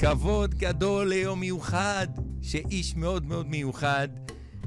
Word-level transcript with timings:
כבוד 0.00 0.54
גדול 0.54 1.08
ליום 1.08 1.40
מיוחד, 1.40 2.06
שאיש 2.42 2.96
מאוד 2.96 3.26
מאוד 3.26 3.46
מיוחד 3.46 4.08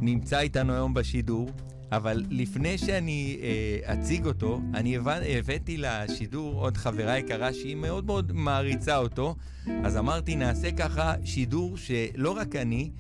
נמצא 0.02 0.40
איתנו 0.40 0.74
היום 0.74 0.94
בשידור, 0.94 1.50
אבל 1.92 2.24
לפני 2.30 2.78
שאני 2.78 3.40
אה, 3.42 3.94
אציג 3.94 4.26
אותו, 4.26 4.62
אני 4.74 4.98
הבא, 4.98 5.20
הבאתי 5.40 5.78
לשידור 5.78 6.62
עוד 6.62 6.78
חברה 6.78 7.18
יקרה 7.18 7.54
שהיא 7.54 7.76
מאוד 7.76 8.06
מאוד 8.06 8.32
מעריצה 8.32 8.98
אותו, 8.98 9.36
אז 9.84 9.98
אמרתי, 9.98 10.36
נעשה 10.36 10.72
ככה 10.72 11.14
שידור 11.26 11.78
שלא 11.78 12.32
רק 12.38 12.56
אני, 12.56 12.92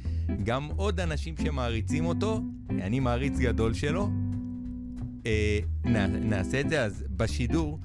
גם 0.43 0.69
עוד 0.75 0.99
אנשים 0.99 1.35
שמעריצים 1.43 2.05
אותו, 2.05 2.41
אני 2.69 2.99
מעריץ 2.99 3.37
גדול 3.37 3.73
שלו, 3.73 4.09
אה, 5.25 5.59
נ, 5.85 5.95
נעשה 6.29 6.59
את 6.59 6.69
זה, 6.69 6.83
אז 6.83 7.03
בשידור... 7.09 7.79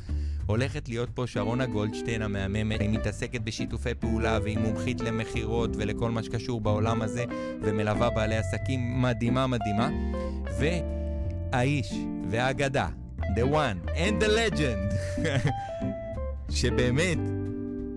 הולכת 0.49 0.89
להיות 0.89 1.09
פה 1.15 1.27
שרונה 1.27 1.67
גולדשטיין 1.67 2.23
המהממת, 2.23 2.81
היא 2.81 2.91
מתעסקת 2.91 3.41
בשיתופי 3.41 3.95
פעולה 3.95 4.39
והיא 4.43 4.59
מומחית 4.59 5.01
למכירות 5.01 5.71
ולכל 5.77 6.11
מה 6.11 6.23
שקשור 6.23 6.61
בעולם 6.61 7.03
הזה 7.03 7.25
ומלווה 7.63 8.11
בעלי 8.11 8.37
עסקים 8.37 9.03
מדהימה 9.03 9.47
מדהימה 9.47 9.89
והאיש 10.59 11.95
והאגדה, 12.31 12.89
the 13.21 13.45
one 13.53 13.89
and 13.89 14.23
the 14.23 14.29
legend, 14.29 14.95
שבאמת 16.59 17.19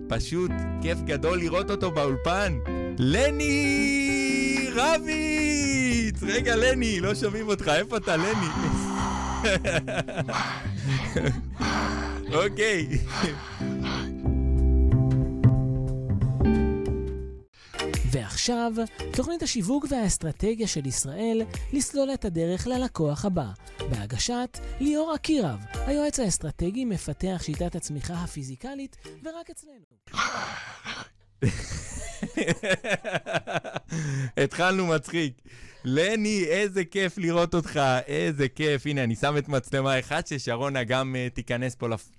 פשוט 0.08 0.52
כיף 0.82 1.02
גדול 1.02 1.40
לראות 1.40 1.72
אותו 1.72 1.92
באולפן, 1.92 2.58
לני 2.98 4.68
רביץ! 4.76 6.24
רגע, 6.24 6.56
לני, 6.56 7.00
לא 7.00 7.16
שומעים 7.16 7.48
אותך, 7.48 7.68
איפה 7.68 7.98
אתה, 7.98 8.16
לני? 8.18 8.48
אוקיי. 12.34 12.88
ועכשיו, 18.12 18.72
תוכנית 19.14 19.44
השיווק 19.44 19.86
והאסטרטגיה 19.90 20.68
של 20.68 20.86
ישראל 20.86 21.42
לסלול 21.74 22.14
את 22.14 22.26
הדרך 22.26 22.68
ללקוח 22.68 23.26
הבא, 23.26 23.48
בהגשת 23.80 24.60
ליאור 24.80 25.16
אקירב, 25.16 25.60
היועץ 25.74 26.20
האסטרטגי 26.20 26.86
מפתח 26.86 27.42
שיטת 27.44 27.76
הצמיחה 27.76 28.14
הפיזיקלית, 28.14 28.98
ורק 29.24 29.50
אצלנו. 29.50 29.86
התחלנו 34.44 34.88
מצחיק. 34.88 35.42
לני, 35.84 36.44
איזה 36.44 36.86
כיף 36.86 37.18
לראות 37.18 37.56
אותך, 37.56 37.80
איזה 38.08 38.48
כיף. 38.50 38.86
הנה, 38.86 39.04
אני 39.04 39.16
שם 39.16 39.38
את 39.38 39.50
מצלמה 39.50 40.00
אחת 40.00 40.28
ששרונה 40.28 40.84
גם 40.84 41.16
uh, 41.16 41.36
תיכנס 41.36 41.76
פה 41.76 41.90
לפ... 41.90 42.10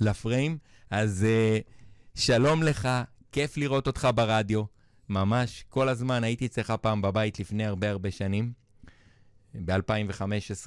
לפריים. 0.00 0.58
אז 0.90 1.26
uh, 1.26 2.20
שלום 2.20 2.62
לך, 2.62 2.88
כיף 3.32 3.56
לראות 3.56 3.86
אותך 3.86 4.08
ברדיו. 4.14 4.62
ממש, 5.08 5.64
כל 5.68 5.88
הזמן 5.88 6.24
הייתי 6.24 6.46
אצלך 6.46 6.70
פעם 6.80 7.02
בבית 7.02 7.40
לפני 7.40 7.66
הרבה 7.66 7.90
הרבה 7.90 8.10
שנים, 8.10 8.52
ב-2015. 9.54 10.66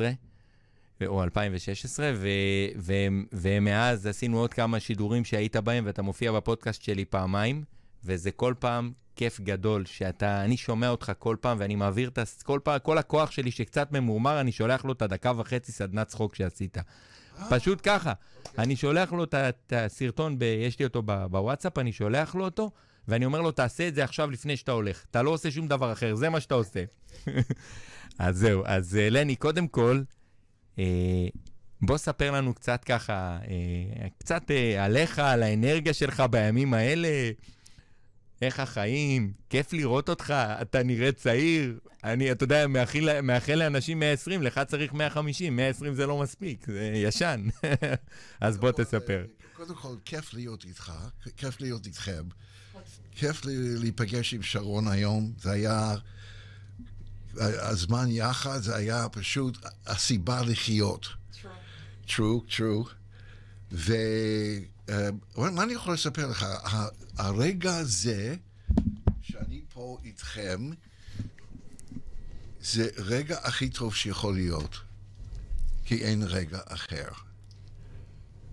או 1.08 1.24
2016, 1.24 2.12
ו- 2.16 2.28
ו- 2.78 2.94
ומאז 3.34 4.08
עשינו 4.08 4.40
עוד 4.40 4.54
כמה 4.54 4.80
שידורים 4.80 5.26
שהיית 5.26 5.56
בהם, 5.56 5.84
ואתה 5.88 6.02
מופיע 6.02 6.32
בפודקאסט 6.32 6.82
שלי 6.82 7.06
פעמיים, 7.06 7.64
וזה 8.04 8.32
כל 8.32 8.54
פעם 8.60 8.92
כיף 9.16 9.40
גדול 9.40 9.86
שאתה, 9.86 10.44
אני 10.44 10.58
שומע 10.58 10.90
אותך 10.90 11.12
כל 11.20 11.36
פעם, 11.42 11.58
ואני 11.60 11.76
מעביר 11.76 12.10
את. 12.10 12.20
כל 12.44 12.60
פעם, 12.64 12.80
כל 12.84 12.98
הכוח 12.98 13.32
שלי 13.32 13.52
שקצת 13.52 13.92
ממורמר, 13.92 14.40
אני 14.42 14.52
שולח 14.52 14.86
לו 14.86 14.94
את 14.94 15.02
הדקה 15.02 15.32
וחצי 15.38 15.72
סדנת 15.72 16.08
צחוק 16.08 16.36
שעשית. 16.36 16.78
פשוט 17.50 17.80
ככה. 17.84 18.14
אני 18.58 18.76
שולח 18.76 19.14
לו 19.14 19.24
את 19.24 19.74
הסרטון, 19.76 20.40
ב, 20.40 20.44
יש 20.44 20.80
לי 20.80 20.86
אותו 20.86 21.02
בוואטסאפ, 21.04 21.78
אני 21.78 21.92
שולח 21.92 22.36
לו 22.36 22.46
אותו, 22.46 22.72
ואני 23.08 23.26
אומר 23.26 23.42
לו, 23.42 23.52
תעשה 23.52 23.88
את 23.88 23.96
זה 23.96 24.04
עכשיו 24.04 24.32
לפני 24.32 24.58
שאתה 24.58 24.72
הולך. 24.72 25.06
אתה 25.12 25.22
לא 25.22 25.30
עושה 25.30 25.52
שום 25.52 25.68
דבר 25.68 25.92
אחר, 25.92 26.16
זה 26.16 26.30
מה 26.30 26.40
שאתה 26.40 26.56
עושה. 26.56 26.84
אז 28.20 28.38
זהו, 28.38 28.64
אז 28.66 28.96
אה, 28.96 29.10
לני, 29.10 29.36
קודם 29.36 29.68
כל, 29.68 30.02
אה, 30.80 31.28
בוא 31.82 31.98
ספר 31.98 32.32
לנו 32.32 32.54
קצת 32.54 32.84
ככה, 32.84 33.38
אה, 33.48 34.08
קצת 34.18 34.52
אה, 34.52 34.86
עליך, 34.86 35.20
על 35.20 35.44
האנרגיה 35.44 35.94
שלך 35.94 36.24
בימים 36.32 36.74
האלה. 36.74 37.08
איך 38.42 38.60
החיים, 38.60 39.34
כיף 39.50 39.74
לראות 39.74 40.10
אותך, 40.10 40.34
אתה 40.62 40.84
נראה 40.84 41.12
צעיר. 41.12 41.80
אני, 42.04 42.32
אתה 42.32 42.44
יודע, 42.44 42.68
מאחל, 42.68 43.22
מאחל 43.22 43.56
לאנשים 43.56 44.00
120, 44.00 44.44
לך 44.44 44.60
צריך 44.68 44.94
150, 44.94 45.56
120 45.56 45.94
זה 45.94 46.06
לא 46.06 46.20
מספיק, 46.20 46.66
זה 46.68 46.92
ישן. 46.94 47.48
אז 48.42 48.58
בוא 48.58 48.72
תספר. 48.72 49.26
קודם 49.54 49.76
כל, 49.76 49.96
כיף 50.06 50.34
להיות 50.34 50.66
איתך, 50.66 50.94
כיף 51.38 51.62
להיות 51.62 51.86
איתכם. 51.86 52.24
כיף 53.12 53.42
להיפגש 53.46 54.34
עם 54.34 54.44
שרון 54.44 54.88
היום, 54.88 55.34
זה 55.42 55.52
היה... 55.52 55.96
הזמן 57.38 58.06
יחד, 58.10 58.62
זה 58.62 58.76
היה 58.76 59.10
פשוט 59.10 59.58
הסיבה 59.86 60.42
לחיות. 60.42 61.08
true, 62.08 62.42
true. 62.50 62.90
ומה 65.38 65.64
אני 65.64 65.74
יכול 65.74 65.94
לספר 65.94 66.28
לך? 66.28 66.46
הרגע 67.18 67.76
הזה, 67.76 68.36
שאני 69.22 69.62
פה 69.74 69.98
איתכם, 70.04 70.70
זה 72.62 72.90
רגע 72.98 73.38
הכי 73.44 73.70
טוב 73.70 73.96
שיכול 73.96 74.34
להיות, 74.34 74.78
כי 75.86 75.96
אין 76.04 76.24
רגע 76.24 76.60
אחר. 76.66 77.10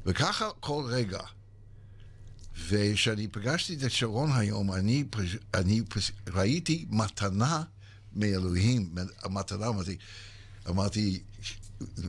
וככה 0.06 0.48
כל 0.60 0.84
רגע. 0.88 1.20
וכשאני 2.68 3.28
פגשתי 3.28 3.74
את 3.74 3.91
שרון 3.91 4.32
היום, 4.32 4.72
אני, 4.72 5.04
אני 5.54 5.82
ראיתי 6.28 6.86
מתנה 6.91 7.62
מאלוהים, 8.12 8.94
מתנה, 9.30 9.66
אמרתי, 9.66 9.97
אמרתי, 10.68 11.22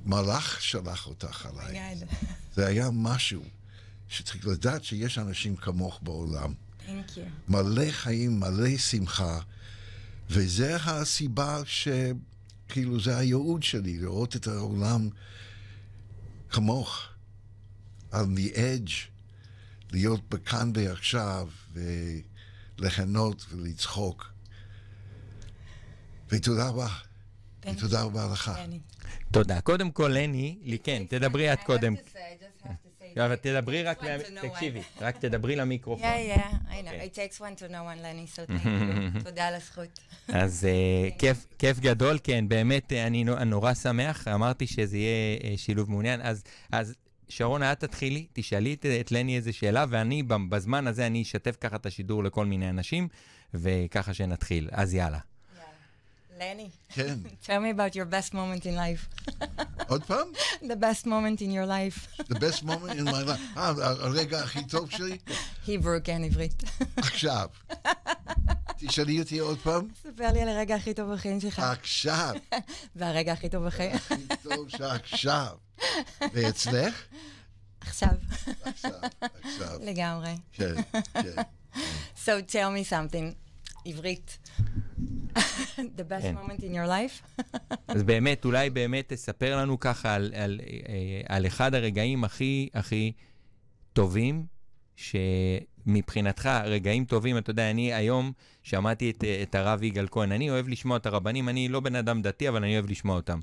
מלאך 0.05 0.61
שלח 0.61 1.07
אותך 1.07 1.45
עליי. 1.45 1.95
זה 2.55 2.67
היה 2.67 2.89
משהו 2.94 3.44
שצריך 4.09 4.47
לדעת 4.47 4.84
שיש 4.84 5.18
אנשים 5.18 5.56
כמוך 5.56 6.00
בעולם. 6.03 6.53
מלא 7.47 7.91
חיים, 7.91 8.40
מלא 8.40 8.78
שמחה, 8.78 9.40
וזה 10.29 10.75
הסיבה 10.75 11.62
שכאילו 11.66 13.00
זה 13.00 13.18
הייעוד 13.18 13.63
שלי, 13.63 13.97
לראות 13.97 14.35
את 14.35 14.47
העולם 14.47 15.09
כמוך, 16.50 17.01
על 18.12 18.25
the 18.35 18.56
edge, 18.56 18.91
להיות 19.91 20.29
בכאן 20.29 20.72
ועכשיו, 20.75 21.50
וליהנות 22.78 23.45
ולצחוק. 23.51 24.31
ותודה 26.29 26.68
רבה. 26.69 26.88
ותודה 27.72 28.01
רבה 28.01 28.28
לך. 28.34 28.51
תודה. 29.31 29.62
קודם 29.62 29.91
כל, 29.91 30.12
לני, 30.16 30.57
לי 30.63 30.79
כן, 30.79 31.03
תדברי 31.09 31.53
את 31.53 31.59
קודם. 31.66 31.95
אבל 33.16 33.35
תדברי 33.35 33.84
רק, 33.84 34.03
תקשיבי, 34.41 34.81
רק 35.01 35.18
תדברי 35.18 35.56
למיקרופון. 35.56 36.06
Yeah, 36.06 36.38
yeah, 36.38 36.72
I 36.72 36.85
know. 36.85 37.06
It 37.06 37.16
takes 37.16 37.40
one 37.40 37.62
to 37.62 37.72
know 37.72 37.73
one, 37.73 38.03
לני, 38.03 38.25
so. 38.35 38.51
תודה 39.25 39.47
על 39.47 39.53
הזכות. 39.53 40.00
אז 40.28 40.68
כיף 41.57 41.79
גדול, 41.79 42.18
כן, 42.23 42.47
באמת, 42.47 42.94
אני 42.94 43.23
נורא 43.23 43.73
שמח. 43.73 44.28
אמרתי 44.28 44.68
שזה 44.68 44.97
יהיה 44.97 45.57
שילוב 45.57 45.90
מעוניין. 45.90 46.22
אז 46.72 46.95
שרונה, 47.29 47.72
את 47.72 47.79
תתחילי, 47.79 48.28
תשאלי 48.34 48.75
את 49.01 49.12
לני 49.12 49.35
איזה 49.35 49.53
שאלה, 49.53 49.85
ואני 49.89 50.24
בזמן 50.50 50.88
הזה, 50.88 51.07
אני 51.07 51.22
אשתף 51.22 51.56
ככה 51.62 51.75
את 51.75 51.85
השידור 51.85 52.24
לכל 52.24 52.45
מיני 52.45 52.69
אנשים, 52.69 53.07
וככה 53.53 54.13
שנתחיל. 54.13 54.69
אז 54.72 54.94
יאללה. 54.94 55.19
לני. 56.40 56.70
כן. 56.90 57.20
Tell 57.46 57.59
me 57.59 57.80
about 57.80 57.96
your 57.96 58.06
best 58.06 58.34
moment 58.34 58.66
in 58.66 58.75
life. 58.75 59.31
עוד 59.92 60.03
פעם? 60.03 60.28
The 60.62 60.75
best 60.75 61.06
moment 61.06 61.42
in 61.42 61.52
your 61.52 61.66
life. 61.66 62.22
The 62.24 62.36
best 62.36 62.64
moment 62.64 63.00
in 63.00 63.06
my 63.06 63.24
life. 63.28 63.58
אה, 63.58 63.68
הרגע 63.78 64.40
הכי 64.40 64.64
טוב 64.66 64.92
שלי? 64.92 65.18
היברו, 65.68 65.92
כן, 66.04 66.24
עברית. 66.24 66.63
עכשיו. 66.98 67.48
תשאלי 68.78 69.19
אותי 69.19 69.39
עוד 69.39 69.60
פעם. 69.60 69.88
ספר 70.04 70.31
לי 70.34 70.42
על 70.42 70.50
הרגע 70.50 70.75
הכי 70.75 70.94
טוב 70.94 71.13
בחיים 71.13 71.39
שלך. 71.39 71.60
עכשיו. 71.60 72.36
והרגע 72.95 73.33
הכי 73.33 73.50
טוב 73.50 73.66
בחיים. 73.66 73.95
הכי 73.95 74.16
טוב 74.44 74.69
שעכשיו. 74.69 75.57
ואצלך? 76.33 77.04
עכשיו. 77.81 78.10
עכשיו, 78.63 78.92
עכשיו. 79.22 79.80
לגמרי. 79.81 80.36
כן, 80.54 80.74
כן. 81.13 81.42
So 82.25 82.30
tell 82.51 82.72
me 82.72 82.92
something. 82.92 83.33
עברית. 83.86 84.38
The 85.97 86.12
best 86.12 86.21
כן. 86.21 86.35
moment 86.35 86.62
in 86.62 86.74
your 86.74 86.88
life? 86.88 87.41
אז 87.95 88.03
באמת, 88.03 88.45
אולי 88.45 88.69
באמת 88.69 89.13
תספר 89.13 89.57
לנו 89.57 89.79
ככה 89.79 90.15
על, 90.15 90.33
על, 90.35 90.59
אה, 90.89 91.21
על 91.35 91.47
אחד 91.47 91.75
הרגעים 91.75 92.24
הכי 92.24 92.69
הכי 92.74 93.12
טובים, 93.94 94.45
שמבחינתך, 94.95 96.50
רגעים 96.65 97.06
טובים, 97.06 97.38
אתה 97.38 97.50
יודע, 97.50 97.71
אני 97.71 97.94
היום 97.94 98.31
שמעתי 98.63 99.09
את, 99.09 99.24
את 99.44 99.56
הרב 99.56 99.83
יגאל 99.83 100.07
כהן, 100.12 100.31
אני 100.31 100.50
אוהב 100.50 100.68
לשמוע 100.68 100.97
את 100.97 101.06
הרבנים, 101.06 101.50
אני 101.50 101.69
לא 101.69 101.80
בן 101.80 101.95
אדם 101.95 102.21
דתי, 102.21 102.50
אבל 102.50 102.63
אני 102.63 102.73
אוהב 102.73 102.89
לשמוע 102.89 103.15
אותם. 103.15 103.39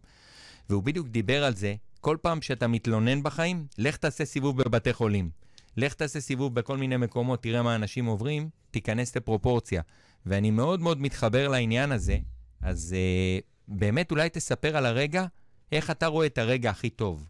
והוא 0.70 0.82
בדיוק 0.82 1.08
דיבר 1.08 1.44
על 1.44 1.54
זה, 1.54 1.75
כל 2.00 2.16
פעם 2.22 2.42
שאתה 2.42 2.66
מתלונן 2.66 3.22
בחיים, 3.22 3.66
לך 3.78 3.96
תעשה 3.96 4.25
סיבוב 4.25 4.62
בבתי 4.62 4.92
חולים. 4.92 5.30
לך 5.76 5.94
תעשה 5.94 6.20
סיבוב 6.20 6.54
בכל 6.54 6.76
מיני 6.76 6.96
מקומות, 6.96 7.42
תראה 7.42 7.62
מה 7.62 7.75
אנשים 7.75 8.06
עוברים, 8.06 8.48
תיכנס 8.70 9.16
לפרופורציה. 9.16 9.82
ואני 10.26 10.50
מאוד 10.50 10.81
מאוד 10.81 11.00
מתחבר 11.00 11.49
לעניין 11.49 11.93
הזה, 11.93 12.19
אז 12.61 12.94
uh, 13.41 13.44
באמת 13.69 14.11
אולי 14.11 14.29
תספר 14.29 14.76
על 14.76 14.87
הרגע, 14.87 15.26
איך 15.73 15.91
אתה 15.91 16.06
רואה 16.06 16.26
את 16.26 16.38
הרגע 16.38 16.71
הכי 16.71 16.91
טוב. 16.91 17.29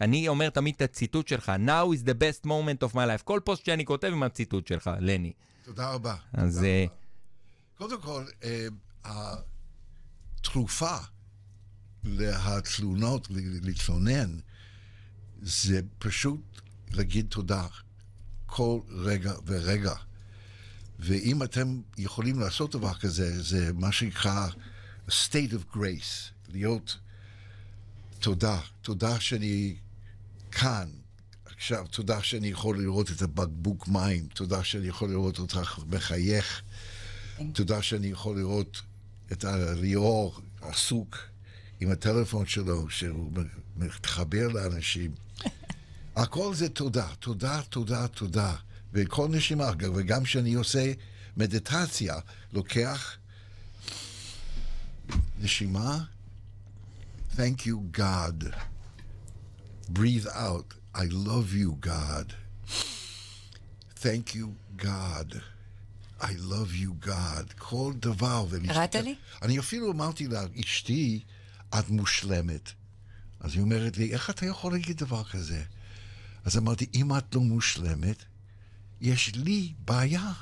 אני 0.00 0.28
אומר 0.28 0.50
תמיד 0.50 0.74
את 0.74 0.82
הציטוט 0.82 1.28
שלך, 1.28 1.52
Now 1.66 1.96
is 1.96 2.02
the 2.06 2.14
best 2.14 2.46
moment 2.46 2.88
of 2.88 2.92
my 2.94 2.96
life. 2.96 3.22
כל 3.24 3.40
פוסט 3.44 3.64
שאני 3.64 3.84
כותב 3.84 4.08
עם 4.12 4.22
הציטוט 4.22 4.66
שלך, 4.66 4.90
לני. 5.00 5.32
תודה 5.64 5.90
רבה. 5.90 6.14
אז... 6.32 6.54
תודה 6.54 6.66
אה, 6.66 6.84
רבה. 6.84 6.94
קודם 7.78 8.00
כל, 8.00 8.24
אה, 8.44 8.66
התרופה 9.04 10.96
לתלונות, 12.04 13.30
ל- 13.30 13.66
להתלונן, 13.66 14.38
זה 15.42 15.80
פשוט 15.98 16.60
להגיד 16.90 17.26
תודה 17.28 17.66
כל 18.46 18.80
רגע 18.88 19.32
ורגע. 19.46 19.94
ואם 20.98 21.42
אתם 21.42 21.80
יכולים 21.98 22.40
לעשות 22.40 22.72
דבר 22.76 22.94
כזה, 22.94 23.42
זה 23.42 23.72
מה 23.74 23.92
שנקרא 23.92 24.48
state 25.08 25.52
of 25.52 25.76
grace, 25.76 26.32
להיות 26.48 26.96
תודה, 28.18 28.60
תודה 28.82 29.20
שאני 29.20 29.76
כאן, 30.52 30.88
עכשיו, 31.44 31.86
תודה 31.90 32.22
שאני 32.22 32.48
יכול 32.48 32.78
לראות 32.78 33.10
את 33.10 33.22
הבקבוק 33.22 33.88
מים, 33.88 34.26
תודה 34.34 34.64
שאני 34.64 34.86
יכול 34.88 35.10
לראות 35.10 35.38
אותך 35.38 35.78
מחייך, 35.88 36.62
תודה 37.52 37.82
שאני 37.82 38.06
יכול 38.06 38.38
לראות 38.38 38.82
את 39.32 39.44
הליאור 39.44 40.40
עסוק 40.60 41.18
עם 41.80 41.90
הטלפון 41.90 42.46
שלו, 42.46 42.90
שהוא 42.90 43.32
מתחבר 43.76 44.48
לאנשים. 44.48 45.14
הכל 46.16 46.54
זה 46.54 46.68
תודה, 46.68 47.06
תודה, 47.18 47.62
תודה, 47.62 48.08
תודה. 48.08 48.54
וכל 48.96 49.28
נשימה, 49.28 49.70
וגם 49.94 50.24
כשאני 50.24 50.54
עושה 50.54 50.92
מדיטציה, 51.36 52.14
לוקח 52.52 53.16
נשימה, 55.40 56.04
thank 57.34 57.60
you 57.66 57.98
God. 57.98 58.44
Breathe 59.92 60.26
out, 60.26 60.74
I 60.94 61.06
love 61.10 61.52
you 61.52 61.86
God. 61.86 62.32
Thank 64.00 64.34
you 64.34 64.46
God. 64.78 65.42
I 66.20 66.32
love 66.52 66.72
you 66.82 67.06
God. 67.06 67.54
כל 67.58 67.92
דבר. 67.98 68.46
קראת 68.68 68.94
לי? 68.94 69.14
אני 69.42 69.58
אפילו 69.58 69.92
אמרתי 69.92 70.28
לאשתי, 70.28 71.20
את 71.78 71.88
מושלמת. 71.88 72.72
אז 73.40 73.52
היא 73.54 73.62
אומרת 73.62 73.96
לי, 73.96 74.12
איך 74.12 74.30
אתה 74.30 74.46
יכול 74.46 74.72
להגיד 74.72 74.96
דבר 74.96 75.24
כזה? 75.24 75.62
אז 76.44 76.58
אמרתי, 76.58 76.86
אם 76.94 77.16
את 77.16 77.34
לא 77.34 77.40
מושלמת, 77.40 78.24
יש 79.00 79.34
לי 79.34 79.72
בעיה. 79.84 80.32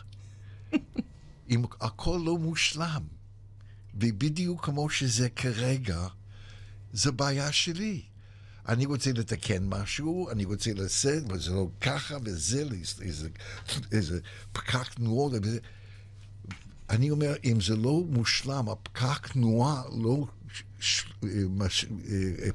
אם 1.50 1.64
הכל 1.80 2.20
לא 2.24 2.38
מושלם, 2.38 3.02
ובדיוק 3.94 4.64
כמו 4.64 4.90
שזה 4.90 5.28
כרגע, 5.28 6.06
זה 6.92 7.12
בעיה 7.12 7.52
שלי. 7.52 8.02
אני 8.68 8.86
רוצה 8.86 9.12
לתקן 9.12 9.64
משהו, 9.66 10.30
אני 10.30 10.44
רוצה 10.44 10.74
לעשות, 10.74 11.32
וזה 11.32 11.50
לא 11.50 11.68
ככה, 11.80 12.16
וזה, 12.24 12.64
איזה, 13.02 13.28
איזה 13.92 14.20
פקק 14.52 14.94
תנועות, 14.94 15.32
וזה. 15.42 15.58
אני 16.90 17.10
אומר, 17.10 17.34
אם 17.44 17.60
זה 17.60 17.76
לא 17.76 18.02
מושלם, 18.08 18.68
הפקק 18.68 19.32
תנועה 19.32 19.82
לא 19.92 20.26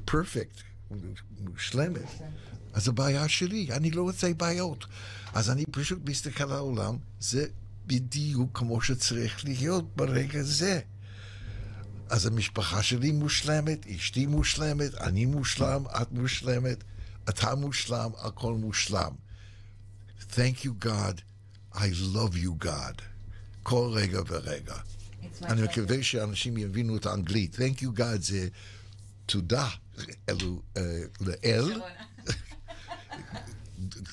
פרפקט, 0.04 0.60
מושלמת, 1.40 2.20
אז 2.72 2.88
הבעיה 2.88 3.28
שלי, 3.28 3.68
אני 3.72 3.90
לא 3.90 4.02
רוצה 4.02 4.34
בעיות. 4.34 4.86
אז 5.34 5.50
אני 5.50 5.64
פשוט 5.70 5.98
מסתכל 6.08 6.44
על 6.44 6.52
העולם, 6.52 6.96
זה 7.20 7.46
בדיוק 7.86 8.58
כמו 8.58 8.80
שצריך 8.80 9.44
להיות 9.44 9.96
ברגע 9.96 10.42
זה. 10.42 10.80
אז 12.10 12.26
המשפחה 12.26 12.82
שלי 12.82 13.12
מושלמת, 13.12 13.86
אשתי 13.86 14.26
מושלמת, 14.26 14.94
אני 14.94 15.26
מושלם, 15.26 15.84
את 16.02 16.12
מושלמת, 16.12 16.84
אתה 17.28 17.54
מושלם, 17.54 18.10
הכל 18.18 18.54
מושלם. 18.54 19.12
Thank 20.30 20.64
you 20.64 20.84
God, 20.84 21.20
I 21.74 21.88
love 22.14 22.34
you 22.34 22.64
God. 22.64 23.02
כל 23.62 23.90
רגע 23.92 24.20
ורגע. 24.28 24.76
אני. 25.42 25.62
מקווה 25.62 26.02
שאנשים 26.02 26.56
יבינו 26.56 26.96
את 26.96 27.06
האנגלית. 27.06 27.54
Thank 27.54 27.82
you 27.82 27.98
God 27.98 28.20
זה 28.20 28.48
תודה 29.26 29.68
אלו, 30.28 30.62
אה, 30.76 30.82
לאל, 31.20 31.80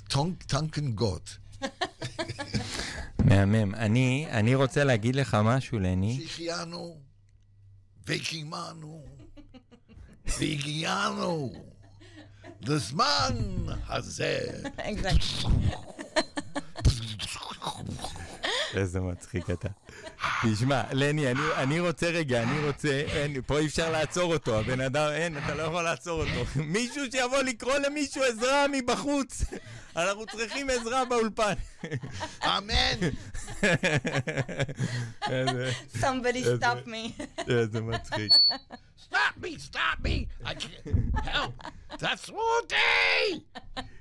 טונק- 0.08 0.44
טנקן 0.44 0.92
גוט. 0.92 1.30
מהמם. 3.20 3.76
אני, 3.76 4.28
אני 4.32 4.56
רוצה 4.56 4.84
להגיד 4.84 5.16
לך 5.16 5.38
משהו, 5.44 5.80
לני. 5.80 6.20
שהחיינו 6.28 6.98
וקיימנו 8.08 9.06
והגיענו 10.40 11.54
לזמן 12.62 13.36
הזה. 13.88 14.40
איזה 18.74 19.00
מצחיק 19.00 19.50
אתה. 19.50 19.68
תשמע, 20.44 20.84
לני, 20.92 21.32
אני, 21.32 21.40
אני 21.56 21.80
רוצה 21.80 22.10
רגע, 22.10 22.44
אני 22.44 22.68
רוצה, 22.68 22.90
אין, 22.90 23.42
פה 23.42 23.60
אי 23.60 23.66
אפשר 23.66 23.92
לעצור 23.92 24.34
אותו, 24.34 24.60
הבן 24.60 24.82
אדם, 24.82 25.12
אין, 25.12 25.38
אתה 25.38 25.56
לא 25.56 25.64
יכול 25.64 25.84
לעצור 25.84 26.24
אותו. 26.24 26.46
מישהו 26.56 27.04
שיבוא 27.12 27.38
לקרוא 27.42 27.78
למישהו 27.78 28.24
עזרה 28.24 28.66
מבחוץ. 28.72 29.44
אנחנו 29.96 30.26
צריכים 30.26 30.70
עזרה 30.70 31.06
באולפן. 31.06 31.54
אמן. 32.44 33.10
Somebody 36.02 36.44
stop 36.60 36.88
me. 36.88 37.24
איזה 37.50 37.82
מצחיק. 37.82 38.34
Stop 39.10 39.44
me, 39.44 39.58
stop 39.58 39.98
me. 40.06 40.28
I 40.46 40.54
can't 40.54 41.26
help. 41.26 41.70
תעצרו 41.98 42.42
אותי. 42.62 43.40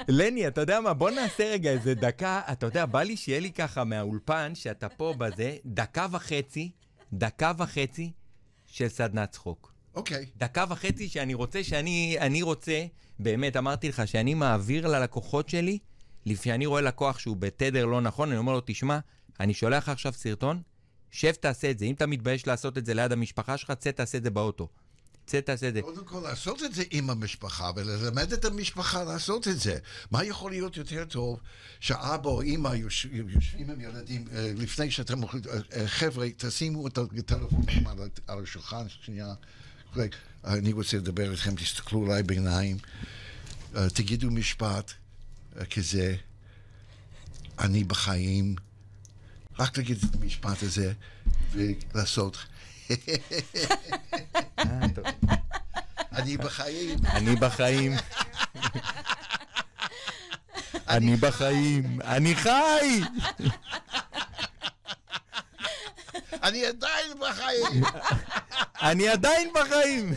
לני, 0.08 0.48
אתה 0.48 0.60
יודע 0.60 0.80
מה? 0.80 0.94
בוא 0.94 1.10
נעשה 1.10 1.50
רגע 1.52 1.70
איזה 1.70 1.94
דקה, 1.94 2.40
אתה 2.52 2.66
יודע, 2.66 2.86
בא 2.86 3.02
לי 3.02 3.16
שיהיה 3.16 3.40
לי 3.40 3.52
ככה 3.52 3.84
מהאולפן, 3.84 4.54
שאתה 4.54 4.88
פה 4.88 5.14
בזה, 5.18 5.56
דקה 5.66 6.06
וחצי, 6.10 6.70
דקה 7.12 7.52
וחצי 7.58 8.12
של 8.66 8.88
סדנת 8.88 9.30
צחוק. 9.30 9.72
אוקיי. 9.94 10.26
דקה 10.36 10.64
וחצי 10.68 11.08
שאני 11.08 11.34
רוצה, 11.34 11.64
שאני 11.64 12.16
אני 12.20 12.42
רוצה, 12.42 12.84
באמת, 13.18 13.56
אמרתי 13.56 13.88
לך, 13.88 14.08
שאני 14.08 14.34
מעביר 14.34 14.86
ללקוחות 14.86 15.48
שלי, 15.48 15.78
לפי 16.26 16.52
אני 16.52 16.66
רואה 16.66 16.80
לקוח 16.80 17.18
שהוא 17.18 17.36
בתדר 17.36 17.84
לא 17.84 18.00
נכון, 18.00 18.28
אני 18.28 18.38
אומר 18.38 18.52
לו, 18.52 18.60
תשמע, 18.66 18.98
אני 19.40 19.54
שולח 19.54 19.88
עכשיו 19.88 20.12
סרטון, 20.12 20.62
שב 21.10 21.32
תעשה 21.32 21.70
את 21.70 21.78
זה. 21.78 21.84
אם 21.84 21.94
אתה 21.94 22.06
מתבייש 22.06 22.46
לעשות 22.46 22.78
את 22.78 22.86
זה 22.86 22.94
ליד 22.94 23.12
המשפחה 23.12 23.56
שלך, 23.56 23.72
צא 23.72 23.90
תעשה 23.90 24.18
את 24.18 24.22
זה 24.22 24.30
באוטו. 24.30 24.68
צא 25.26 25.40
תעשה 25.40 25.68
את 25.68 25.74
זה. 25.74 25.82
קודם 25.82 26.04
כל 26.04 26.20
לעשות 26.20 26.62
את 26.62 26.74
זה 26.74 26.82
עם 26.90 27.10
המשפחה 27.10 27.70
וללמד 27.76 28.32
את 28.32 28.44
המשפחה 28.44 29.04
לעשות 29.04 29.48
את 29.48 29.60
זה. 29.60 29.78
מה 30.10 30.24
יכול 30.24 30.50
להיות 30.50 30.76
יותר 30.76 31.04
טוב 31.04 31.40
שאבא 31.80 32.28
או 32.28 32.40
אימא 32.42 32.68
יוש- 32.68 33.06
יושבים 33.12 33.70
עם 33.70 33.80
ילדים 33.80 34.24
אה, 34.32 34.52
לפני 34.56 34.90
שאתם 34.90 35.18
הולכים, 35.18 35.40
אה, 35.50 35.80
אה, 35.80 35.88
חבר'ה, 35.88 36.26
תשימו 36.36 36.86
את 36.86 36.98
הטלפונים 36.98 37.86
על 37.86 37.98
על 38.26 38.42
השולחן 38.42 38.86
שנייה. 38.88 39.34
אני 40.44 40.72
רוצה 40.72 40.96
לדבר 40.96 41.30
איתכם, 41.30 41.54
תסתכלו 41.54 42.04
עליי 42.04 42.22
בעיניים, 42.22 42.76
תגידו 43.72 44.30
משפט 44.30 44.92
כזה, 45.70 46.16
אני 47.58 47.84
בחיים, 47.84 48.56
רק 49.58 49.78
להגיד 49.78 49.98
את 50.04 50.14
המשפט 50.14 50.62
הזה 50.62 50.92
ולעשות. 51.52 52.36
אני 56.12 56.36
בחיים. 56.36 56.98
אני 57.12 57.36
בחיים. 57.36 57.92
אני 60.88 61.16
בחיים. 61.16 61.98
אני 62.04 62.34
חי! 62.36 63.00
אני 66.46 66.66
עדיין 66.66 67.18
בחיים, 67.18 67.84
אני 68.82 69.08
עדיין 69.08 69.50
בחיים! 69.54 70.14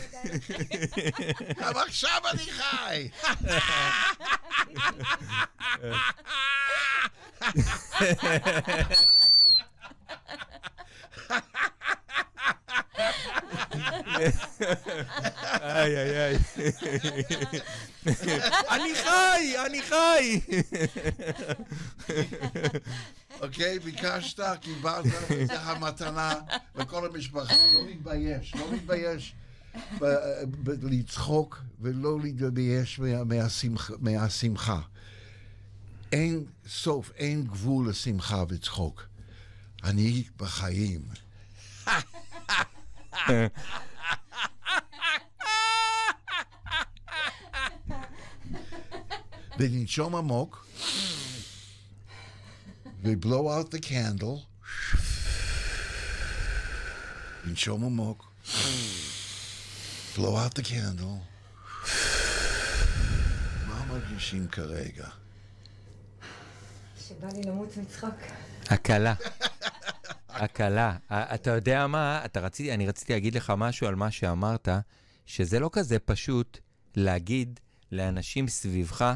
גם 1.58 1.76
עכשיו 1.76 2.20
אני 2.30 2.46
חי. 2.52 3.08
איי, 15.62 15.96
איי, 15.96 16.26
איי. 16.26 16.36
אני 18.70 18.94
חי! 18.94 19.54
אני 19.66 19.82
חי! 19.82 20.40
אוקיי, 23.40 23.78
ביקשת, 23.78 24.40
קיבלת, 24.60 25.04
זה 25.46 25.60
המתנה 25.60 26.34
לכל 26.74 27.06
המשפחה. 27.06 27.54
לא 27.74 27.86
להתבייש, 27.86 28.54
לא 28.54 28.66
להתבייש 28.72 29.34
לצחוק 30.82 31.58
ולא 31.80 32.18
להתבייש 32.22 32.98
מה- 32.98 33.24
מהשמח- 33.24 33.90
מהשמחה. 34.00 34.80
אין 36.12 36.44
סוף, 36.68 37.10
אין 37.16 37.44
גבול 37.44 37.88
לשמחה 37.90 38.44
וצחוק. 38.48 39.06
אני 39.84 40.24
בחיים. 40.36 41.02
ולנשום 49.60 50.16
עמוק, 50.16 50.66
ו-blow 53.02 53.26
out 53.26 53.74
the 53.74 53.86
candle, 53.86 54.64
לנשום 57.44 57.84
עמוק, 57.84 58.32
blow 60.14 60.18
out 60.18 60.58
the 60.58 60.62
candle. 60.62 61.20
מה 63.66 63.84
מרגישים 63.88 64.48
כרגע? 64.48 65.08
שבא 67.08 67.28
לי 67.28 67.42
למות 67.42 67.76
מצחוק. 67.76 68.14
הקלה. 68.66 69.14
הקלה. 70.28 70.96
אתה 71.10 71.50
יודע 71.50 71.86
מה? 71.86 72.24
אתה 72.24 72.40
רציתי, 72.40 72.74
אני 72.74 72.86
רציתי 72.86 73.12
להגיד 73.12 73.34
לך 73.34 73.52
משהו 73.56 73.86
על 73.86 73.94
מה 73.94 74.10
שאמרת, 74.10 74.68
שזה 75.26 75.60
לא 75.60 75.70
כזה 75.72 75.98
פשוט 75.98 76.58
להגיד 76.96 77.60
לאנשים 77.92 78.48
סביבך 78.48 79.14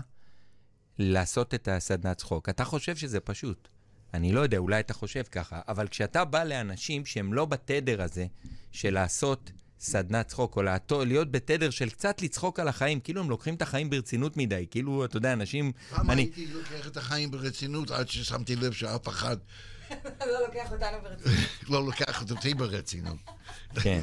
לעשות 0.98 1.54
את 1.54 1.68
הסדנת 1.68 2.16
צחוק. 2.16 2.48
אתה 2.48 2.64
חושב 2.64 2.96
שזה 2.96 3.20
פשוט. 3.20 3.68
אני 4.14 4.32
לא 4.32 4.40
יודע, 4.40 4.58
אולי 4.58 4.80
אתה 4.80 4.94
חושב 4.94 5.22
ככה, 5.22 5.60
אבל 5.68 5.88
כשאתה 5.88 6.24
בא 6.24 6.44
לאנשים 6.44 7.06
שהם 7.06 7.32
לא 7.32 7.44
בתדר 7.44 8.02
הזה 8.02 8.26
של 8.72 8.94
לעשות 8.94 9.50
סדנת 9.80 10.28
צחוק, 10.28 10.56
או 10.56 10.62
לעתו, 10.62 11.04
להיות 11.04 11.30
בתדר 11.30 11.70
של 11.70 11.90
קצת 11.90 12.22
לצחוק 12.22 12.60
על 12.60 12.68
החיים, 12.68 13.00
כאילו 13.00 13.20
הם 13.20 13.30
לוקחים 13.30 13.54
את 13.54 13.62
החיים 13.62 13.90
ברצינות 13.90 14.36
מדי, 14.36 14.66
כאילו, 14.70 15.04
אתה 15.04 15.16
יודע, 15.16 15.32
אנשים... 15.32 15.72
פעם 15.90 16.10
אני, 16.10 16.22
הייתי 16.22 16.46
לוקח 16.46 16.86
את 16.86 16.96
החיים 16.96 17.30
ברצינות 17.30 17.90
עד 17.90 18.08
ששמתי 18.08 18.56
לב 18.56 18.72
שאף 18.72 19.08
אחד 19.08 19.36
לא 20.30 20.46
לוקח 20.46 20.72
אותנו 20.72 20.98
ברצינות. 21.02 21.38
לא 21.70 21.86
לוקח 21.86 22.30
אותי 22.30 22.54
ברצינות. 22.54 23.16
כן. 23.82 24.00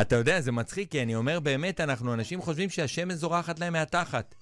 אתה 0.00 0.16
יודע, 0.16 0.40
זה 0.40 0.52
מצחיק, 0.52 0.90
כי 0.90 1.02
אני 1.02 1.14
אומר, 1.14 1.40
באמת, 1.40 1.80
אנחנו, 1.80 2.14
אנשים 2.14 2.42
חושבים 2.42 2.70
שהשמש 2.70 3.14
זורחת 3.14 3.58
להם 3.58 3.72
מהתחת. 3.72 4.34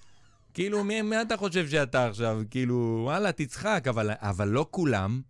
כאילו, 0.54 0.84
מי, 0.84 1.02
מי 1.02 1.22
אתה 1.22 1.36
חושב 1.36 1.68
שאתה 1.68 2.06
עכשיו? 2.06 2.42
כאילו, 2.50 3.00
וואלה, 3.04 3.32
תצחק, 3.32 3.84
אבל, 3.88 4.10
אבל 4.10 4.48
לא 4.48 4.66
כולם 4.70 5.22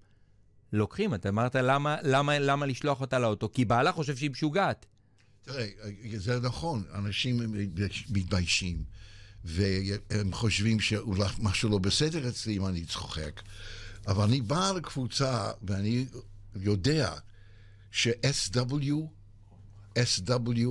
לוקחים. 0.72 1.14
אתה 1.14 1.28
אמרת, 1.28 1.56
למה, 1.56 1.96
למה, 2.02 2.38
למה 2.38 2.66
לשלוח 2.66 3.00
אותה 3.00 3.18
לאוטו? 3.18 3.52
כי 3.52 3.64
בעלה 3.64 3.92
חושב 3.92 4.16
שהיא 4.16 4.30
משוגעת. 4.30 4.86
תראה, 5.42 5.66
זה 6.16 6.40
נכון, 6.40 6.84
אנשים 6.94 7.40
מתביישים, 8.10 8.84
והם 9.44 10.32
חושבים 10.32 10.80
שאולי 10.80 11.28
משהו 11.38 11.70
לא 11.70 11.78
בסדר 11.78 12.28
אצלי 12.28 12.56
אם 12.56 12.66
אני 12.66 12.84
צוחק, 12.84 13.42
אבל 14.06 14.24
אני 14.24 14.40
בא 14.40 14.72
לקבוצה 14.76 15.50
ואני 15.62 16.06
יודע 16.56 17.14
ש-SW, 17.90 18.92
SW, 19.98 20.68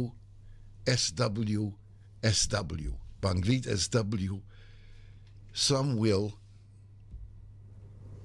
SW, 0.90 1.60
SW, 2.26 3.01
Bangvit 3.22 3.66
SW, 3.68 4.42
some 5.54 5.98
will, 5.98 6.34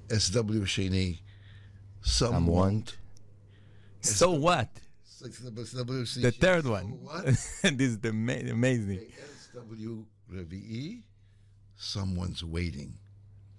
SW 0.09 0.63
Shani, 0.65 1.19
some, 2.01 2.47
want. 2.47 2.73
won't. 2.73 2.97
So 4.01 4.31
what? 4.31 4.69
The 5.19 6.33
third 6.39 6.65
one. 6.65 6.85
What? 7.03 7.25
this 7.63 7.63
is 7.63 7.99
the 7.99 8.13
ma- 8.13 8.33
amazing. 8.33 9.11
SW 9.53 10.05
Revi'i, 10.31 11.03
someone's 11.75 12.43
waiting. 12.43 12.93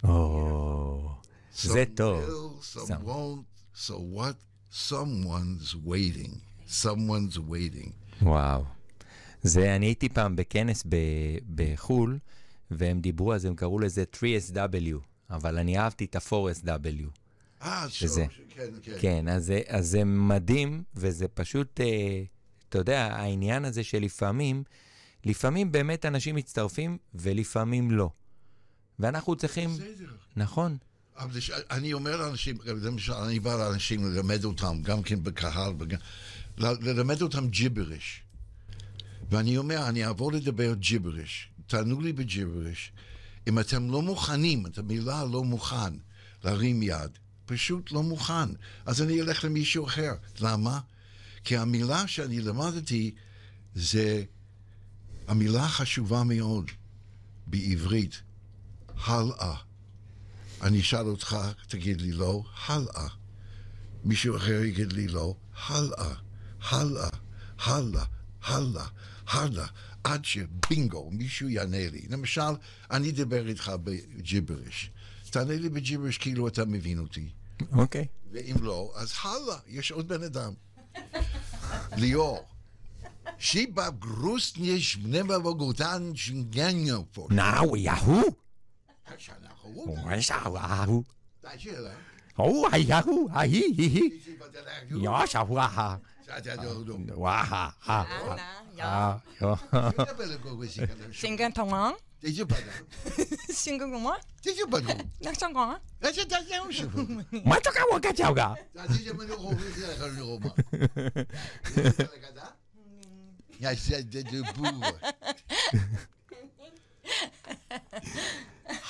Oh. 0.03 1.17
Some 1.51 1.75
Zeto. 1.75 2.27
Will, 2.27 2.61
some, 2.61 2.85
some 2.85 3.05
won't. 3.05 3.45
So 3.73 3.95
what? 3.95 4.35
Someone's 4.69 5.75
waiting. 5.75 6.41
Someone's 6.65 7.39
waiting. 7.39 7.93
Wow. 8.21 8.67
זה, 9.43 9.75
אני 9.75 9.85
הייתי 9.85 10.09
פעם 10.09 10.35
בכנס 10.35 10.83
ב, 10.89 10.95
בחו"ל, 11.55 12.19
והם 12.71 12.99
דיברו 13.01 13.37
זה, 13.39 13.47
הם 13.47 13.55
קראו 13.55 13.79
לזה 13.79 14.03
3SW, 14.15 14.95
אבל 15.29 15.57
אני 15.57 15.77
אהבתי 15.79 16.05
את 16.05 16.15
ה-4SW. 16.15 17.05
אה, 17.61 17.85
שזה. 17.89 18.25
כן, 18.49 18.69
כן. 18.83 18.93
כן, 19.01 19.27
אז 19.27 19.53
אז 19.67 19.87
זה 19.87 20.03
מדהים, 20.03 20.83
וזה 20.95 21.27
פשוט, 21.27 21.81
אה, 21.81 22.23
אתה 22.69 22.77
יודע, 22.77 23.05
העניין 23.15 23.65
הזה 23.65 23.83
שלפעמים, 23.83 24.63
לפעמים 25.25 25.71
באמת 25.71 26.05
אנשים 26.05 26.35
מצטרפים, 26.35 26.97
ולפעמים 27.15 27.91
לא. 27.91 28.09
ואנחנו 28.99 29.35
צריכים, 29.35 29.69
בסדר. 29.69 30.11
נכון, 30.35 30.77
אבל 31.17 31.39
ש- 31.39 31.51
אני 31.71 31.93
אומר 31.93 32.17
לאנשים, 32.17 32.57
למשל, 32.65 33.13
אני 33.13 33.39
בא 33.39 33.55
לאנשים 33.55 34.03
ללמד 34.05 34.43
אותם, 34.43 34.81
גם 34.83 35.01
כן 35.03 35.23
בקהל, 35.23 35.73
וגם, 35.79 35.99
ל- 36.57 36.89
ללמד 36.89 37.21
אותם 37.21 37.47
ג'יבריש. 37.47 38.21
ואני 39.29 39.57
אומר, 39.57 39.89
אני 39.89 40.05
אעבור 40.05 40.31
לדבר 40.31 40.73
ג'יבריש. 40.73 41.49
תענו 41.67 42.01
לי 42.01 42.13
בג'יבריש. 42.13 42.91
אם 43.47 43.59
אתם 43.59 43.91
לא 43.91 44.01
מוכנים, 44.01 44.65
את 44.65 44.77
המילה 44.77 45.25
לא 45.25 45.43
מוכן, 45.43 45.93
להרים 46.43 46.83
יד, 46.83 47.11
פשוט 47.45 47.91
לא 47.91 48.03
מוכן. 48.03 48.49
אז 48.85 49.01
אני 49.01 49.21
אלך 49.21 49.43
למישהו 49.43 49.85
אחר. 49.85 50.13
למה? 50.39 50.79
כי 51.43 51.57
המילה 51.57 52.07
שאני 52.07 52.41
למדתי 52.41 53.15
זה 53.75 54.23
המילה 55.27 55.67
חשובה 55.67 56.23
מאוד 56.23 56.71
בעברית, 57.47 58.21
הלאה. 59.05 59.55
אני 60.61 60.81
אשאל 60.81 61.05
אותך, 61.07 61.37
תגיד 61.67 62.01
לי 62.01 62.11
לא, 62.11 62.43
הלאה. 62.67 63.07
מישהו 64.03 64.37
אחר 64.37 64.63
יגיד 64.63 64.93
לי 64.93 65.07
לא, 65.07 65.35
הלאה, 65.67 66.13
הלאה, 66.61 67.09
הלאה, 67.59 68.05
הלאה, 68.43 68.85
הלאה, 69.29 69.67
עד 70.03 70.25
שבינגו, 70.25 71.09
מישהו 71.11 71.49
יענה 71.49 71.89
לי. 71.89 72.05
למשל, 72.09 72.51
אני 72.91 73.09
אדבר 73.09 73.47
איתך 73.47 73.71
בג'יבריש. 73.83 74.91
תענה 75.29 75.55
לי 75.55 75.69
בג'יבריש 75.69 76.17
כאילו 76.17 76.47
אתה 76.47 76.65
מבין 76.65 76.99
אותי. 76.99 77.29
אוקיי. 77.71 78.05
ואם 78.31 78.55
לא, 78.61 78.93
אז 78.95 79.13
הלאה, 79.23 79.57
יש 79.67 79.91
עוד 79.91 80.07
בן 80.07 80.23
אדם. 80.23 80.53
ליאור. 82.01 82.47
שיבה 83.39 83.89
גרוסניש 83.89 84.95
בני 84.95 85.23
בבוגותן 85.23 86.11
שינגניו 86.15 87.01
פה. 87.11 87.27
נאו, 87.31 87.77
יהו! 87.77 88.21
שאנחנו... 89.17 89.69
וואו, 89.69 89.95
די 91.41 91.59
שאלה. 91.59 91.93
או, 92.39 92.67
יהו, 96.28 96.36
ההי, 96.36 96.50
הי, 96.50 96.50
הי. 96.50 96.64
יו, 96.64 96.80
יא, 96.80 96.84
שוואha. 96.84 96.84
שאתה 96.84 96.84
דודו. 96.84 96.96
וואha. 97.14 97.70
אנה, 97.88 98.62
יא. 98.76 98.84
אה, 98.84 99.16
יו. 99.40 99.54
Singen 101.12 101.52
tongan. 101.52 101.94
Deze 102.20 102.44
badam. 102.46 102.86
Singen 103.62 103.90
tongan. 103.92 104.18
Deze 104.42 104.66
badam. 104.68 104.98
Nak 105.20 105.34
tongan. 105.34 105.78
Dat 106.00 106.16
is 106.16 106.26
dat 106.26 106.48
jouw 106.48 106.70
zo. 106.70 106.86
מה 107.44 107.56
צ'וקה 107.60 107.82
ווקה 107.92 108.12
צ'וקה? 108.12 108.54
Dat 108.74 108.90
is 108.90 109.12
maar 109.12 109.26
nog 109.26 109.38
over 109.38 109.72
de 109.74 109.94
gaan 109.98 110.14
nog 110.18 110.38
maar. 110.38 110.54
Ja, 113.58 113.74
zei 113.74 114.08
de 114.08 114.22
de 114.22 114.40
boer. 114.56 114.98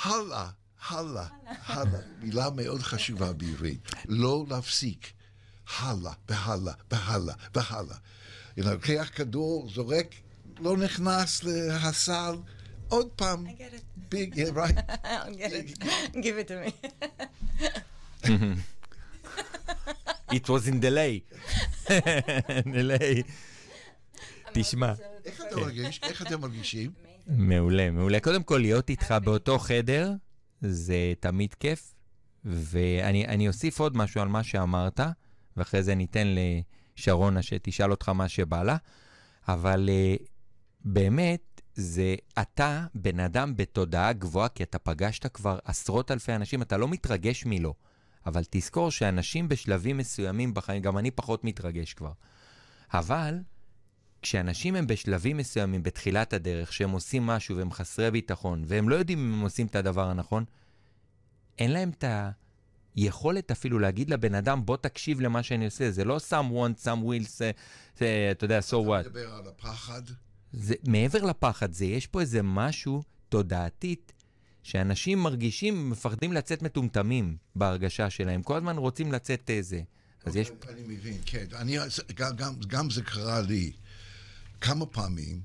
הלאה, 0.03 0.49
הלאה, 0.87 1.27
הלאה. 1.45 1.99
מילה 2.19 2.49
מאוד 2.49 2.81
חשובה 2.81 3.33
בעברית. 3.33 3.89
לא 4.07 4.45
להפסיק. 4.49 5.13
הלאה, 5.78 6.12
והלאה, 6.28 6.72
והלאה, 6.90 7.34
והלאה. 7.54 7.96
אתה 8.52 8.72
לוקח 8.72 9.10
כדור, 9.14 9.68
זורק, 9.74 10.14
לא 10.60 10.76
נכנס 10.76 11.44
לסל, 11.44 12.36
עוד 12.88 13.08
פעם. 13.16 13.46
I 13.46 13.50
get 13.50 13.52
it. 13.52 14.08
ביג, 14.08 14.34
yeah, 14.34 14.38
right. 14.38 14.78
I'll 15.04 15.34
get 15.34 15.52
it. 15.52 15.78
Give 16.24 16.38
it 16.38 16.48
to 16.48 16.56
me. 16.64 16.70
It 20.32 20.48
was 20.48 20.68
in 20.68 20.80
delay. 20.80 21.14
delay. 22.66 23.22
תשמע, 24.52 24.92
איך 25.24 25.40
אתה 25.48 25.56
מרגיש? 25.56 26.00
איך 26.02 26.22
אתם 26.22 26.40
מרגישים? 26.40 26.90
מעולה, 27.26 27.90
מעולה. 27.90 28.20
קודם 28.20 28.42
כל, 28.42 28.58
להיות 28.58 28.90
איתך 28.90 29.14
באותו 29.24 29.58
חדר, 29.58 30.12
זה 30.60 31.12
תמיד 31.20 31.54
כיף. 31.54 31.94
ואני 32.44 33.26
אני 33.26 33.48
אוסיף 33.48 33.80
עוד 33.80 33.96
משהו 33.96 34.20
על 34.20 34.28
מה 34.28 34.44
שאמרת, 34.44 35.00
ואחרי 35.60 35.82
זה 35.82 35.94
ניתן 35.94 36.34
לשרונה 36.96 37.42
שתשאל 37.42 37.90
אותך 37.90 38.08
מה 38.08 38.28
שבא 38.28 38.62
לה. 38.62 38.76
אבל 39.48 39.88
uh, 39.88 40.22
באמת, 40.84 41.60
זה 41.74 42.14
אתה 42.40 42.86
בן 42.94 43.20
אדם 43.20 43.56
בתודעה 43.56 44.12
גבוהה, 44.12 44.48
כי 44.48 44.62
אתה 44.62 44.78
פגשת 44.78 45.26
כבר 45.26 45.58
עשרות 45.64 46.10
אלפי 46.10 46.34
אנשים, 46.34 46.62
אתה 46.62 46.76
לא 46.76 46.88
מתרגש 46.88 47.46
מלא. 47.46 47.74
אבל 48.26 48.42
תזכור 48.50 48.90
שאנשים 48.90 49.48
בשלבים 49.48 49.96
מסוימים 49.96 50.54
בחיים, 50.54 50.82
גם 50.82 50.98
אני 50.98 51.10
פחות 51.10 51.44
מתרגש 51.44 51.94
כבר. 51.94 52.12
אבל 52.94 53.38
כשאנשים 54.22 54.76
הם 54.76 54.86
בשלבים 54.86 55.36
מסוימים 55.36 55.82
בתחילת 55.82 56.32
הדרך, 56.32 56.72
שהם 56.72 56.90
עושים 56.90 57.26
משהו 57.26 57.56
והם 57.56 57.72
חסרי 57.72 58.10
ביטחון, 58.10 58.62
והם 58.66 58.88
לא 58.88 58.94
יודעים 58.94 59.18
אם 59.18 59.32
הם 59.34 59.40
עושים 59.40 59.66
את 59.66 59.76
הדבר 59.76 60.08
הנכון, 60.08 60.44
אין 61.58 61.72
להם 61.72 61.90
את 61.90 62.04
היכולת 62.96 63.50
אפילו 63.50 63.78
להגיד 63.78 64.10
לבן 64.10 64.34
אדם, 64.34 64.66
בוא 64.66 64.76
תקשיב 64.76 65.20
למה 65.20 65.42
שאני 65.42 65.64
עושה. 65.64 65.90
זה 65.90 66.04
לא 66.04 66.16
some 66.16 66.52
want, 66.52 66.84
some 66.84 67.04
will, 67.04 67.28
זה, 67.28 67.50
זה, 67.98 68.28
אתה 68.30 68.44
יודע, 68.44 68.58
so 68.58 68.62
אתה 68.62 68.76
what. 68.76 69.08
מדבר 69.08 69.34
על 69.34 69.48
הפחד. 69.48 70.02
זה, 70.52 70.74
מעבר 70.86 71.24
לפחד, 71.24 71.72
זה, 71.72 71.84
יש 71.84 72.06
פה 72.06 72.20
איזה 72.20 72.42
משהו 72.42 73.02
תודעתית, 73.28 74.12
שאנשים 74.62 75.22
מרגישים, 75.22 75.90
מפחדים 75.90 76.32
לצאת 76.32 76.62
מטומטמים 76.62 77.36
בהרגשה 77.56 78.10
שלהם. 78.10 78.42
כל 78.42 78.56
הזמן 78.56 78.76
רוצים 78.76 79.12
לצאת 79.12 79.50
איזה. 79.50 79.82
אז 80.24 80.36
יש... 80.36 80.50
אני 80.68 80.82
מבין, 80.86 81.18
כן. 81.26 81.44
אני, 81.54 81.76
גם, 82.14 82.36
גם, 82.36 82.54
גם 82.66 82.90
זה 82.90 83.02
קרה 83.02 83.40
לי 83.40 83.72
כמה 84.60 84.86
פעמים, 84.86 85.40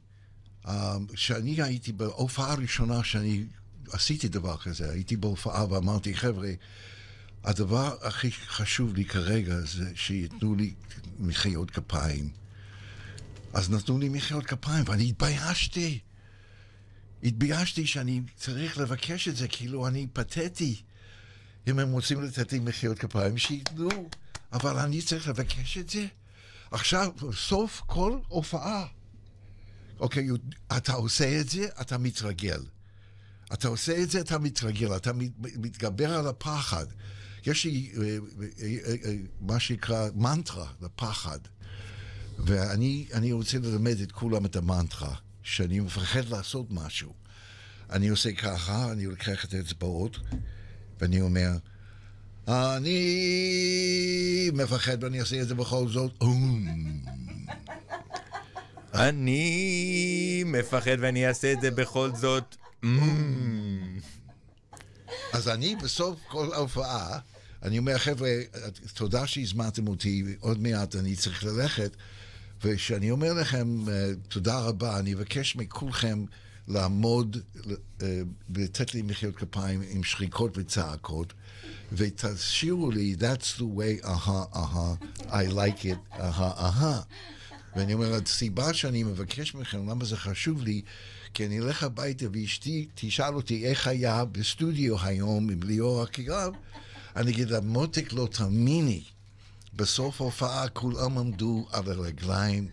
אה, 0.68 0.98
שאני 1.16 1.62
הייתי 1.62 1.92
בהופעה 1.92 2.52
הראשונה 2.52 3.04
שאני 3.04 3.46
עשיתי 3.92 4.28
דבר 4.28 4.58
כזה, 4.58 4.92
הייתי 4.92 5.16
בהופעה 5.18 5.74
ואמרתי, 5.74 6.16
חבר'ה, 6.16 6.50
הדבר 7.46 7.98
הכי 8.02 8.32
חשוב 8.32 8.94
לי 8.96 9.06
כרגע 9.06 9.56
זה 9.60 9.92
שייתנו 9.96 10.56
לי 10.56 10.74
מחיאות 11.20 11.72
כפיים. 11.72 12.30
אז 13.54 13.70
נתנו 13.70 14.00
לי 14.00 14.10
מחיאות 14.10 14.46
כפיים, 14.46 14.84
ואני 14.88 15.10
התביישתי. 15.10 16.00
התביישתי 17.24 17.88
שאני 17.88 18.22
צריך 18.36 18.78
לבקש 18.78 19.28
את 19.28 19.36
זה, 19.36 19.48
כאילו 19.48 19.88
אני 19.88 20.08
פתטי. 20.14 20.82
אם 21.68 21.80
הם 21.80 21.92
רוצים 21.92 22.22
לתת 22.24 22.52
לי 22.54 22.60
מחיאות 22.60 23.00
כפיים, 23.00 23.38
שייתנו. 23.38 24.10
אבל 24.54 24.78
אני 24.80 25.02
צריך 25.02 25.28
לבקש 25.28 25.78
את 25.78 25.90
זה? 25.90 26.06
עכשיו, 26.72 27.12
בסוף 27.30 27.82
כל 27.86 28.18
הופעה. 28.28 28.86
אוקיי, 30.00 30.28
אתה 30.78 30.94
עושה 30.94 31.40
את 31.42 31.50
זה, 31.50 31.68
אתה 31.82 31.98
מתרגל. 31.98 32.62
אתה 33.54 33.68
עושה 33.68 34.02
את 34.04 34.10
זה, 34.10 34.22
אתה 34.22 34.40
מתרגל, 34.40 34.96
אתה 34.96 35.14
מת- 35.14 35.32
מתגבר 35.40 36.14
על 36.14 36.28
הפחד. 36.28 36.86
יש 37.46 37.66
לי 37.66 37.92
אה, 37.98 38.18
אה, 38.62 38.96
אה, 39.06 39.16
מה 39.42 39.60
שנקרא 39.60 40.10
מנטרה 40.16 40.68
לפחד. 40.82 41.40
ואני 42.40 43.06
אני 43.14 43.32
רוצה 43.32 43.58
ללמד 43.58 44.00
את 44.02 44.12
כולם 44.12 44.46
את 44.46 44.56
המנטרה, 44.56 45.16
שאני 45.44 45.80
מפחד 45.80 46.26
לעשות 46.30 46.68
משהו. 46.70 47.14
אני 47.90 48.08
עושה 48.08 48.32
ככה, 48.32 48.92
אני 48.92 49.06
לוקח 49.06 49.46
את 49.46 49.54
האצבעות, 49.54 50.18
ואני 51.02 51.22
אומר, 51.22 51.52
אני 52.48 53.00
מפחד 54.54 55.04
ואני 55.04 55.20
אעשה 55.20 55.42
את 55.42 55.48
זה 55.48 55.56
בכל 55.56 55.88
זאת. 55.88 56.24
אני 58.94 60.44
מפחד 60.46 60.98
ואני 61.00 61.28
אעשה 61.28 61.54
את 61.54 61.62
זה 61.62 61.72
בכל 61.72 62.10
זאת. 62.16 62.56
אז 65.34 65.50
אני 65.50 65.76
בסוף 65.76 66.20
כל 66.28 66.54
ההופעה, 66.54 67.20
אני 67.66 67.78
אומר, 67.78 67.98
חבר'ה, 67.98 68.30
תודה 68.94 69.28
שהזמנתם 69.28 69.88
אותי, 69.88 70.24
עוד 70.40 70.62
מעט 70.62 70.96
אני 70.96 71.16
צריך 71.16 71.44
ללכת, 71.44 71.96
וכשאני 72.64 73.12
אומר 73.12 73.34
לכם 73.34 73.90
אה, 73.90 74.12
תודה 74.28 74.60
רבה, 74.60 75.00
אני 75.00 75.14
אבקש 75.14 75.56
מכולכם 75.56 76.26
לעמוד 76.68 77.38
אה, 78.02 78.22
ולתת 78.50 78.94
לי 78.94 79.02
מחיאות 79.02 79.36
כפיים 79.36 79.82
עם 79.90 80.04
שריקות 80.04 80.58
וצעקות, 80.58 81.34
ותשאירו 81.92 82.92
לי, 82.92 83.16
that's 83.20 83.60
the 83.60 83.64
way, 83.78 84.08
אהה, 84.08 84.44
אהה, 84.56 84.96
I 85.20 85.52
like 85.52 85.84
it, 85.84 86.20
אהה, 86.20 86.52
אהה. 86.66 87.02
ואני 87.76 87.94
אומר, 87.94 88.14
הסיבה 88.14 88.74
שאני 88.74 89.04
מבקש 89.04 89.56
מכם, 89.56 89.90
למה 89.90 90.06
זה 90.06 90.18
חשוב 90.18 90.64
לי, 90.64 90.82
כי 91.34 91.46
אני 91.46 91.60
אלך 91.60 91.84
הביתה 91.84 92.26
ואשתי 92.32 92.88
תשאל 92.96 93.34
אותי 93.34 93.66
איך 93.66 93.88
היה 93.88 94.26
בסטודיו 94.26 95.02
היום 95.02 95.50
עם 95.50 95.64
ליאור 95.64 96.04
אקירב, 96.04 96.54
אני 97.16 97.32
אגיד 97.32 97.50
לה, 97.50 97.60
מותק, 97.60 98.14
לא 98.14 98.28
תאמיני. 98.32 99.04
בסוף 99.74 100.22
ההופעה 100.22 100.70
כולם 100.70 101.18
עמדו 101.18 101.68
על 101.72 101.92
הרגליים, 101.92 102.68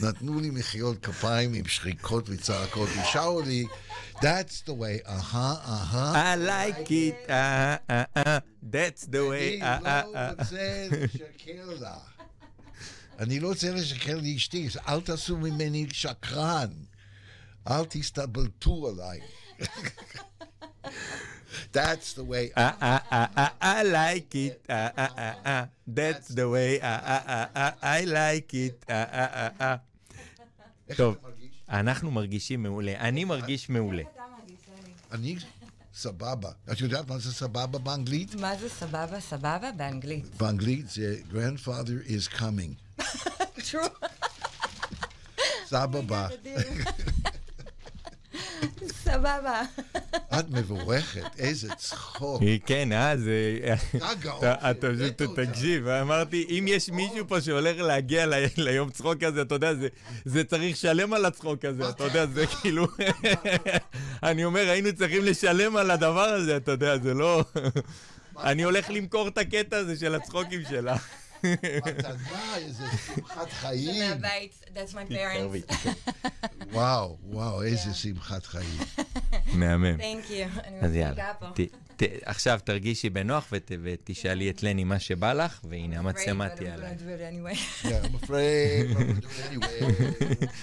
נתנו 0.00 0.40
לי 0.40 0.50
מחיאות 0.50 1.04
כפיים 1.04 1.54
עם 1.54 1.68
שריקות 1.68 2.24
וצעקות, 2.28 2.88
ושרו 2.88 3.40
לי, 3.40 3.66
That's 4.14 4.62
the 4.66 4.72
way, 4.72 5.08
אהה, 5.08 5.54
אהה. 5.66 6.34
I 6.34 6.38
like 6.38 6.88
it, 6.88 7.30
אה, 7.30 7.76
אה, 7.90 8.02
אה, 8.16 8.38
that's 8.72 9.04
the 9.04 9.20
way, 9.30 9.62
אני 9.62 9.62
אה, 9.62 9.78
אה, 9.86 10.02
לא 10.04 10.16
אה. 10.16 10.30
רוצה 10.30 10.88
לשקר 10.90 11.80
לה. 11.80 11.98
אני 13.18 13.40
לא 13.40 13.48
רוצה 13.48 13.72
לשקר 13.72 14.18
לאשתי, 14.22 14.68
אל 14.88 15.00
תעשו 15.00 15.36
ממני 15.36 15.86
שקרן. 15.92 16.70
אל 17.70 17.84
תסתבלטו 17.84 18.88
עליי. 18.88 19.20
That's 21.72 22.18
the 22.18 22.24
way. 22.30 22.58
אה, 22.58 22.70
אה, 22.82 22.98
אה, 23.12 23.46
אה, 23.62 23.82
I 23.82 23.84
like 23.84 24.34
it, 24.34 24.70
אה, 24.70 24.88
אה, 24.98 25.06
אה, 25.18 25.32
אה, 25.46 25.64
that's 25.88 26.30
the 26.30 26.46
way, 26.52 26.82
אה, 26.82 26.98
אה, 27.06 27.44
אה, 27.56 27.70
אה, 27.82 28.00
I 28.00 28.04
like 28.06 28.52
it, 28.52 28.90
אה, 28.90 29.04
אה, 29.12 29.26
אה, 29.26 29.48
אה. 29.60 29.76
איך 30.88 30.96
טוב. 30.98 31.16
אתה 31.20 31.28
מרגיש? 31.28 31.50
אנחנו 31.68 32.10
מרגישים 32.10 32.62
מעולה, 32.62 32.94
אני 33.00 33.24
מרגיש 33.32 33.68
מעולה. 33.68 34.02
אני 35.12 35.36
סבבה. 35.94 36.50
את 36.72 36.80
יודעת 36.80 37.08
מה 37.08 37.18
זה 37.18 37.32
סבבה 37.32 37.78
באנגלית? 37.78 38.34
מה 38.34 38.56
זה 38.56 38.68
סבבה? 38.68 39.20
סבבה? 39.20 39.72
באנגלית. 39.76 40.34
באנגלית 40.34 40.90
זה 40.90 41.16
grandfather 41.30 42.08
is 42.10 42.38
coming. 42.38 43.00
True. 43.70 44.06
סבבה. 45.66 46.28
סבבה. 49.04 49.62
את 50.38 50.50
מבורכת, 50.50 51.22
איזה 51.38 51.68
צחוק. 51.74 52.42
כן, 52.66 52.92
אה, 52.92 53.16
זה... 53.16 53.58
אתה 53.96 54.14
גאון. 54.20 54.44
פשוט 54.80 55.22
אותה. 55.22 55.46
תקשיב, 55.46 55.88
אמרתי, 55.88 56.46
אם 56.50 56.64
יש 56.68 56.88
מישהו 56.90 57.28
פה 57.28 57.40
שהולך 57.40 57.76
להגיע 57.80 58.26
ליום 58.56 58.90
צחוק 58.90 59.22
הזה, 59.22 59.42
אתה 59.42 59.54
יודע, 59.54 59.74
זה- 59.74 59.88
זה 60.24 60.44
צריך 60.44 60.72
לשלם 60.72 61.12
על 61.12 61.24
הצחוק 61.24 61.64
הזה, 61.64 61.88
אתה 61.88 62.04
יודע, 62.04 62.26
זה 62.26 62.44
כאילו... 62.46 62.86
אני 64.22 64.44
אומר, 64.44 64.70
היינו 64.70 64.88
צריכים 64.92 65.24
לשלם 65.24 65.76
על 65.76 65.90
הדבר 65.90 66.20
הזה, 66.28 66.56
אתה 66.56 66.70
יודע, 66.72 66.98
זה 66.98 67.14
לא... 67.14 67.44
אני 68.42 68.62
הולך 68.62 68.90
למכור 68.90 69.28
את 69.28 69.38
הקטע 69.38 69.76
הזה 69.76 69.96
של 69.96 70.14
הצחוקים 70.14 70.60
שלה. 70.68 70.96
מתנה, 71.44 72.14
איזה 72.56 72.84
שמחת 73.06 73.44
זה 73.48 73.54
חיים. 73.54 74.08
מהבית, 74.10 74.64
that's 74.74 74.92
my 74.94 75.12
parents. 75.12 75.72
וואו, 76.72 77.18
וואו, 77.24 77.62
איזה 77.62 77.94
שמחת 77.94 78.46
חיים. 78.46 78.78
מהמם. 79.52 79.96
Thank 80.00 80.30
you. 80.30 80.60
אני 80.64 80.78
אז 80.80 80.84
מפסיקה 80.84 80.98
יאללה, 80.98 81.34
פה. 81.38 81.46
ת- 81.54 81.60
ת- 82.02 82.22
עכשיו 82.24 82.60
תרגישי 82.64 83.10
בנוח 83.10 83.46
ות- 83.52 83.70
ותשאלי 83.82 84.50
את 84.50 84.62
לני 84.62 84.84
מה 84.84 84.98
שבא 84.98 85.32
לך, 85.32 85.60
והנה 85.64 85.98
המצלמה 85.98 86.48
תהיה 86.48 86.74
עליי. 86.74 86.94
do 86.96 87.00
it 87.00 87.04
anyway. 87.54 87.58
Yeah, 87.84 87.88
I'm 88.06 88.24
afraid, 88.24 88.94
but 88.94 88.98
we'll 88.98 89.20
do 89.20 89.28
it 89.28 89.50
anyway. 89.50 90.46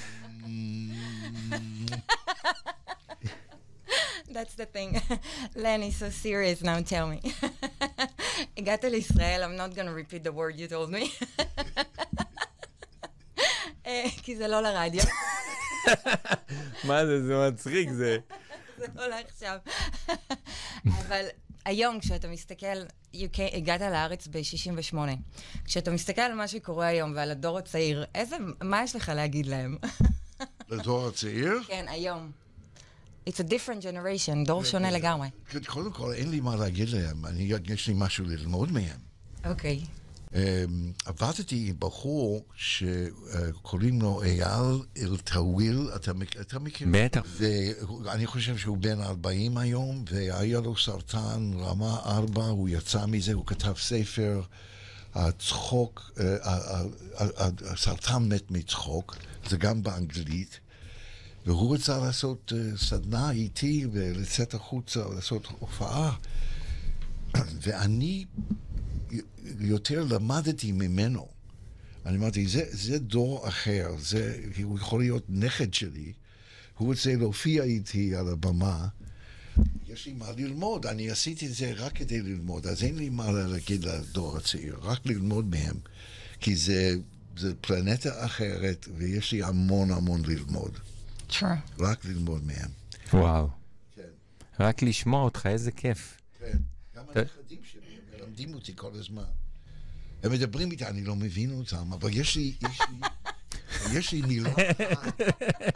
That's 4.33 4.55
the 4.55 4.65
thing. 4.65 4.99
Lenny, 5.55 5.91
so 5.91 6.09
serious 6.09 6.63
now, 6.63 6.81
tell 6.81 7.07
me. 7.07 7.21
הגעת 8.57 8.83
לישראל, 8.83 9.43
I'm 9.43 9.55
not 9.55 9.75
gonna 9.75 9.93
repeat 9.93 10.23
the 10.23 10.31
word 10.31 10.55
you 10.57 10.67
told 10.67 10.89
me. 10.89 11.11
אה, 13.85 14.05
כי 14.23 14.35
זה 14.35 14.47
לא 14.47 14.61
לרדיו, 14.61 15.03
מה 16.83 17.05
זה, 17.05 17.25
זה 17.25 17.49
מצחיק, 17.51 17.89
זה... 17.89 18.17
זה 18.77 18.85
לא 18.95 19.07
לעכשיו. 19.07 19.57
אבל 20.85 21.25
היום, 21.65 21.99
כשאתה 21.99 22.27
מסתכל, 22.27 22.83
you 23.13 23.27
came, 23.33 23.55
הגעת 23.55 23.81
לארץ 23.81 24.27
ב-68. 24.27 24.97
כשאתה 25.65 25.91
מסתכל 25.91 26.21
על 26.21 26.33
מה 26.33 26.47
שקורה 26.47 26.87
היום 26.87 27.13
ועל 27.15 27.31
הדור 27.31 27.57
הצעיר, 27.57 28.05
איזה, 28.15 28.35
מה 28.61 28.83
יש 28.83 28.95
לך 28.95 29.11
להגיד 29.15 29.45
להם? 29.45 29.77
לדור 30.69 31.07
הצעיר? 31.07 31.59
כן, 31.67 31.85
היום. 31.87 32.42
It's 33.27 33.39
a 33.39 33.43
different 33.43 33.81
generation, 33.81 34.45
דור 34.45 34.63
שונה 34.63 34.91
לגמרי. 34.91 35.27
קודם 35.65 35.91
כל, 35.91 36.13
אין 36.13 36.31
לי 36.31 36.39
מה 36.39 36.55
להגיד 36.55 36.89
להם, 36.89 37.25
אני, 37.25 37.51
יש 37.67 37.87
לי 37.87 37.93
משהו 37.97 38.25
ללמוד 38.25 38.71
מהם. 38.71 38.99
אוקיי. 39.45 39.81
Um, 40.29 40.35
עבדתי 41.05 41.65
עם 41.69 41.75
בחור 41.79 42.45
שקוראים 42.55 44.01
לו 44.01 44.23
אייל 44.23 44.79
אלטאוויל, 45.01 45.89
אתה, 45.95 46.11
אתה 46.41 46.59
מכיר? 46.59 46.87
בטח. 46.91 47.21
ואני 48.03 48.27
חושב 48.27 48.57
שהוא 48.57 48.77
בן 48.77 49.01
40 49.01 49.57
היום, 49.57 50.05
והיה 50.11 50.59
לו 50.59 50.77
סרטן 50.77 51.51
רמה 51.59 51.99
4, 52.05 52.45
הוא 52.45 52.69
יצא 52.69 53.05
מזה, 53.05 53.33
הוא 53.33 53.45
כתב 53.45 53.73
ספר, 53.77 54.41
הצחוק, 55.15 56.11
אה, 56.19 56.35
הסרטן 57.65 58.23
מת 58.29 58.51
מצחוק, 58.51 59.15
זה 59.49 59.57
גם 59.57 59.83
באנגלית, 59.83 60.59
והוא 61.45 61.75
רצה 61.75 61.97
לעשות 61.97 62.53
אה, 62.55 62.77
סדנה 62.77 63.31
איתי 63.31 63.85
ולצאת 63.91 64.53
החוצה, 64.53 65.03
לעשות 65.15 65.47
הופעה, 65.59 66.15
ואני 67.61 68.25
יותר 69.59 70.03
למדתי 70.09 70.71
ממנו. 70.71 71.27
אני 72.05 72.17
אמרתי, 72.17 72.47
זה, 72.47 72.63
זה 72.71 72.99
דור 72.99 73.47
אחר, 73.47 73.95
זה, 73.99 74.43
הוא 74.63 74.79
יכול 74.79 75.01
להיות 75.01 75.23
נכד 75.29 75.73
שלי, 75.73 76.13
הוא 76.77 76.87
רוצה 76.87 77.15
להופיע 77.15 77.63
איתי 77.63 78.15
על 78.15 78.27
הבמה. 78.27 78.87
יש 79.87 80.05
לי 80.05 80.13
מה 80.13 80.31
ללמוד, 80.37 80.85
אני 80.85 81.09
עשיתי 81.09 81.47
את 81.47 81.53
זה 81.53 81.73
רק 81.75 81.93
כדי 81.93 82.21
ללמוד, 82.21 82.67
אז 82.67 82.83
אין 82.83 82.95
לי 82.95 83.09
מה 83.09 83.31
להגיד 83.31 83.83
לדור 83.83 84.37
הצעיר, 84.37 84.77
רק 84.81 85.05
ללמוד 85.05 85.45
מהם, 85.49 85.75
כי 86.39 86.55
זה, 86.55 86.95
זה 87.37 87.53
פלנטה 87.61 88.25
אחרת, 88.25 88.87
ויש 88.97 89.31
לי 89.31 89.43
המון 89.43 89.91
המון 89.91 90.21
ללמוד, 90.25 90.79
True. 91.39 91.45
רק 91.79 92.05
ללמוד 92.05 92.43
מהם. 92.45 92.69
וואו. 93.13 93.47
כן, 93.95 94.01
רק 94.59 94.81
לשמוע 94.83 95.23
אותך, 95.23 95.45
איזה 95.45 95.71
כיף. 95.71 96.17
כן. 96.39 96.57
גם 96.95 97.03
הנכדים 97.15 97.59
שלי 97.71 97.81
הם 98.13 98.19
מלמדים 98.19 98.53
אותי 98.53 98.73
כל 98.75 98.91
הזמן. 98.93 99.23
הם 100.23 100.31
מדברים 100.31 100.71
איתי, 100.71 100.85
אני 100.85 101.03
לא 101.03 101.15
מבין 101.15 101.51
אותם, 101.51 101.93
אבל 101.93 102.09
יש 102.13 102.35
לי, 102.35 102.53
יש 102.69 102.79
לי, 102.89 102.97
יש 103.99 104.11
לי 104.11 104.21
מילה 104.21 104.49
אחת. 104.51 105.21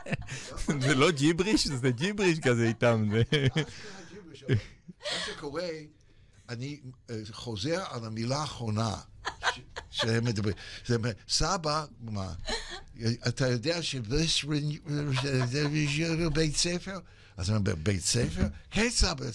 זה 0.82 0.96
לא 0.96 1.12
ג'יבריש? 1.12 1.68
זה 1.68 1.92
ג'יבריש 1.92 2.40
כזה 2.40 2.68
איתם. 2.68 3.10
זה- 3.12 3.48
מה 4.50 4.56
שקורה, 5.26 5.68
אני 6.50 6.80
אה, 7.10 7.16
חוזר 7.32 7.84
על 7.90 8.06
המילה 8.06 8.38
האחרונה 8.38 8.96
שהם 9.92 10.26
מדברים. 10.26 10.56
סבא, 11.30 11.86
מה, 12.02 12.34
אתה 13.28 13.48
יודע 13.48 13.82
שבית 13.82 14.30
ספר? 16.58 17.00
אז 17.38 17.50
אני 17.50 17.58
אומר, 17.58 17.76
בית 17.76 18.02
ספר? 18.04 18.42
כן, 18.72 18.88
סבא, 18.90 19.26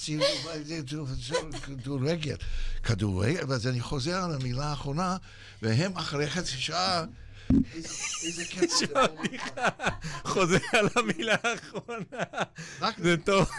כדורגל. 1.62 2.36
כדורגל, 2.82 3.44
ואז 3.48 3.66
אני 3.66 3.80
חוזר 3.80 4.24
על 4.24 4.34
המילה 4.34 4.64
האחרונה, 4.70 5.16
והם 5.62 5.96
אחרי 5.96 6.30
חצי 6.30 6.56
שעה, 6.56 7.04
איזה- 8.22 8.44
כיף 8.44 8.70
זה. 8.78 8.86
חוזר 10.24 10.56
על 10.72 10.88
המילה 10.96 11.36
האחרונה. 11.44 12.24
זה 12.98 13.16
טוב. 13.24 13.50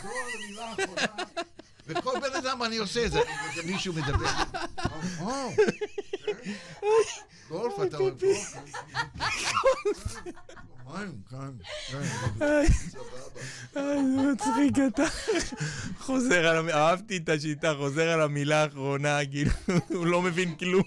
וכל 1.88 2.19
בן 2.19 2.36
אדם 2.36 2.63
אני 2.63 2.78
עושה 2.78 3.06
את 3.06 3.12
זה, 3.12 3.19
מישהו 3.65 3.93
מדבר. 3.93 4.30
או, 5.22 5.52
גולף, 7.50 7.74
אתה 7.88 7.98
אוהב 7.98 8.19
גולף? 8.19 8.56
מים, 10.86 11.22
כאן. 11.30 11.52
אה, 13.78 14.02
מצחיק 14.34 14.76
אתה. 14.88 15.04
חוזר 16.00 16.48
על 16.48 16.58
המילה, 16.58 16.89
אהבתי 16.89 17.17
את 17.17 17.30
השיטה, 17.30 17.74
חוזר 17.78 18.10
על 18.10 18.22
המילה 18.22 18.63
האחרונה, 18.63 19.26
כאילו, 19.32 19.52
הוא 19.89 20.06
לא 20.06 20.22
מבין 20.22 20.56
כלום. 20.56 20.84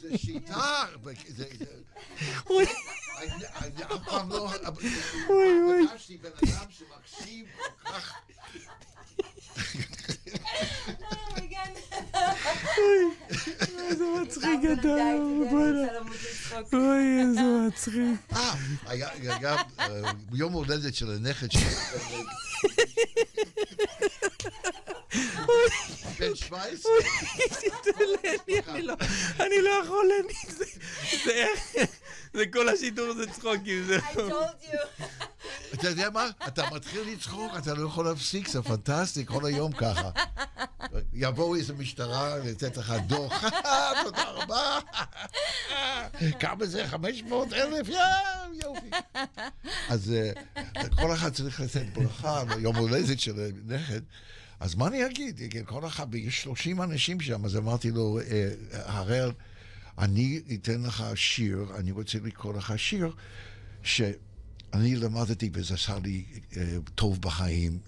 זה 0.00 0.18
שיטה, 0.18 0.84
אני 3.60 3.84
אף 3.84 4.08
פעם 4.08 4.30
לא 4.30 4.50
אוי, 5.28 5.60
אוי. 5.64 5.88
פגשתי 5.88 6.16
בן 6.16 6.30
אדם 6.44 6.66
שמקשיב 6.70 7.46
כל 7.82 7.92
כך... 7.92 8.14
איזה 13.90 14.04
מצחיק 14.22 14.60
אתה, 14.72 14.88
בוא'נה. 15.50 15.86
אוי, 16.72 17.20
איזה 17.20 17.40
מצחיק. 17.68 18.32
אה, 18.32 18.54
היה 18.86 19.08
היה, 19.12 19.56
אה, 19.80 19.86
יום 20.32 20.52
הולדת 20.52 20.94
של 20.94 21.10
הנכד 21.10 21.52
שלי. 21.52 21.62
בן 26.18 26.34
17? 26.34 26.92
אני 28.68 28.82
לא- 28.82 28.94
אני 29.40 29.62
לא 29.62 29.70
יכול, 29.84 30.06
אני- 30.24 30.64
זה- 32.34 32.46
כל 32.52 32.68
השידור 32.68 33.14
זה 33.14 33.26
צחוקים, 33.30 33.84
זה 33.86 33.98
I 33.98 34.18
לא... 34.18 34.28
told 34.30 34.64
you. 34.74 35.02
אתה 35.74 35.88
יודע 35.88 36.10
מה? 36.10 36.26
אתה 36.46 36.62
מתחיל 36.74 37.00
לצחוק, 37.12 37.52
אתה 37.58 37.74
לא 37.74 37.86
יכול 37.86 38.04
להפסיק, 38.04 38.48
זה 38.48 38.62
פנטסטי, 38.62 39.26
כל 39.26 39.46
היום 39.46 39.72
ככה. 39.72 40.10
יבואו 41.12 41.54
איזה 41.56 41.72
משטרה 41.72 42.38
לתת 42.38 42.76
לך 42.76 42.92
דוח, 43.06 43.44
תודה 44.04 44.24
רבה. 44.24 44.78
כמה 46.40 46.66
זה? 46.66 46.88
500 46.88 47.52
אלף? 47.52 47.88
יואו, 47.88 48.02
יופי. 48.74 48.90
אז 49.88 50.12
אה, 50.12 50.32
כל 50.96 51.12
אחד 51.14 51.32
צריך 51.32 51.60
לתת 51.60 51.84
ברכה 51.92 52.42
ליום 52.56 52.76
הולדת 52.76 53.20
של 53.20 53.34
הנכד. 53.68 54.00
אז 54.60 54.74
מה 54.74 54.86
אני 54.86 55.06
אגיד? 55.06 55.40
כל 55.64 55.86
אחד, 55.86 56.14
יש 56.14 56.42
30 56.42 56.82
אנשים 56.82 57.20
שם, 57.20 57.44
אז 57.44 57.56
אמרתי 57.56 57.90
לו, 57.90 58.18
אה, 58.20 58.50
הראל, 58.72 59.30
אני 59.98 60.40
אתן 60.54 60.82
לך 60.82 61.04
שיר, 61.14 61.66
אני 61.76 61.90
רוצה 61.90 62.18
לקרוא 62.24 62.54
לך 62.54 62.72
שיר, 62.76 63.12
שאני 63.82 64.96
למדתי 64.96 65.50
וזה 65.52 65.74
עשה 65.74 65.98
לי 66.04 66.24
אה, 66.56 66.76
טוב 66.94 67.20
בחיים, 67.22 67.78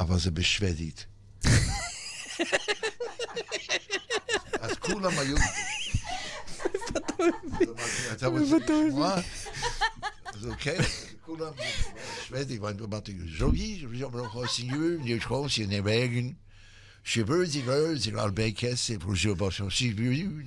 אבל 0.00 0.18
זה 0.18 0.30
בשוודית. 0.30 1.06
אז 4.60 4.72
כולם 4.80 5.18
היו... 5.18 5.36
אתה 8.12 8.26
רוצה 8.26 8.56
לשמוע? 8.58 9.16
Kulam, 11.24 11.54
weet 12.30 12.50
ik, 12.50 12.60
want 12.60 12.80
wat 12.88 13.08
ik 13.08 13.16
zo 13.36 13.50
hier, 13.52 13.88
nog 14.12 14.50
signeur, 14.50 15.02
je 15.02 15.20
schoos 15.20 15.58
in 15.58 15.68
de 15.68 15.82
wegen. 15.82 16.38
Je 17.02 17.24
wil 17.24 17.46
zich 17.46 17.64
wel, 17.64 17.96
zich 17.96 18.14
al 18.14 18.32
bijkessen, 18.32 19.00
voor 19.00 19.16
je 19.18 19.36
was 19.36 19.54
zo 19.54 19.68
civiel. 19.68 20.42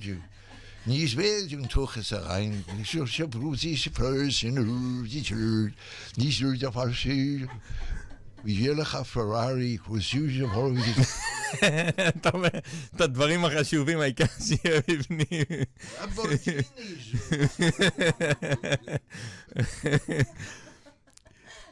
Niet 0.82 1.14
weet, 1.14 1.50
je 1.50 1.66
toch 1.66 1.96
eens 1.96 2.10
rein. 2.10 2.64
Je 2.92 3.04
je 3.10 3.28
broer 3.28 3.56
is 3.60 3.88
vreus 3.92 4.42
in 4.42 4.54
de 4.54 5.02
die 5.08 5.22
tuur. 5.22 5.74
Niet 6.14 6.32
zo 6.32 6.56
dat. 6.56 6.74
Wie 8.42 8.62
jullie 8.62 8.84
gaan 8.84 9.06
Ferrari, 9.06 9.78
voor 9.78 10.02
אתה 12.08 12.30
אומר 12.34 12.48
את 12.96 13.00
הדברים 13.00 13.44
החשובים, 13.44 14.00
העיקר 14.00 14.24
שיהיה 14.46 14.80
בפנים. 14.88 15.44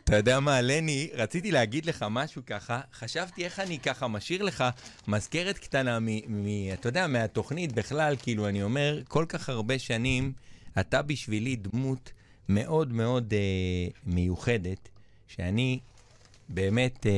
אתה 0.05 0.17
יודע 0.17 0.41
מה, 0.41 0.61
לני, 0.61 1.11
רציתי 1.15 1.51
להגיד 1.51 1.87
לך 1.87 2.05
משהו 2.11 2.43
ככה, 2.47 2.81
חשבתי 2.95 3.45
איך 3.45 3.61
אני 3.61 3.79
ככה 3.79 4.09
משאיר 4.09 4.43
לך 4.43 4.65
מזכרת 5.09 5.59
קטנה 5.59 5.99
אתה 6.73 6.89
יודע, 6.89 7.07
מהתוכנית 7.07 7.73
בכלל, 7.73 8.17
כאילו, 8.23 8.49
אני 8.49 8.63
אומר, 8.63 9.01
כל 9.09 9.25
כך 9.29 9.49
הרבה 9.49 9.79
שנים, 9.79 10.33
אתה 10.81 11.03
בשבילי 11.03 11.57
דמות 11.57 12.13
מאוד 12.49 12.93
מאוד 12.93 13.35
אה, 13.35 13.89
מיוחדת, 14.05 14.89
שאני 15.29 15.79
באמת, 16.49 17.07
אה, 17.07 17.13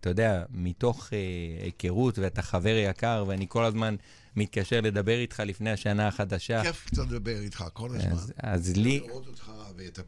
אתה 0.00 0.08
יודע, 0.08 0.44
מתוך 0.50 1.10
אה, 1.12 1.18
היכרות, 1.64 2.18
ואתה 2.18 2.42
חבר 2.42 2.76
יקר, 2.90 3.24
ואני 3.28 3.46
כל 3.48 3.64
הזמן 3.64 3.96
מתקשר 4.36 4.80
לדבר 4.80 5.18
איתך 5.18 5.42
לפני 5.46 5.70
השנה 5.70 6.08
החדשה. 6.08 6.62
כיף 6.62 6.86
קצת 6.86 7.02
לדבר 7.06 7.40
איתך 7.40 7.64
כל 7.72 7.96
הזמן. 7.96 8.12
אז, 8.12 8.32
אז 8.36 8.76
לי, 8.76 9.00
לראות 9.00 9.26
אותך 9.26 9.52
ואת 9.76 9.98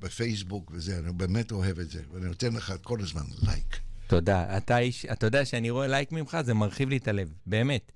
בפייסבוק 0.00 0.70
וזה, 0.74 0.98
אני 0.98 1.12
באמת 1.12 1.52
אוהב 1.52 1.78
את 1.78 1.90
זה, 1.90 2.02
ואני 2.12 2.26
נותן 2.26 2.52
לך 2.52 2.74
כל 2.82 3.00
הזמן 3.00 3.24
לייק. 3.42 3.80
תודה. 4.06 4.56
אתה 4.56 4.78
איש, 4.78 5.04
אתה 5.04 5.26
יודע 5.26 5.44
שאני 5.44 5.70
רואה 5.70 5.86
לייק 5.86 6.12
ממך, 6.12 6.38
זה 6.44 6.54
מרחיב 6.54 6.88
לי 6.88 6.96
את 6.96 7.08
הלב, 7.08 7.32
באמת. 7.46 7.92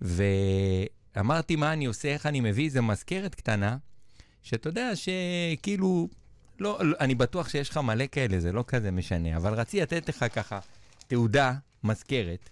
ואמרתי 0.00 1.56
מה 1.56 1.72
אני 1.72 1.86
עושה, 1.86 2.08
איך 2.08 2.26
אני 2.26 2.40
מביא 2.40 2.64
איזה 2.64 2.80
מזכרת 2.80 3.34
קטנה, 3.34 3.76
שאתה 4.42 4.68
יודע 4.68 4.90
שכאילו, 4.96 6.08
לא, 6.60 6.78
לא, 6.80 6.96
אני 7.00 7.14
בטוח 7.14 7.48
שיש 7.48 7.70
לך 7.70 7.76
מלא 7.76 8.04
כאלה, 8.12 8.40
זה 8.40 8.52
לא 8.52 8.64
כזה 8.66 8.90
משנה, 8.90 9.36
אבל 9.36 9.54
רציתי 9.54 9.80
לתת 9.82 10.08
לך 10.08 10.24
ככה 10.32 10.58
תעודה, 11.06 11.54
מזכרת, 11.84 12.50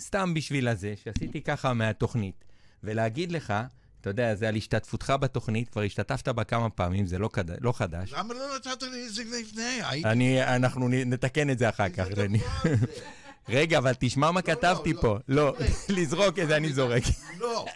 סתם 0.00 0.34
בשביל 0.34 0.68
הזה, 0.68 0.94
שעשיתי 1.04 1.40
ככה 1.40 1.72
מהתוכנית, 1.72 2.44
ולהגיד 2.84 3.32
לך, 3.32 3.54
אתה 4.00 4.10
יודע, 4.10 4.34
זה 4.34 4.48
על 4.48 4.56
השתתפותך 4.56 5.14
בתוכנית, 5.20 5.68
כבר 5.68 5.82
השתתפת 5.82 6.28
בה 6.28 6.44
כמה 6.44 6.70
פעמים, 6.70 7.06
זה 7.06 7.18
לא, 7.18 7.30
כד... 7.32 7.64
לא 7.64 7.72
חדש. 7.72 8.12
למה 8.12 8.34
לא 8.34 8.56
נתת 8.56 8.82
לי 8.82 9.06
את 9.06 9.14
זה 9.14 9.22
לפני? 9.40 10.04
אני, 10.04 10.42
אנחנו 10.56 10.88
נתקן 10.88 11.50
את 11.50 11.58
זה 11.58 11.68
אחר 11.68 11.88
כך. 11.88 12.06
רני. 12.16 12.38
זה? 12.38 12.74
רגע, 13.48 13.78
אבל 13.78 13.92
תשמע 13.98 14.30
מה 14.30 14.40
לא, 14.40 14.54
כתבתי 14.54 14.92
לא. 14.92 15.00
פה. 15.00 15.18
לא, 15.28 15.56
לזרוק 15.88 16.38
את 16.38 16.48
זה 16.48 16.56
אני 16.56 16.72
זורק. 16.72 17.02
לא, 17.38 17.66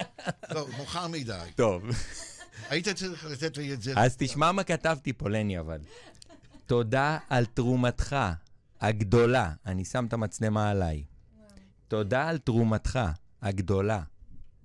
לא, 0.51 0.67
מאוחר 0.77 1.09
מדי. 1.09 1.39
טוב, 1.55 1.83
היית 2.71 2.89
צריך 2.89 3.25
לתת 3.25 3.57
לי 3.57 3.75
את 3.75 3.83
זה. 3.83 3.93
אז 3.97 4.17
תשמע 4.17 4.53
מה 4.53 4.65
כתבתי 4.65 5.13
פה, 5.13 5.29
לני, 5.29 5.59
אבל. 5.59 5.79
תודה 6.67 7.19
על 7.29 7.47
תרומתך 7.47 8.17
הגדולה. 8.81 9.53
אני 9.67 9.85
שם 9.85 10.07
את 10.09 10.13
המצלמה 10.13 10.71
עליי. 10.71 11.05
תודה 11.89 12.29
על 12.29 12.39
תרומתך 12.39 12.99
הגדולה 13.43 14.03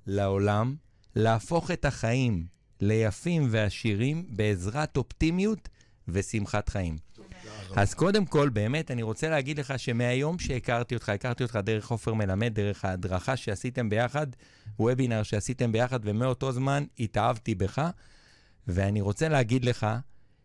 לעולם, 0.07 0.75
להפוך 1.15 1.71
את 1.71 1.85
החיים 1.85 2.45
ליפים 2.79 3.47
ועשירים 3.51 4.25
בעזרת 4.29 4.97
אופטימיות 4.97 5.69
ושמחת 6.07 6.69
חיים. 6.69 6.97
אז 7.77 7.93
קודם 7.93 8.25
כל, 8.25 8.49
באמת, 8.49 8.91
אני 8.91 9.03
רוצה 9.03 9.29
להגיד 9.29 9.59
לך 9.59 9.79
שמהיום 9.79 10.39
שהכרתי 10.39 10.95
אותך, 10.95 11.09
הכרתי 11.09 11.43
אותך 11.43 11.59
דרך 11.63 11.91
עופר 11.91 12.13
מלמד, 12.13 12.53
דרך 12.53 12.85
ההדרכה 12.85 13.37
שעשיתם 13.37 13.89
ביחד, 13.89 14.27
וובינר 14.79 15.23
שעשיתם 15.23 15.71
ביחד, 15.71 15.99
ומאותו 16.03 16.51
זמן 16.51 16.83
התאהבתי 16.99 17.55
בך, 17.55 17.89
ואני 18.67 19.01
רוצה 19.01 19.29
להגיד 19.29 19.65
לך 19.65 19.87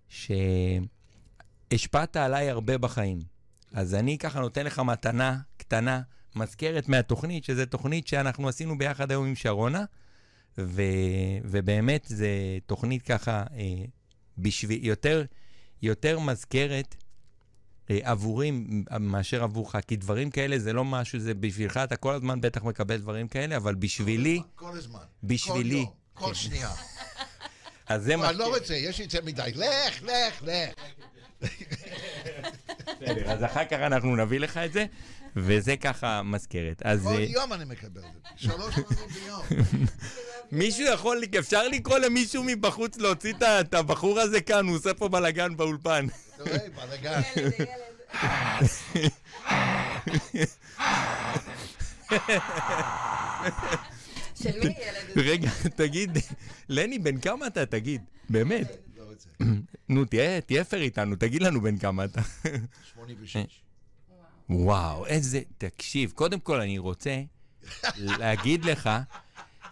שהשפעת 0.08 0.86
עליי 2.16 2.50
הרבה 2.50 2.78
בחיים. 2.78 3.18
אז 3.72 3.94
אני 3.94 4.18
ככה 4.18 4.40
נותן 4.40 4.66
לך 4.66 4.78
מתנה 4.78 5.38
קטנה 5.56 6.00
מזכרת 6.36 6.88
מהתוכנית, 6.88 7.44
שזו 7.44 7.66
תוכנית 7.66 8.06
שאנחנו 8.06 8.48
עשינו 8.48 8.78
ביחד 8.78 9.10
היום 9.10 9.26
עם 9.26 9.34
שרונה, 9.34 9.84
ו, 10.58 10.82
ובאמת 11.44 12.06
זו 12.08 12.26
תוכנית 12.66 13.02
ככה 13.02 13.44
אה, 13.54 13.84
בשביל, 14.38 14.86
יותר, 14.86 15.24
יותר 15.82 16.18
מזכרת 16.18 16.94
עבורי 18.02 18.50
מאשר 19.00 19.42
עבורך, 19.42 19.76
כי 19.88 19.96
דברים 19.96 20.30
כאלה 20.30 20.58
זה 20.58 20.72
לא 20.72 20.84
משהו, 20.84 21.18
זה 21.18 21.34
בשבילך, 21.34 21.76
אתה 21.76 21.96
כל 21.96 22.14
הזמן 22.14 22.40
בטח 22.40 22.62
מקבל 22.62 22.96
דברים 22.96 23.28
כאלה, 23.28 23.56
אבל 23.56 23.74
בשבילי, 23.74 24.42
כל 24.54 24.78
הזמן. 24.78 24.98
בשבילי. 25.24 25.70
כל 25.70 25.76
יום, 25.76 26.28
כל 26.28 26.34
שנייה. 26.34 26.70
אז 27.88 28.02
זה 28.02 28.14
אני 28.14 28.22
לא 28.22 28.30
מזכיר. 28.30 28.46
רוצה, 28.46 28.74
יש 28.74 28.98
לי 28.98 29.04
יותר 29.04 29.20
מדי. 29.24 29.50
לך, 29.54 30.02
לך, 30.02 30.42
לך. 30.42 30.74
בסדר, 32.86 33.32
אז 33.32 33.44
אחר 33.44 33.64
כך 33.64 33.72
אנחנו 33.72 34.16
נביא 34.16 34.40
לך 34.40 34.56
את 34.56 34.72
זה, 34.72 34.86
וזה 35.36 35.76
ככה 35.76 36.22
מזכרת. 36.22 36.82
אז 36.84 37.02
כל 37.02 37.08
אה, 37.08 37.20
יום 37.20 37.52
אני 37.52 37.64
מקבל 37.64 38.00
את 38.00 38.12
זה. 38.14 38.48
שלוש 38.48 38.74
פעמים 38.74 39.08
ביום. 39.24 39.42
מישהו 40.52 40.84
יכול, 40.94 41.22
אפשר 41.38 41.68
לקרוא 41.68 41.98
למישהו 41.98 42.42
מבחוץ 42.46 42.96
להוציא 42.96 43.34
את 43.60 43.74
הבחור 43.74 44.20
הזה 44.20 44.40
כאן, 44.40 44.66
הוא 44.66 44.76
עושה 44.76 44.94
פה 44.94 45.08
בלאגן 45.08 45.56
באולפן. 45.56 46.06
אתה 46.34 46.42
רואה, 46.42 46.58
בלאגן. 46.76 47.20
ילד, 47.36 47.52
ילד. 50.34 50.46
של 54.42 54.50
מי 54.64 54.74
הזה? 54.78 55.20
רגע, 55.30 55.50
תגיד, 55.76 56.18
לני, 56.68 56.98
בן 56.98 57.20
כמה 57.20 57.46
אתה? 57.46 57.66
תגיד, 57.66 58.02
באמת. 58.30 58.66
לא. 58.96 59.04
נו, 59.88 60.04
תהיה 60.04 60.40
תהיה 60.40 60.64
פייר 60.64 60.82
איתנו, 60.82 61.16
תגיד 61.16 61.42
לנו 61.42 61.60
בן 61.60 61.78
כמה 61.78 62.04
אתה. 62.04 62.20
86. 62.94 63.36
וואו, 64.50 65.06
איזה... 65.06 65.40
תקשיב, 65.58 66.10
קודם 66.10 66.40
כל 66.40 66.60
אני 66.60 66.78
רוצה 66.78 67.22
להגיד 67.96 68.64
לך 68.64 68.90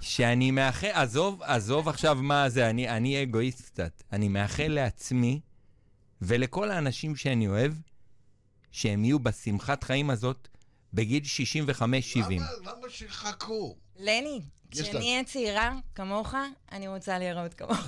שאני 0.00 0.50
מאחל, 0.50 0.90
עזוב, 0.92 1.42
עזוב 1.42 1.88
עכשיו 1.88 2.14
מה 2.14 2.48
זה, 2.48 2.70
אני, 2.70 2.88
אני 2.88 3.22
אגואיסט 3.22 3.60
קצת. 3.60 4.02
אני 4.12 4.28
מאחל 4.28 4.68
לעצמי 4.68 5.40
ולכל 6.22 6.70
האנשים 6.70 7.16
שאני 7.16 7.48
אוהב, 7.48 7.72
שהם 8.70 9.04
יהיו 9.04 9.18
בשמחת 9.18 9.84
חיים 9.84 10.10
הזאת 10.10 10.48
בגיל 10.94 11.22
65-70. 11.22 11.80
למה 11.80 12.46
למה 12.62 12.90
שיחכו? 12.90 13.76
לני, 13.96 14.40
כשאני 14.70 15.12
אהיה 15.12 15.24
צעירה 15.24 15.72
כמוך, 15.94 16.34
אני 16.72 16.88
רוצה 16.88 17.18
להיראות 17.18 17.54
כמוך. 17.54 17.80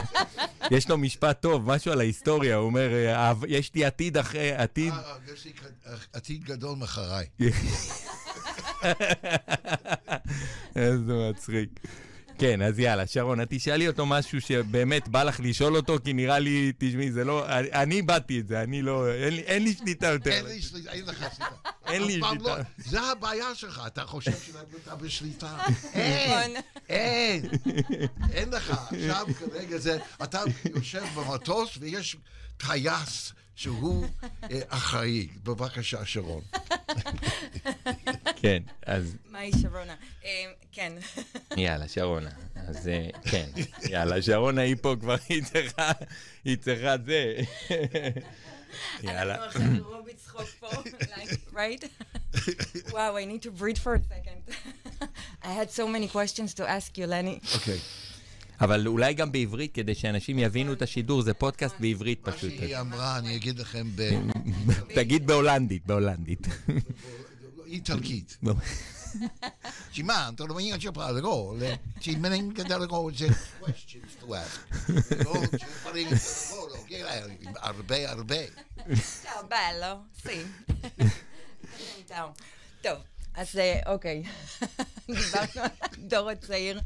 יש 0.76 0.88
לו 0.88 0.98
משפט 0.98 1.40
טוב, 1.42 1.66
משהו 1.74 1.92
על 1.92 2.00
ההיסטוריה, 2.00 2.56
הוא 2.56 2.66
אומר, 2.66 2.90
"אה, 2.92 3.32
יש 3.48 3.74
לי 3.74 3.84
עתיד 3.84 4.16
אחרי, 4.16 4.52
עתיד... 4.52 4.92
אה, 4.92 4.98
אה, 4.98 5.16
יש 5.34 5.44
לי 5.44 5.52
עתיד 6.12 6.44
גדול 6.44 6.76
מאחריי. 6.76 7.26
איזה 10.76 11.12
מצחיק. 11.30 11.80
כן, 12.42 12.62
אז 12.62 12.78
יאללה, 12.78 13.06
שרון, 13.06 13.40
את 13.40 13.46
תשאלי 13.50 13.88
אותו 13.88 14.06
משהו 14.06 14.40
שבאמת 14.40 15.08
בא 15.08 15.22
לך 15.22 15.40
לשאול 15.40 15.76
אותו, 15.76 15.96
כי 16.04 16.12
נראה 16.12 16.38
לי, 16.38 16.72
תשמעי, 16.78 17.12
זה 17.12 17.24
לא... 17.24 17.46
אני- 17.48 17.94
איבדתי 17.96 18.40
את 18.40 18.48
זה, 18.48 18.62
אני 18.62 18.82
לא... 18.82 19.12
אין 19.12 19.34
לי- 19.34 19.42
אין 19.42 19.62
לי 19.64 19.74
שליטה 19.74 20.06
יותר. 20.06 20.30
אין 20.30 20.44
לי 20.46 20.62
שליטה, 20.62 20.92
אין 20.92 21.04
לך 21.04 21.18
שליטה. 21.36 21.46
אין 21.86 22.02
לי 22.04 22.12
שליטה. 22.12 22.44
לא. 22.44 22.54
זה 22.78 23.00
הבעיה 23.00 23.54
שלך, 23.54 23.82
אתה 23.86 24.04
חושב 24.04 24.32
שאתה 24.32 24.94
בשליטה. 24.96 25.56
נכון. 25.58 25.92
אין, 25.94 26.54
אין, 26.88 27.42
אין 28.32 28.50
לך. 28.50 28.70
עכשיו 28.92 29.26
כרגע 29.38 29.78
זה, 29.78 29.98
אתה 30.22 30.40
יושב 30.74 31.02
במטוס 31.14 31.78
ויש 31.80 32.16
טייס 32.56 33.32
שהוא 33.54 34.06
אה, 34.50 34.60
אחראי. 34.68 35.28
בבקשה, 35.42 36.04
שרון. 36.04 36.42
כן, 38.36 38.62
אז 38.86 39.16
מהי 39.30 39.50
שרונה? 39.62 39.94
כן. 40.72 40.92
יאללה, 41.56 41.88
שרונה. 41.88 42.30
אז 42.54 42.88
אה, 42.88 43.08
כן, 43.30 43.46
יאללה, 43.90 44.22
שרונה 44.22 44.60
היא 44.60 44.76
פה 44.80 44.94
כבר, 45.00 45.16
היא 45.28 45.42
צריכה, 45.44 45.92
היא 46.44 46.56
צריכה 46.56 46.94
זה. 47.06 47.34
יאללה. 49.02 49.34
אנחנו 49.34 49.64
עכשיו 49.64 49.96
רובי 49.96 50.14
צחוק 50.14 50.48
פה, 50.60 50.68
right? 51.52 51.84
wow, 52.90 53.16
I 53.16 53.24
need 53.24 53.42
to 53.42 53.50
breathe 53.60 53.78
for 53.78 53.94
a 53.94 54.02
second. 54.14 54.42
I 55.42 55.52
had 55.60 55.70
so 55.70 55.86
many 55.86 56.08
questions 56.08 56.54
to 56.54 56.68
ask 56.68 56.98
you, 56.98 57.06
Lenny. 57.06 57.54
אוקיי. 57.54 57.78
אבל 58.60 58.86
אולי 58.86 59.14
גם 59.14 59.32
בעברית, 59.32 59.74
כדי 59.74 59.94
שאנשים 59.94 60.38
יבינו 60.38 60.72
את 60.72 60.82
השידור, 60.82 61.22
זה 61.22 61.34
פודקאסט 61.34 61.74
בעברית 61.80 62.26
מה 62.26 62.32
פשוט. 62.32 62.52
שהיא 62.58 62.78
אמרה, 62.78 63.18
אני 63.18 63.36
אגיד 63.36 63.58
לכם 63.58 63.86
תגיד 64.94 65.26
בהולנדית, 65.26 65.86
בהולנית. 65.86 66.46
באיטלקית. 67.56 68.38
Ci 69.91 70.03
mangiano, 70.03 70.53
ma 70.53 70.61
io 70.61 70.77
ci 70.77 70.91
parlo, 70.91 71.55
ci 71.99 72.15
me 72.17 72.29
ne 72.29 72.35
incarico 72.35 73.09
di 73.09 73.27
questions 73.59 74.15
to 74.19 74.33
ask. 74.35 74.59
לא, 75.23 75.33
שפרים 75.57 76.07
לטלפון, 76.07 76.69
אוקיי, 76.77 77.03
הרבה 77.55 78.09
הרבה. 78.11 78.35
Ciao, 79.23 79.43
bello. 79.49 80.07
Sì. 80.23 80.37
Ciao. 82.09 82.31
טוב, 82.81 82.97
אז 83.35 83.57
אה, 83.57 83.79
אוקיי. 83.85 84.23
דיברנו 85.07 85.61
על 85.61 85.69
הדור 85.81 86.29
הצעיר. 86.29 86.81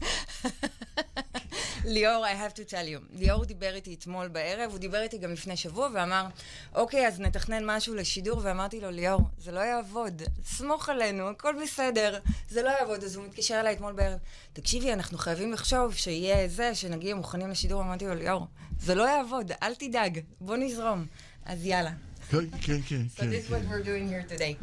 ליאור, 1.86 2.26
I 2.26 2.28
have 2.28 2.56
to 2.56 2.70
tell 2.70 2.72
you, 2.72 3.18
ליאור 3.18 3.44
דיבר 3.44 3.74
איתי 3.74 3.94
אתמול 3.94 4.28
בערב, 4.28 4.70
הוא 4.70 4.78
דיבר 4.78 5.02
איתי 5.02 5.18
גם 5.18 5.32
לפני 5.32 5.56
שבוע 5.56 5.88
ואמר, 5.94 6.26
אוקיי, 6.74 7.08
אז 7.08 7.20
נתכנן 7.20 7.66
משהו 7.66 7.94
לשידור, 7.94 8.40
ואמרתי 8.42 8.80
לו, 8.80 8.90
ליאור, 8.90 9.20
זה 9.38 9.52
לא 9.52 9.60
יעבוד, 9.60 10.22
סמוך 10.44 10.88
עלינו, 10.88 11.28
הכל 11.28 11.54
בסדר, 11.62 12.18
זה 12.50 12.62
לא 12.62 12.70
יעבוד. 12.70 13.04
אז 13.04 13.16
הוא 13.16 13.24
מתקשר 13.24 13.60
אליי 13.60 13.74
אתמול 13.74 13.92
בערב, 13.92 14.18
תקשיבי, 14.52 14.92
אנחנו 14.92 15.18
חייבים 15.18 15.52
לחשוב 15.52 15.94
שיהיה 15.94 16.48
זה, 16.48 16.74
שנגיע 16.74 17.14
מוכנים 17.14 17.50
לשידור, 17.50 17.82
אמרתי 17.82 18.06
לו, 18.06 18.14
ליאור, 18.14 18.46
זה 18.80 18.94
לא 18.94 19.02
יעבוד, 19.02 19.52
אל 19.62 19.74
תדאג, 19.74 20.20
בוא 20.40 20.56
נזרום. 20.56 21.06
אז 21.44 21.66
יאללה. 21.66 21.90
כן, 22.30 22.38
כן, 22.60 22.80
כן. 22.88 23.02
So 23.16 23.20
this 23.20 23.22
is 23.22 23.50
what 23.50 23.62
we're 23.70 23.86
doing 23.86 24.08
here 24.08 24.34
today. 24.34 24.56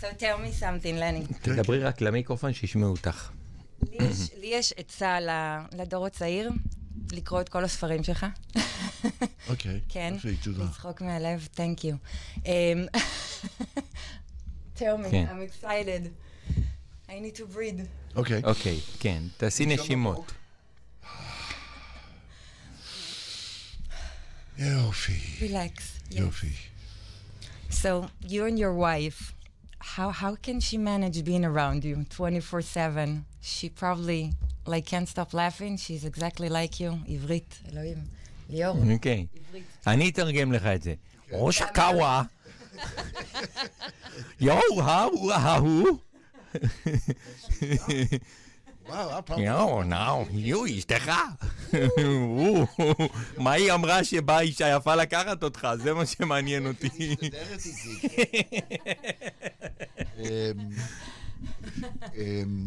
So 0.00 0.06
tell 0.18 0.38
me 0.38 0.60
something, 0.60 0.94
לני. 0.94 1.26
תדברי 1.42 1.78
רק 1.78 2.00
למיקרופון, 2.00 2.52
שישמעו 2.52 2.90
אותך. 2.90 3.30
לי 3.90 3.96
יש- 4.06 4.30
לי 4.40 4.46
יש 4.46 4.72
עצה 4.76 5.20
ל- 5.20 5.58
לדור 5.80 6.06
הצעיר, 6.06 6.50
לקרוא 7.12 7.40
את 7.40 7.48
כל 7.48 7.64
הספרים 7.64 8.04
שלך. 8.04 8.26
אוקיי. 9.48 9.80
כן, 9.88 10.12
יופי, 10.14 10.36
תודה. 10.36 10.64
לצחוק 10.64 11.00
מהלב, 11.00 11.48
thank 11.56 11.80
you. 11.80 11.94
Um, 12.38 12.98
tell 14.78 14.80
me, 15.04 15.10
כן. 15.10 15.26
I'm 15.30 15.64
excited. 15.64 16.08
I 17.08 17.12
need 17.12 17.36
to 17.38 17.54
breathe. 17.56 17.86
אוקיי. 18.16 18.42
אוקיי, 18.44 18.80
כן, 19.00 19.22
תעשי 19.36 19.66
נשימות. 19.66 20.32
יופי, 24.58 25.12
Relax. 25.40 25.78
Yes. 26.12 26.16
יופי. 26.18 26.52
So 27.70 28.06
you 28.22 28.44
and 28.44 28.58
your 28.58 28.74
wife, 28.74 29.32
how 29.96 30.10
how 30.10 30.34
can 30.46 30.60
she 30.60 30.76
manage 30.78 31.24
being 31.24 31.44
around 31.44 31.84
you 31.84 31.96
24/7? 32.10 33.22
She 33.42 33.68
probably 33.68 34.32
like 34.66 34.86
can't 34.86 35.08
stop 35.08 35.34
laughing. 35.34 35.76
She's 35.76 36.04
exactly 36.04 36.48
like 36.48 36.80
you. 36.80 36.92
עברית, 37.08 37.58
אלוהים. 37.72 37.98
ליאור, 38.50 38.76
אוקיי. 38.92 39.26
אני 39.86 40.08
אתרגם 40.10 40.52
לך 40.52 40.66
את 40.66 40.82
זה. 40.82 40.94
ראש 41.32 41.62
הקאווה. 41.62 42.22
יואו, 44.40 44.82
ההוא, 44.82 45.32
ההוא. 45.32 45.98
וואו, 48.88 49.18
אף 49.18 49.24
פעם 49.24 49.40
יואו, 49.40 49.82
נאו, 49.82 50.24
יואו, 50.30 50.66
אשתך. 50.66 51.12
מה 53.36 53.52
היא 53.52 53.72
אמרה 53.72 54.04
שבאה 54.04 54.40
אישה 54.40 54.68
יפה 54.76 54.94
לקחת 54.94 55.42
אותך? 55.42 55.68
זה 55.76 55.94
מה 55.94 56.06
שמעניין 56.06 56.66
אותי. 56.66 57.16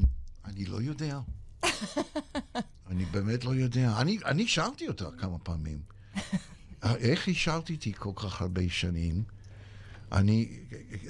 אני 0.46 0.66
לא 0.66 0.82
יודע. 0.82 1.20
אני 2.90 3.06
באמת 3.06 3.46
לא 3.46 3.56
יודע. 3.56 3.94
אני, 3.98 4.18
אני 4.26 4.48
שאלתי 4.48 4.88
אותה 4.88 5.06
כמה 5.18 5.40
פעמים. 5.40 5.80
איך 6.84 7.28
השארת 7.28 7.70
איתי 7.70 7.94
כל 7.94 8.12
כך 8.16 8.42
הרבה 8.42 8.62
שנים? 8.70 9.24
אני, 10.12 10.60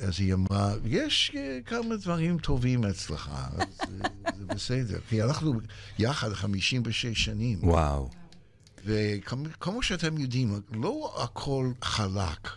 אז 0.01 0.19
היא 0.19 0.33
אמרה, 0.33 0.73
יש 0.85 1.31
אה, 1.35 1.59
כמה 1.65 1.95
דברים 1.95 2.37
טובים 2.37 2.83
אצלך, 2.83 3.31
אז 3.33 3.61
אה, 3.81 4.07
זה 4.37 4.45
בסדר. 4.45 4.99
כי 5.09 5.23
אנחנו 5.23 5.53
יחד 5.99 6.33
56 6.33 7.05
שנים. 7.05 7.59
וואו. 7.63 8.09
וכמו 8.85 9.83
שאתם 9.83 10.17
יודעים, 10.17 10.61
לא 10.71 11.15
הכל 11.23 11.71
חלק, 11.81 12.49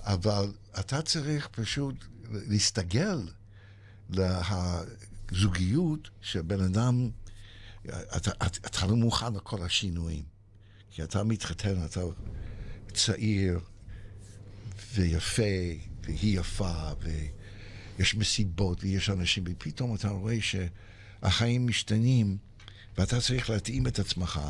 אבל 0.00 0.52
אתה 0.80 1.02
צריך 1.02 1.48
פשוט 1.48 1.94
להסתגל 2.30 3.18
לזוגיות 5.32 6.10
שבן 6.20 6.60
אדם, 6.60 7.10
אתה, 7.88 8.30
אתה, 8.30 8.46
אתה 8.46 8.86
לא 8.86 8.96
מוכן 8.96 9.32
לכל 9.34 9.62
השינויים. 9.62 10.24
כי 10.90 11.02
אתה 11.02 11.24
מתחתן, 11.24 11.84
אתה 11.84 12.00
צעיר 12.92 13.60
ויפה, 14.94 15.42
והיא 16.02 16.40
יפה, 16.40 16.92
יש 17.98 18.14
מסיבות 18.14 18.84
ויש 18.84 19.10
אנשים, 19.10 19.44
ופתאום 19.46 19.94
אתה 19.94 20.08
רואה 20.08 20.36
שהחיים 20.40 21.66
משתנים, 21.66 22.38
ואתה 22.98 23.20
צריך 23.20 23.50
להתאים 23.50 23.86
את 23.86 23.98
עצמך. 23.98 24.40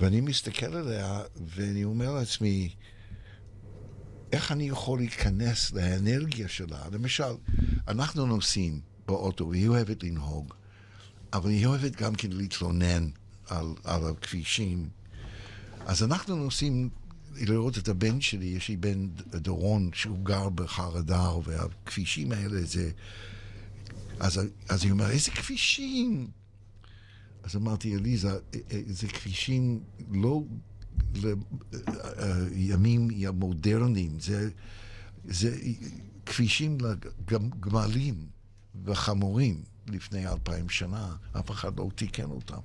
ואני 0.00 0.20
מסתכל 0.20 0.74
עליה, 0.76 1.22
ואני 1.46 1.84
אומר 1.84 2.12
לעצמי, 2.12 2.74
איך 4.32 4.52
אני 4.52 4.68
יכול 4.68 4.98
להיכנס 4.98 5.72
לאנרגיה 5.72 6.48
שלה? 6.48 6.88
למשל, 6.92 7.34
אנחנו 7.88 8.26
נוסעים 8.26 8.80
באוטו, 9.06 9.48
והיא 9.48 9.68
אוהבת 9.68 10.02
לנהוג, 10.02 10.54
אבל 11.32 11.50
היא 11.50 11.66
אוהבת 11.66 11.96
גם 11.96 12.14
כן 12.14 12.32
להתלונן 12.32 13.08
על, 13.48 13.66
על 13.84 14.06
הכבישים. 14.06 14.88
אז 15.86 16.02
אנחנו 16.02 16.36
נוסעים 16.36 16.90
לראות 17.36 17.78
את 17.78 17.88
הבן 17.88 18.20
שלי, 18.20 18.46
יש 18.46 18.68
לי 18.68 18.76
בן 18.76 19.08
דורון 19.30 19.90
שהוא 19.94 20.18
גר 20.24 20.48
בחרדה, 20.48 21.30
והכבישים 21.44 22.32
האלה 22.32 22.62
זה... 22.62 22.90
אז, 24.20 24.40
אז 24.68 24.84
היא 24.84 24.92
אומרת, 24.92 25.10
איזה 25.10 25.30
כבישים? 25.30 26.26
אז 27.42 27.56
אמרתי, 27.56 27.94
עליזה, 27.94 28.38
זה 28.86 29.08
כבישים 29.08 29.80
לא 30.10 30.42
לימים 32.54 33.08
מודרניים, 33.34 34.20
זה, 34.20 34.50
זה 35.24 35.58
כבישים 36.26 36.78
לגמלים 37.30 38.26
וחמורים 38.84 39.62
לפני 39.86 40.26
אלפיים 40.26 40.68
שנה, 40.68 41.16
אף 41.38 41.50
אחד 41.50 41.78
לא 41.78 41.88
תיקן 41.94 42.30
אותם. 42.30 42.60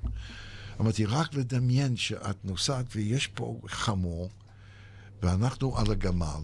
אמרתי, 0.81 1.05
רק 1.05 1.33
לדמיין 1.33 1.97
שאת 1.97 2.45
נוסעת 2.45 2.85
ויש 2.95 3.27
פה 3.27 3.59
חמור, 3.67 4.29
ואנחנו 5.23 5.77
על 5.77 5.91
הגמל, 5.91 6.41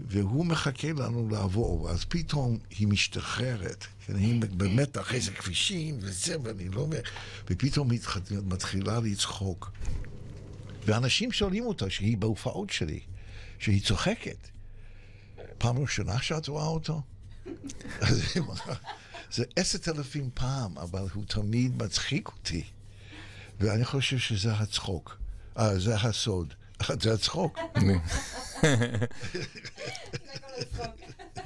והוא 0.00 0.46
מחכה 0.46 0.92
לנו 0.92 1.28
לעבור, 1.30 1.90
אז 1.90 2.04
פתאום 2.04 2.58
היא 2.70 2.88
משתחררת, 2.88 3.86
כן, 4.06 4.16
היא 4.16 4.40
באמת 4.56 4.98
אחרי 4.98 5.20
זה 5.20 5.32
כבישים 5.32 5.98
וזה, 6.00 6.36
ואני 6.42 6.68
לא 6.68 6.80
אומר, 6.80 7.00
ופתאום 7.50 7.90
היא 7.90 8.00
מתחילה 8.44 9.00
לצחוק. 9.00 9.72
ואנשים 10.86 11.32
שואלים 11.32 11.66
אותה, 11.66 11.90
שהיא 11.90 12.16
בהופעות 12.16 12.70
שלי, 12.70 13.00
שהיא 13.58 13.82
צוחקת. 13.82 14.48
פעם 15.58 15.78
ראשונה 15.78 16.22
שאת 16.22 16.48
רואה 16.48 16.66
אותו? 16.66 17.02
זה 19.30 19.44
עשרת 19.56 19.88
אלפים 19.88 20.30
פעם, 20.34 20.78
אבל 20.78 21.04
הוא 21.14 21.24
תמיד 21.24 21.82
מצחיק 21.82 22.28
אותי. 22.28 22.64
ואני 23.60 23.84
חושב 23.84 24.18
שזה 24.18 24.52
הצחוק. 24.52 25.18
אה, 25.58 25.78
זה 25.78 25.94
הסוד. 25.94 26.54
זה 27.02 27.12
הצחוק. 27.14 27.58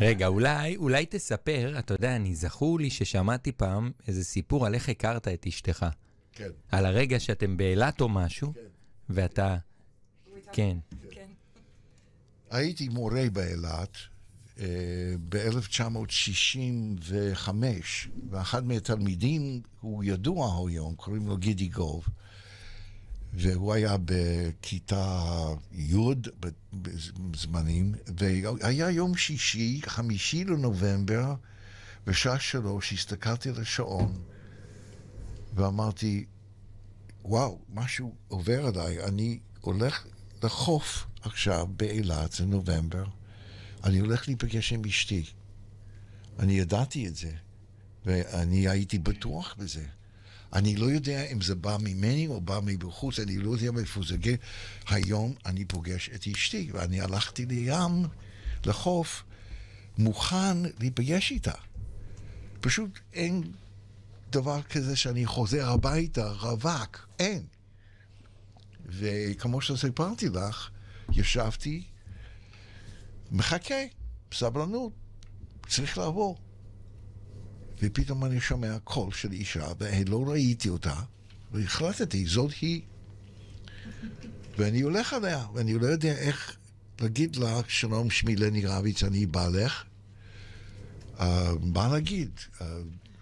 רגע, 0.00 0.26
אולי, 0.26 0.76
אולי 0.76 1.06
תספר, 1.10 1.78
אתה 1.78 1.94
יודע, 1.94 2.16
אני 2.16 2.34
זכור 2.34 2.80
לי 2.80 2.90
ששמעתי 2.90 3.52
פעם 3.52 3.90
איזה 4.08 4.24
סיפור 4.24 4.66
על 4.66 4.74
איך 4.74 4.88
הכרת 4.88 5.28
את 5.28 5.46
אשתך. 5.46 5.86
כן. 6.32 6.50
על 6.72 6.86
הרגע 6.86 7.20
שאתם 7.20 7.56
באילת 7.56 8.00
או 8.00 8.08
משהו, 8.08 8.52
כן. 8.54 8.60
ואתה... 9.08 9.56
כן. 10.52 10.76
כן. 11.10 11.26
הייתי 12.50 12.88
מורה 12.88 13.24
באילת 13.32 13.96
ב-1965, 15.28 17.48
ואחד 18.30 18.66
מהתלמידים, 18.66 19.60
הוא 19.80 20.04
ידוע 20.04 20.68
היום, 20.68 20.94
קוראים 20.94 21.26
לו 21.26 21.36
גידי 21.36 21.68
גוב, 21.68 22.04
והוא 23.32 23.72
היה 23.72 23.96
בכיתה 24.04 25.34
י' 25.72 25.96
בזמנים, 26.72 27.94
והיה 28.16 28.90
יום 28.90 29.16
שישי, 29.16 29.80
חמישי 29.86 30.44
לנובמבר, 30.44 31.34
בשעה 32.06 32.38
שלוש, 32.38 32.92
הסתכלתי 32.92 33.48
על 33.48 33.60
השעון, 33.60 34.12
ואמרתי, 35.54 36.24
וואו, 37.24 37.58
משהו 37.74 38.14
עובר 38.28 38.66
עליי, 38.66 39.04
אני 39.04 39.38
הולך 39.60 40.06
לחוף 40.42 41.06
עכשיו 41.22 41.66
באילת, 41.76 42.32
זה 42.32 42.46
נובמבר, 42.46 43.04
אני 43.86 43.98
הולך 43.98 44.28
להיפגש 44.28 44.72
עם 44.72 44.82
אשתי. 44.84 45.24
אני 46.38 46.58
ידעתי 46.58 47.08
את 47.08 47.16
זה, 47.16 47.30
ואני 48.06 48.68
הייתי 48.68 48.98
בטוח 48.98 49.54
בזה. 49.58 49.84
אני 50.52 50.76
לא 50.76 50.86
יודע 50.86 51.24
אם 51.32 51.40
זה 51.40 51.54
בא 51.54 51.76
ממני 51.80 52.26
או 52.26 52.40
בא 52.40 52.60
מבחוץ, 52.62 53.18
אני 53.18 53.38
לא 53.38 53.50
יודע 53.50 53.70
מאיפה 53.70 54.00
זה 54.06 54.16
גאה. 54.16 54.34
היום 54.88 55.34
אני 55.46 55.64
פוגש 55.64 56.10
את 56.14 56.26
אשתי, 56.26 56.70
ואני 56.72 57.00
הלכתי 57.00 57.46
לים, 57.46 58.04
לחוף, 58.64 59.24
מוכן 59.98 60.62
להיפגש 60.80 61.30
איתה. 61.30 61.54
פשוט 62.60 62.98
אין 63.12 63.42
דבר 64.30 64.62
כזה 64.62 64.96
שאני 64.96 65.26
חוזר 65.26 65.70
הביתה 65.70 66.32
רווק, 66.32 67.08
אין. 67.18 67.42
וכמו 68.86 69.60
שסיפרתי 69.60 70.28
לך, 70.28 70.70
ישבתי, 71.12 71.84
מחכה, 73.32 73.74
סבלנות, 74.32 74.92
צריך 75.68 75.98
לעבור. 75.98 76.38
ופתאום 77.82 78.24
אני 78.24 78.40
שומע 78.40 78.78
קול 78.84 79.12
של 79.12 79.32
אישה, 79.32 79.68
ולא 79.78 80.30
ראיתי 80.30 80.68
אותה, 80.68 80.94
והחלטתי, 81.52 82.26
זאת 82.26 82.52
היא. 82.60 82.82
ואני 84.58 84.80
הולך 84.80 85.12
עליה, 85.12 85.46
ואני 85.54 85.74
לא 85.74 85.86
יודע 85.86 86.12
איך 86.12 86.56
להגיד 87.00 87.36
לה, 87.36 87.60
שלום, 87.68 88.10
שמי 88.10 88.36
לני 88.36 88.66
רביץ, 88.66 89.02
אני 89.02 89.26
בעלך. 89.26 89.84
Uh, 91.16 91.22
מה 91.62 91.88
להגיד? 91.88 92.30
Uh, 92.58 92.62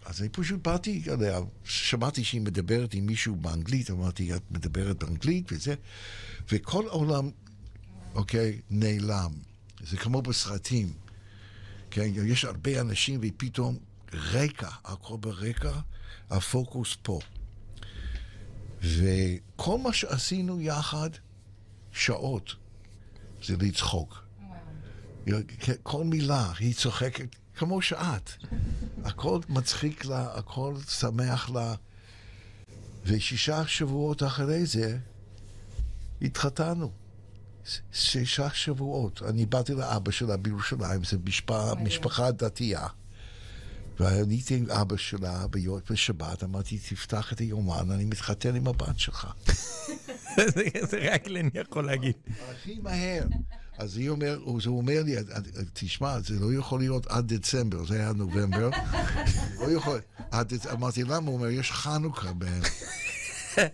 אז 0.04 0.20
אני 0.20 0.28
פשוט 0.28 0.66
באתי 0.66 1.02
עליה, 1.12 1.40
שמעתי 1.64 2.24
שהיא 2.24 2.40
מדברת 2.40 2.94
עם 2.94 3.06
מישהו 3.06 3.36
באנגלית, 3.36 3.90
אמרתי, 3.90 4.34
את 4.34 4.42
מדברת 4.50 5.04
באנגלית 5.04 5.52
וזה, 5.52 5.74
וכל 6.52 6.88
העולם, 6.88 7.30
אוקיי, 8.14 8.60
נעלם. 8.70 9.32
זה 9.86 9.96
כמו 9.96 10.22
בסרטים, 10.22 10.92
כן? 11.90 12.08
יש 12.14 12.44
הרבה 12.44 12.80
אנשים 12.80 13.20
ופתאום 13.22 13.78
רקע, 14.12 14.68
הכל 14.84 15.16
ברקע, 15.20 15.80
הפוקוס 16.30 16.96
פה. 17.02 17.20
וכל 18.82 19.78
מה 19.78 19.92
שעשינו 19.92 20.60
יחד, 20.60 21.10
שעות, 21.92 22.54
זה 23.44 23.56
לצחוק. 23.56 24.24
כל 25.82 26.04
מילה, 26.04 26.52
היא 26.58 26.74
צוחקת 26.74 27.36
כמו 27.56 27.82
שאת. 27.82 28.30
הכל 29.04 29.40
מצחיק 29.48 30.04
לה, 30.04 30.38
הכל 30.38 30.74
שמח 30.88 31.50
לה. 31.50 31.74
ושישה 33.04 33.66
שבועות 33.66 34.22
אחרי 34.22 34.66
זה, 34.66 34.98
התחתנו. 36.22 36.92
שישה 37.92 38.50
שבועות. 38.50 39.22
אני 39.28 39.46
באתי 39.46 39.74
לאבא 39.74 40.10
שלה 40.10 40.36
בירושלים, 40.36 41.04
זו 41.04 41.16
משפחה, 41.24 41.74
משפחה 41.74 42.30
דתייה. 42.30 42.86
ועניתי 44.00 44.56
עם 44.56 44.70
אבא 44.70 44.96
שלה 44.96 45.46
ביום 45.46 45.80
בשבת, 45.90 46.44
אמרתי, 46.44 46.78
תפתח 46.78 47.32
את 47.32 47.38
היומן, 47.38 47.90
אני 47.90 48.04
מתחתן 48.04 48.56
עם 48.56 48.68
הבת 48.68 48.98
שלך. 48.98 49.26
זה 50.90 51.12
רק 51.12 51.26
לני 51.26 51.50
יכול 51.54 51.86
להגיד. 51.86 52.14
הכי 52.50 52.78
מהר. 52.82 53.24
אז 53.78 53.96
היא 53.96 54.08
אומר, 54.08 54.38
הוא 54.44 54.60
אומר 54.66 55.02
לי, 55.02 55.16
תשמע, 55.72 56.20
זה 56.20 56.40
לא 56.40 56.54
יכול 56.54 56.80
להיות 56.80 57.06
עד 57.06 57.34
דצמבר, 57.34 57.86
זה 57.86 57.94
היה 57.94 58.12
נובמבר. 58.12 58.70
לא 59.60 59.70
יכול, 59.70 60.00
אמרתי, 60.72 61.04
למה? 61.04 61.30
הוא 61.30 61.34
אומר, 61.34 61.48
יש 61.48 61.72
חנוכה 61.72 62.32
בהם. 62.32 62.62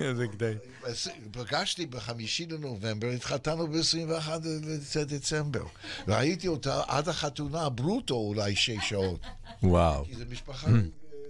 איזה 0.00 0.26
קטעי. 0.32 0.54
פגשתי 1.32 1.86
בחמישי 1.86 2.46
לנובמבר, 2.46 3.08
התחתנו 3.08 3.66
ב-21 3.68 4.30
לדצמבר. 4.96 5.64
ראיתי 6.08 6.48
אותה 6.48 6.82
עד 6.86 7.08
החתונה, 7.08 7.68
ברוטו 7.68 8.14
אולי 8.14 8.56
שש 8.56 8.88
שעות. 8.88 9.20
וואו. 9.62 10.04
כי 10.04 10.14
זו 10.14 10.24
משפחה 10.30 10.66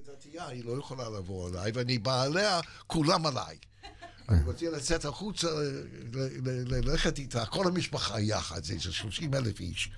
דתייה, 0.07 0.47
היא 0.47 0.65
לא 0.65 0.79
יכולה 0.79 1.05
לבוא 1.19 1.51
אליי, 1.51 1.73
ואני 1.75 1.99
בא 1.99 2.23
עליה, 2.23 2.61
כולם 2.87 3.27
עליי. 3.27 3.57
אני 4.29 4.45
רוצה 4.45 4.71
לצאת 4.71 5.05
החוצה, 5.05 5.49
ללכת 6.67 7.19
איתה, 7.19 7.47
כל 7.47 7.67
המשפחה 7.67 8.21
יחד, 8.21 8.65
זה 8.65 8.93
30 8.93 9.35
אלף 9.35 9.61
איש. 9.61 9.91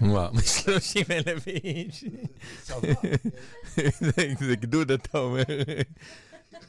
וואו, 0.00 0.40
30 0.64 1.04
אלף 1.10 1.46
איש. 1.48 2.04
זה 4.46 4.56
גדוד, 4.56 4.90
אתה 4.90 5.18
אומר. 5.18 5.42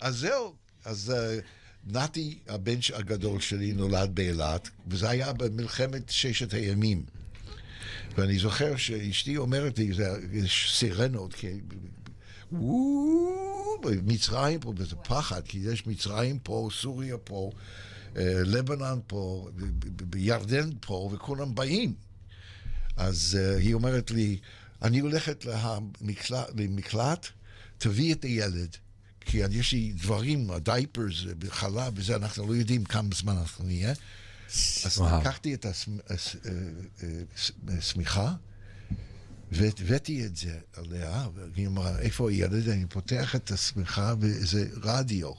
אז 0.00 0.16
זהו, 0.16 0.54
אז 0.84 1.14
נתי, 1.86 2.38
הבן 2.48 2.78
הגדול 2.94 3.40
שלי, 3.40 3.72
נולד 3.72 4.14
באילת, 4.14 4.68
וזה 4.86 5.10
היה 5.10 5.32
במלחמת 5.32 6.10
ששת 6.10 6.52
הימים. 6.52 7.04
ואני 8.16 8.38
זוכר 8.38 8.76
שאשתי 8.76 9.36
אומרת 9.36 9.78
לי, 9.78 9.90
יש 10.32 10.78
סירנות, 10.78 11.34
כי... 11.34 11.60
מצרים 14.04 14.60
פה, 14.60 14.72
וזה 14.76 14.96
פחד, 14.96 15.40
כי 15.44 15.58
יש 15.58 15.86
מצרים 15.86 16.38
פה, 16.38 16.68
סוריה 16.72 17.18
פה, 17.18 17.50
אה, 18.16 18.40
לבנון 18.44 19.00
פה, 19.06 19.48
בירדן 19.86 20.70
פה, 20.80 21.10
וכולם 21.12 21.54
באים. 21.54 21.94
אז 22.96 23.38
uh, 23.40 23.58
היא 23.58 23.74
אומרת 23.74 24.10
לי, 24.10 24.38
אני 24.82 24.98
הולכת 24.98 25.46
למקלט, 26.54 27.26
תביא 27.78 28.14
את 28.14 28.24
הילד. 28.24 28.76
כי 29.20 29.38
יש 29.50 29.72
לי 29.72 29.92
דברים, 29.96 30.50
ה 30.50 30.57
diapers, 30.57 31.14
חלב 31.48 31.92
וזה, 31.96 32.16
אנחנו 32.16 32.46
לא 32.46 32.54
יודעים 32.54 32.84
כמה 32.84 33.08
זמן 33.14 33.36
אנחנו 33.36 33.64
נהיה. 33.64 33.92
אז 34.84 34.98
וואו. 34.98 35.20
לקחתי 35.20 35.54
את 35.54 35.66
השמ- 35.66 36.12
הס- 36.12 36.36
אה, 36.46 36.50
אה, 37.02 37.22
השמיכה, 37.78 38.34
והבאתי 39.52 40.26
את 40.26 40.36
זה 40.36 40.58
עליה, 40.76 41.26
והיא 41.54 41.66
אמרה, 41.66 41.98
איפה 41.98 42.30
הילד? 42.30 42.68
אני 42.68 42.86
פותח 42.86 43.34
את 43.36 43.50
השמיכה 43.50 44.14
וזה 44.20 44.68
רדיו. 44.82 45.32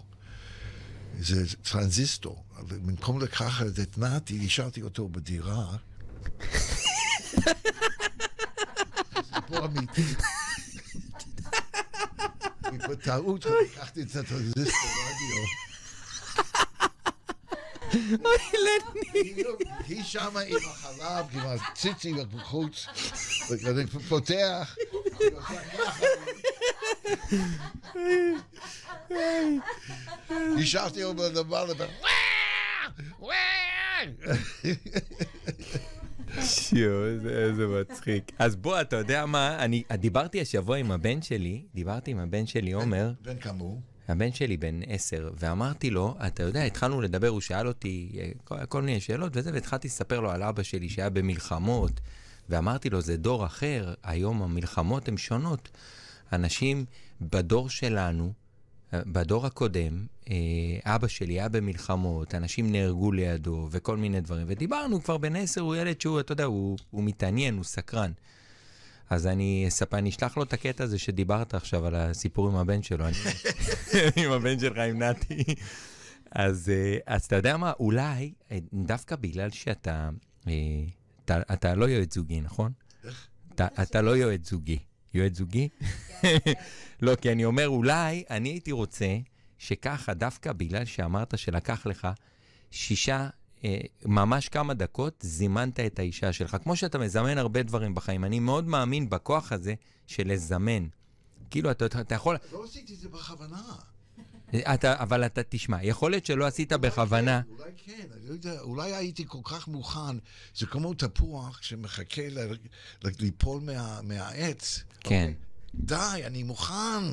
זה 1.19 1.43
טרנזיסטור. 1.61 2.43
במקום 2.67 3.21
לקחת 3.21 3.79
את 3.81 3.97
נתי, 3.97 4.45
השארתי 4.45 4.81
אותו 4.81 5.09
בדירה. 5.09 5.75
סיפור 9.35 9.65
אמיתי. 9.65 10.03
בטעות 12.89 13.45
לקחתי 13.45 14.01
את 14.01 14.15
הטרנזיסטור 14.15 14.89
רדיו. 15.05 15.45
היא 19.87 20.03
שמה 20.03 20.39
עם 20.39 20.57
החלב, 20.65 21.25
עם 21.31 21.39
הציצי 21.45 22.13
בחוץ, 22.13 22.87
ואני 23.49 23.87
פותח, 24.09 24.75
היא 25.19 25.29
עושה 25.33 25.61
ככה. 25.77 26.05
השארתי 30.59 31.03
אותו 31.03 31.23
למעלה, 31.33 31.73
ו- 31.77 31.85
שיו, 36.41 37.05
איזה, 37.05 37.67
מצחיק. 37.81 38.31
אז 38.39 38.55
בוא, 38.55 38.81
אתה 38.81 38.95
יודע 38.95 39.25
מה, 39.25 39.59
אני 39.59 39.83
דיברתי 39.93 40.41
השבוע 40.41 40.77
עם 40.77 40.91
הבן 40.91 41.21
שלי, 41.21 41.63
דיברתי 41.75 42.11
עם 42.11 42.19
הבן 42.19 42.45
שלי, 42.45 42.71
עומר, 42.71 43.11
בן 43.21 43.37
כמה 43.37 43.59
הוא? 43.59 43.81
הבן 44.07 44.31
שלי 44.31 44.57
בן 44.57 44.79
עשר, 44.87 45.29
ואמרתי 45.39 45.89
לו, 45.89 46.15
אתה 46.27 46.43
יודע, 46.43 46.63
התחלנו 46.63 47.01
לדבר, 47.01 47.27
הוא 47.27 47.41
שאל 47.41 47.67
אותי 47.67 48.11
אה, 48.19 48.29
כל, 48.43 48.65
כל 48.65 48.81
מיני 48.81 48.99
שאלות 48.99 49.37
וזה, 49.37 49.53
והתחלתי 49.53 49.87
לספר 49.87 50.19
לו 50.19 50.31
על 50.31 50.43
אבא 50.43 50.63
שלי 50.63 50.89
שהיה 50.89 51.09
במלחמות, 51.09 52.01
ואמרתי 52.49 52.89
לו, 52.89 53.01
זה 53.01 53.17
דור 53.17 53.45
אחר, 53.45 53.93
היום 54.03 54.41
המלחמות 54.41 55.07
הן 55.07 55.17
שונות. 55.17 55.69
אנשים 56.33 56.85
בדור 57.21 57.69
שלנו, 57.69 58.33
בדור 59.05 59.45
הקודם, 59.45 60.05
אה, 60.29 60.35
אבא 60.95 61.07
שלי 61.07 61.33
היה 61.33 61.49
במלחמות, 61.49 62.35
אנשים 62.35 62.71
נהרגו 62.71 63.11
לידו 63.11 63.67
וכל 63.71 63.97
מיני 63.97 64.21
דברים, 64.21 64.45
ודיברנו 64.49 65.03
כבר 65.03 65.17
בן 65.17 65.35
עשר, 65.35 65.61
הוא 65.61 65.75
ילד 65.75 66.01
שהוא, 66.01 66.19
אתה 66.19 66.31
יודע, 66.31 66.43
הוא, 66.43 66.77
הוא 66.91 67.03
מתעניין, 67.03 67.55
הוא 67.55 67.63
סקרן. 67.63 68.11
אז 69.09 69.27
אני 69.27 69.65
אספר, 69.67 69.97
אני 69.97 70.09
אשלח 70.09 70.37
לו 70.37 70.43
את 70.43 70.53
הקטע 70.53 70.83
הזה 70.83 70.99
שדיברת 70.99 71.53
עכשיו 71.53 71.85
על 71.85 71.95
הסיפור 71.95 72.47
עם 72.47 72.55
הבן 72.55 72.81
שלו, 72.81 73.05
אני, 73.05 73.15
עם 74.25 74.31
הבן 74.31 74.59
שלך, 74.59 74.77
עם 74.77 75.03
נתי. 75.03 75.43
אז, 76.31 76.69
אה, 76.69 76.97
אז 77.15 77.25
אתה 77.25 77.35
יודע 77.35 77.57
מה, 77.57 77.71
אולי, 77.79 78.33
אה, 78.51 78.57
דווקא 78.73 79.15
בגלל 79.15 79.49
שאתה, 79.49 80.09
אתה, 81.25 81.39
אתה 81.53 81.75
לא 81.75 81.85
יועץ 81.85 82.13
זוגי, 82.15 82.41
נכון? 82.41 82.71
אתה, 83.55 83.67
אתה 83.83 84.01
לא 84.01 84.17
יועץ 84.17 84.49
זוגי. 84.49 84.79
יועץ 85.15 85.37
זוגי? 85.37 85.69
לא, 87.01 87.15
כי 87.15 87.31
אני 87.31 87.45
אומר, 87.45 87.67
אולי 87.67 88.23
אני 88.29 88.49
הייתי 88.49 88.71
רוצה 88.71 89.17
שככה, 89.57 90.13
דווקא 90.13 90.53
בגלל 90.53 90.85
שאמרת 90.85 91.37
שלקח 91.37 91.85
לך 91.85 92.07
שישה, 92.71 93.29
אה, 93.63 93.77
ממש 94.05 94.49
כמה 94.49 94.73
דקות, 94.73 95.19
זימנת 95.21 95.79
את 95.79 95.99
האישה 95.99 96.33
שלך. 96.33 96.57
כמו 96.63 96.75
שאתה 96.75 96.97
מזמן 96.97 97.37
הרבה 97.37 97.63
דברים 97.63 97.95
בחיים. 97.95 98.25
אני 98.25 98.39
מאוד 98.39 98.67
מאמין 98.67 99.09
בכוח 99.09 99.51
הזה 99.51 99.73
של 100.07 100.27
לזמן. 100.27 100.87
כאילו, 101.49 101.71
אתה, 101.71 101.85
אתה 101.85 102.15
יכול... 102.15 102.37
לא 102.51 102.63
עשיתי 102.63 102.93
את 102.93 102.99
זה 102.99 103.09
בכוונה. 103.09 103.61
אתה, 104.73 104.95
אבל 105.03 105.25
אתה 105.25 105.41
תשמע, 105.49 105.83
יכול 105.83 106.11
להיות 106.11 106.25
שלא 106.25 106.45
עשית 106.45 106.73
בכוונה. 106.73 107.41
אולי 107.49 107.71
כן, 107.85 108.07
אני 108.13 108.27
לא 108.27 108.33
יודע, 108.33 108.59
אולי 108.61 108.95
הייתי 108.95 109.25
כל 109.27 109.37
כך 109.43 109.67
מוכן, 109.67 110.17
זה 110.55 110.65
כמו 110.65 110.93
תפוח 110.93 111.59
שמחכה 111.61 112.21
ל- 112.29 112.53
ל- 113.03 113.09
ליפול 113.19 113.61
מה- 113.61 114.01
מהעץ. 114.01 114.83
כן. 114.99 115.33
די, 115.75 116.21
אני 116.25 116.43
מוכן. 116.43 117.03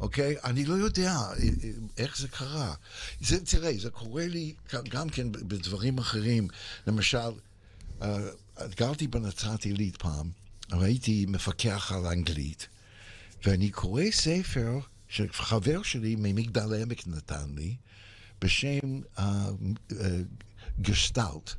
אוקיי? 0.00 0.36
אני 0.44 0.64
לא 0.64 0.74
יודע 0.74 1.12
אה, 1.12 1.32
אה, 1.38 1.70
איך 1.96 2.18
זה 2.18 2.28
קרה. 2.28 2.74
זה, 3.20 3.44
תראה, 3.44 3.72
זה 3.78 3.90
קורה 3.90 4.26
לי 4.26 4.54
גם 4.88 5.08
כן 5.08 5.32
בדברים 5.32 5.98
אחרים. 5.98 6.48
למשל, 6.86 7.18
אה, 8.02 8.18
גרתי 8.76 9.06
בנצרת 9.06 9.64
עילית 9.64 9.96
פעם, 9.96 10.30
והייתי 10.70 11.26
מפקח 11.28 11.92
על 11.92 12.06
אנגלית, 12.06 12.68
ואני 13.44 13.70
קורא 13.70 14.02
ספר 14.10 14.78
שחבר 15.08 15.82
שלי 15.82 16.16
ממגדל 16.18 16.72
העמק 16.72 17.06
נתן 17.06 17.54
לי, 17.56 17.76
בשם 18.40 19.00
אה, 19.18 19.48
אה, 20.00 20.20
גשטלט, 20.80 21.54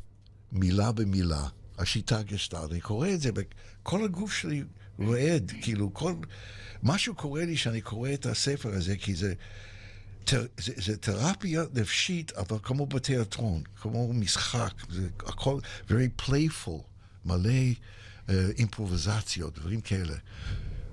מילה 0.52 0.92
במילה, 0.92 1.48
השיטה 1.78 2.24
גשטלט. 2.24 2.72
אני 2.72 2.82
קורא 2.82 3.10
את 3.10 3.22
זה, 3.22 3.30
וכל 3.36 4.04
הגוף 4.06 4.34
שלי 4.34 4.64
רועד, 5.00 5.52
כאילו, 5.62 5.94
כל... 5.94 6.14
משהו 6.84 7.16
קורה 7.16 7.46
לי 7.46 7.58
שאני 7.58 7.82
קורא 7.82 8.14
את 8.14 8.26
הספר 8.26 8.74
הזה, 8.74 8.98
כי 8.98 9.16
זה... 9.16 9.34
זה, 10.32 10.48
זה 10.58 10.98
תרפיה 10.98 11.64
נפשית, 11.74 12.32
אבל 12.32 12.58
כמו 12.64 12.86
בתיאטרון, 12.86 13.64
כמו 13.82 14.14
משחק, 14.14 14.74
זה 14.90 15.08
הכל 15.20 15.60
very 15.88 16.22
playful, 16.22 16.82
מלא 17.26 17.50
uh, 18.28 18.32
אימפרוביזציות, 18.58 19.60
דברים 19.60 19.82
כאלה. 19.82 20.16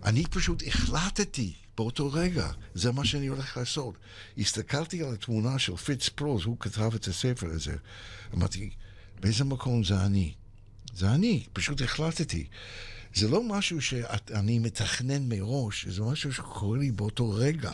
אני 0.05 0.25
פשוט 0.31 0.63
החלטתי 0.67 1.55
באותו 1.77 2.13
רגע, 2.13 2.51
זה 2.75 2.93
מה 2.93 3.05
שאני 3.05 3.27
הולך 3.27 3.57
לעשות. 3.57 3.95
הסתכלתי 4.39 5.03
על 5.03 5.15
התמונה 5.15 5.59
של 5.59 5.77
פיץ 5.77 6.09
פרוז, 6.09 6.45
הוא 6.45 6.57
כתב 6.61 6.95
את 6.95 7.09
הספר 7.09 7.47
הזה. 7.51 7.77
אמרתי, 8.35 8.71
באיזה 9.21 9.45
מקום 9.45 9.85
זה 9.85 10.01
אני? 10.01 10.35
זה 10.95 11.11
אני, 11.11 11.45
פשוט 11.53 11.83
החלטתי. 11.83 12.47
זה 13.15 13.29
לא 13.29 13.43
משהו 13.43 13.83
שאני 13.83 14.59
מתכנן 14.59 15.29
מראש, 15.29 15.87
זה 15.87 16.03
משהו 16.03 16.33
שקורה 16.33 16.79
לי 16.79 16.91
באותו 16.91 17.31
רגע. 17.31 17.73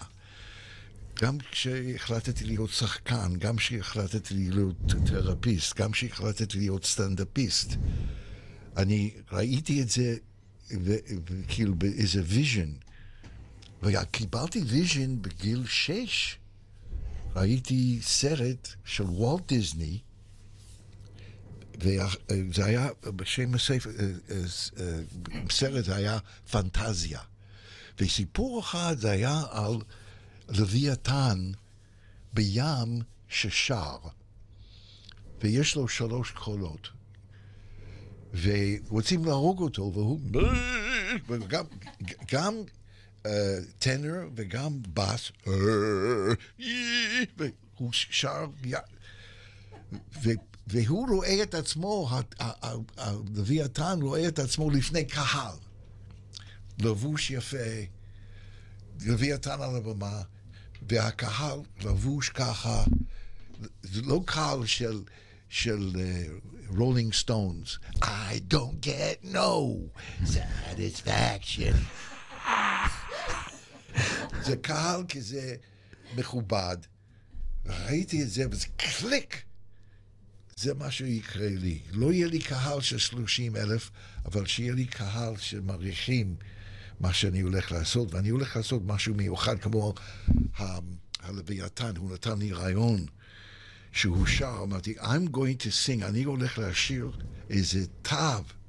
גם 1.22 1.38
כשהחלטתי 1.50 2.44
להיות 2.44 2.70
שחקן, 2.70 3.36
גם 3.38 3.56
כשהחלטתי 3.56 4.34
להיות 4.34 4.76
תרפיסט, 5.06 5.76
גם 5.76 5.92
כשהחלטתי 5.92 6.58
להיות 6.58 6.84
סטנדאפיסט. 6.84 7.76
אני 8.76 9.10
ראיתי 9.32 9.82
את 9.82 9.88
זה 9.88 10.16
כאילו 11.48 11.74
באיזה 11.74 12.22
vision. 12.26 12.70
וקיבלתי 13.82 14.62
vision 14.66 15.22
בגיל 15.22 15.66
שש. 15.66 16.36
ראיתי 17.36 17.98
סרט 18.02 18.68
של 18.84 19.04
וולט 19.04 19.48
דיסני, 19.48 19.98
וזה 21.80 22.64
היה 22.64 22.88
בשם 23.04 23.54
הספר, 23.54 23.90
סרט 25.50 25.84
זה 25.84 25.96
היה 25.96 26.18
פנטזיה. 26.50 27.20
וסיפור 28.00 28.60
אחד 28.60 28.96
זה 28.98 29.10
היה 29.10 29.42
על 29.50 29.76
לוויתן 30.48 31.52
בים 32.32 33.02
ששר, 33.28 33.96
ויש 35.40 35.76
לו 35.76 35.88
שלוש 35.88 36.30
קולות. 36.30 36.88
ורוצים 38.34 39.24
להרוג 39.24 39.60
אותו, 39.60 39.92
והוא... 39.94 40.20
וגם 41.28 41.64
גם 42.32 42.54
טנר 43.78 44.28
וגם 44.34 44.78
בס, 44.94 45.32
והוא 47.36 47.92
שר... 47.92 48.46
ו... 50.22 50.30
והוא 50.66 51.08
רואה 51.08 51.42
את 51.42 51.54
עצמו, 51.54 52.10
הלוויתן 52.96 53.98
רואה 54.02 54.28
את 54.28 54.38
עצמו 54.38 54.70
לפני 54.70 55.04
קהל. 55.04 55.56
לבוש 56.78 57.30
יפה, 57.30 57.56
לוויתן 59.04 59.60
על 59.60 59.76
הבמה, 59.76 60.22
והקהל 60.88 61.58
לבוש 61.80 62.28
ככה, 62.28 62.84
זה 63.82 64.02
לא 64.02 64.20
קהל 64.26 64.66
של, 64.66 65.02
של 65.48 65.96
Rolling 66.68 67.12
uh, 67.12 67.16
Stones. 67.16 67.78
I 68.02 68.40
don't 68.48 68.80
get 68.80 69.24
no 69.24 69.78
satisfaction. 70.24 71.76
זה 74.46 74.56
קהל 74.56 75.04
כזה 75.08 75.54
מכובד. 76.16 76.76
ראיתי 77.66 78.22
את 78.22 78.30
זה, 78.30 78.44
וזה 78.50 78.66
קליק. 78.76 79.42
זה 80.56 80.74
מה 80.74 80.90
שיקרה 80.90 81.48
לי. 81.48 81.78
לא 81.92 82.12
יהיה 82.12 82.26
לי 82.26 82.38
קהל 82.38 82.80
של 82.80 82.98
30 82.98 83.56
אלף, 83.56 83.90
אבל 84.24 84.46
שיהיה 84.46 84.72
לי 84.72 84.86
קהל 84.86 85.36
שמעריכים 85.36 86.36
מה 87.00 87.12
שאני 87.12 87.40
הולך 87.40 87.72
לעשות, 87.72 88.14
ואני 88.14 88.28
הולך 88.28 88.56
לעשות 88.56 88.82
משהו 88.86 89.14
מיוחד 89.14 89.58
כמו 89.58 89.94
ה- 90.58 90.78
הלוויתן, 91.20 91.96
הוא 91.96 92.12
נתן 92.14 92.38
לי 92.38 92.52
רעיון 92.52 93.06
שהוא 93.92 94.26
שר, 94.26 94.60
אמרתי, 94.62 94.94
I'm 94.98 95.28
going 95.34 95.62
to 95.62 95.70
sing, 95.86 96.04
אני 96.04 96.22
הולך 96.22 96.58
לשיר 96.58 97.10
איזה 97.50 97.86
תו 98.02 98.16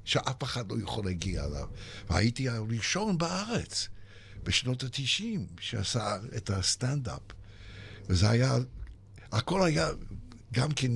שאף 0.04 0.42
אחד 0.42 0.72
לא 0.72 0.76
יכול 0.82 1.04
להגיע 1.04 1.44
אליו. 1.44 1.68
והייתי 2.10 2.48
הראשון 2.48 3.18
בארץ 3.18 3.88
בשנות 4.44 4.82
התשעים 4.82 5.46
שעשה 5.60 6.16
את 6.36 6.50
הסטנדאפ. 6.50 7.20
וזה 8.08 8.30
היה, 8.30 8.56
הכל 9.32 9.66
היה 9.66 9.88
גם 10.52 10.72
כן 10.72 10.92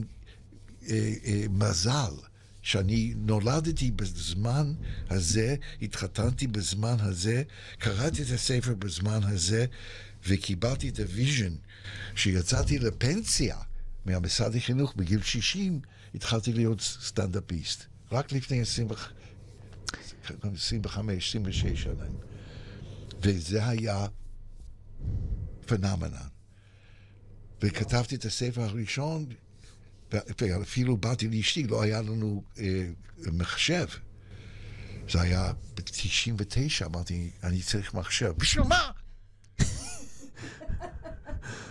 אה, 0.88 1.12
אה, 1.24 1.44
מזל. 1.51 2.12
שאני 2.62 3.14
נולדתי 3.16 3.90
בזמן 3.90 4.74
הזה, 5.11 5.57
התחתנתי 5.82 6.46
בזמן 6.46 6.96
הזה, 6.99 7.42
קראתי 7.78 8.22
את 8.22 8.30
הספר 8.30 8.74
בזמן 8.74 9.20
הזה, 9.22 9.66
וקיבלתי 10.26 10.88
את 10.88 10.99
ה 10.99 11.06
vision. 11.06 11.55
כשיצאתי 12.14 12.78
לפנסיה 12.78 13.57
מהמשרד 14.05 14.57
החינוך 14.57 14.94
בגיל 14.96 15.22
60, 15.22 15.80
התחלתי 16.14 16.53
להיות 16.53 16.80
סטנדאפיסט. 16.80 17.84
רק 18.12 18.32
לפני 18.32 18.61
25, 18.61 21.26
26 21.28 21.82
שנים. 21.82 22.16
וזה 23.23 23.66
היה 23.66 24.07
phenomenon. 25.66 26.29
וכתבתי 27.62 28.14
את 28.14 28.25
הספר 28.25 28.62
הראשון, 28.62 29.27
ואפילו 30.12 30.97
באתי 30.97 31.29
לאשתי, 31.29 31.66
לא 31.66 31.83
היה 31.83 32.03
לנו 32.03 32.45
אה, 32.59 32.89
מחשב. 33.33 33.87
זה 35.09 35.21
היה 35.21 35.53
ב-99, 35.75 36.87
אמרתי, 36.87 37.31
אני 37.43 37.62
צריך 37.62 37.95
מחשב. 37.95 38.33
בשביל 38.37 38.64
מה? 38.64 38.91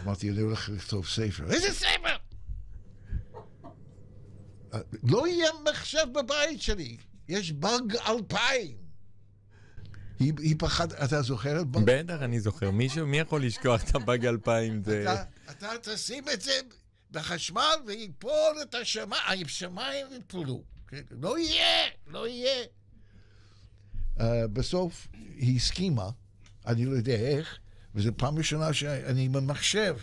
אמרתי, 0.03 0.29
אני 0.29 0.39
הולך 0.39 0.69
לכתוב 0.69 1.07
ספר. 1.07 1.51
איזה 1.51 1.73
ספר? 1.73 2.17
לא 5.03 5.27
יהיה 5.27 5.49
מחשב 5.71 6.05
בבית 6.13 6.61
שלי, 6.61 6.97
יש 7.27 7.51
באג 7.51 7.95
אלפיים. 8.07 8.86
היא, 10.19 10.33
היא 10.39 10.55
פחד, 10.59 10.93
אתה 10.93 11.21
זוכר? 11.21 11.63
בטח, 11.63 12.21
אני 12.21 12.39
זוכר. 12.39 12.71
מישהו, 12.71 13.07
מי 13.07 13.19
יכול 13.19 13.45
לשכוח 13.45 13.83
את 13.83 13.95
הבאג 13.95 14.25
2000? 14.25 14.83
זה... 14.83 15.03
אתה, 15.03 15.23
אתה 15.51 15.69
תשים 15.81 16.23
את 16.33 16.41
זה 16.41 16.51
בחשמל 17.11 17.75
ויפול 17.85 18.57
את 18.61 18.75
השמיים, 18.75 19.45
השמיים 19.45 20.07
יפולו. 20.19 20.63
לא 21.11 21.39
יהיה, 21.39 21.89
לא 22.07 22.27
יהיה. 22.27 22.65
Uh, 24.17 24.21
בסוף 24.53 25.07
היא 25.35 25.55
הסכימה, 25.55 26.09
אני 26.67 26.85
לא 26.85 26.91
יודע 26.91 27.15
איך, 27.15 27.57
וזו 27.95 28.11
פעם 28.17 28.37
ראשונה 28.37 28.73
שאני 28.73 29.29
במחשב. 29.29 29.97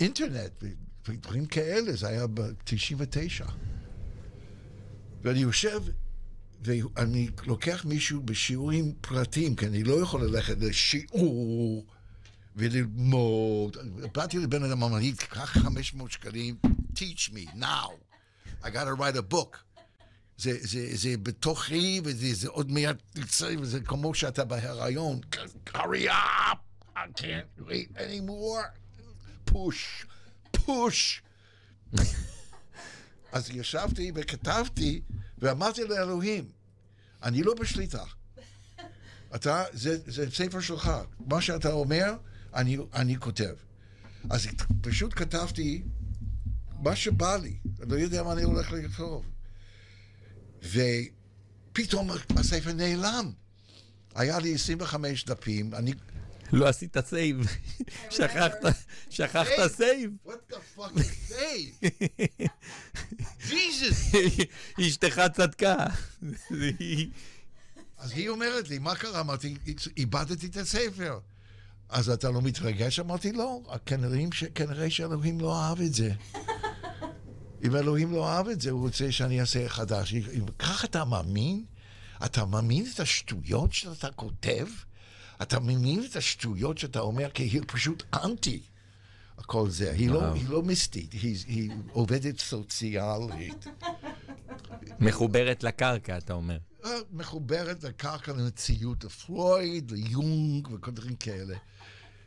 אינטרנט 0.00 0.64
ודברים 1.08 1.46
כאלה, 1.46 1.92
זה 1.92 2.08
היה 2.08 2.26
ב-99. 2.26 3.50
ואני 5.22 5.38
יושב 5.38 5.82
ואני 6.64 7.28
לוקח 7.46 7.84
מישהו 7.84 8.22
בשיעורים 8.22 8.92
פרטיים, 9.00 9.56
כי 9.56 9.66
אני 9.66 9.84
לא 9.84 10.02
יכול 10.02 10.24
ללכת 10.24 10.56
לשיעור 10.60 11.86
וללמוד. 12.56 13.76
באתי 14.14 14.38
לבן 14.38 14.64
אדם, 14.64 14.82
אמרתי, 14.82 15.12
קח 15.12 15.58
500 15.58 16.10
שקלים, 16.10 16.56
teach 16.94 17.30
me 17.30 17.54
now. 17.54 17.90
I 18.62 18.66
gotta 18.66 18.94
write 18.94 19.16
a 19.16 19.34
book. 19.34 19.56
זה, 20.38 20.58
זה, 20.60 20.96
זה 20.96 21.16
בתוכי, 21.22 22.00
וזה 22.04 22.34
זה 22.34 22.48
עוד 22.48 22.70
מעט 22.70 22.96
יצא, 23.16 23.54
וזה 23.60 23.80
כמו 23.80 24.14
שאתה 24.14 24.44
בהיריון. 24.44 25.20
hurry 25.66 26.08
up! 26.08 26.58
I 26.96 27.20
can't 27.20 27.66
wait 27.68 27.88
anymore. 27.96 28.82
push, 29.52 30.06
push. 30.52 31.20
אז 33.32 33.50
ישבתי 33.50 34.12
וכתבתי, 34.14 35.00
ואמרתי 35.42 35.84
לאלוהים, 35.84 36.44
אני 37.22 37.42
לא 37.42 37.54
בשליטה. 37.54 38.04
אתה, 39.34 39.64
זה, 39.72 39.98
זה 40.06 40.30
ספר 40.30 40.60
שלך. 40.60 40.90
מה 41.26 41.40
שאתה 41.40 41.72
אומר, 41.72 42.14
אני, 42.54 42.78
אני 42.94 43.16
כותב. 43.16 43.54
אז 44.30 44.48
פשוט 44.80 45.12
כתבתי 45.16 45.82
מה 46.78 46.96
שבא 46.96 47.36
לי. 47.36 47.56
אני 47.82 47.90
לא 47.90 47.96
יודע 47.96 48.22
מה 48.22 48.32
אני 48.32 48.42
הולך 48.42 48.72
לכתוב. 48.72 49.24
ופתאום 50.62 52.10
הספר 52.36 52.72
נעלם. 52.72 53.32
היה 54.14 54.38
לי 54.38 54.54
25 54.54 55.24
דפים, 55.24 55.74
אני... 55.74 55.92
לא 56.52 56.68
עשית 56.68 56.96
סייב. 57.00 57.46
שכחת, 58.10 58.64
שכחת 59.10 59.66
סייב. 59.76 60.10
What 60.26 60.52
the 60.52 60.78
fuck 60.78 60.98
is 60.98 61.32
save? 61.32 61.88
Jesus! 63.48 64.16
אשתך 64.80 65.20
צדקה. 65.34 65.76
אז 67.98 68.12
היא 68.12 68.28
אומרת 68.28 68.68
לי, 68.68 68.78
מה 68.78 68.94
קרה? 68.94 69.20
אמרתי, 69.20 69.54
איבדתי 69.96 70.46
את 70.46 70.56
הספר. 70.56 71.18
אז 71.88 72.10
אתה 72.10 72.30
לא 72.30 72.42
מתרגש? 72.42 73.00
אמרתי, 73.00 73.32
לא, 73.32 73.60
כנראה, 73.86 74.24
ש... 74.32 74.44
כנראה 74.44 74.90
שאלוהים 74.90 75.40
לא 75.40 75.62
אהב 75.62 75.80
את 75.80 75.94
זה. 75.94 76.12
אם 77.64 77.76
אלוהים 77.76 78.12
לא 78.12 78.28
אהב 78.28 78.48
את 78.48 78.60
זה, 78.60 78.70
הוא 78.70 78.80
רוצה 78.80 79.12
שאני 79.12 79.40
אעשה 79.40 79.68
חדש. 79.68 80.14
ככה 80.58 80.86
אתה 80.86 81.04
מאמין? 81.04 81.64
אתה 82.24 82.44
מאמין 82.44 82.86
את 82.94 83.00
השטויות 83.00 83.72
שאתה 83.72 84.10
כותב? 84.10 84.66
אתה 85.42 85.60
מאמין 85.60 86.04
את 86.10 86.16
השטויות 86.16 86.78
שאתה 86.78 87.00
אומר, 87.00 87.30
כי 87.30 87.42
היא 87.42 87.62
פשוט 87.66 88.02
אנטי. 88.24 88.62
הכל 89.38 89.70
זה. 89.70 89.92
היא 89.92 90.10
לא, 90.10 90.32
היא 90.32 90.48
לא 90.48 90.62
מיסטית, 90.62 91.12
היא, 91.12 91.36
היא 91.46 91.70
עובדת 91.92 92.38
סוציאלית. 92.38 93.66
מחוברת 95.00 95.64
לקרקע, 95.64 96.18
אתה 96.18 96.32
אומר. 96.32 96.58
אה, 96.84 96.90
מחוברת 97.12 97.84
לקרקע 97.84 98.32
למציאות 98.32 99.04
לפלויד, 99.04 99.90
ליונג 99.90 100.68
וכל 100.72 100.90
דברים 100.90 101.16
כאלה. 101.16 101.56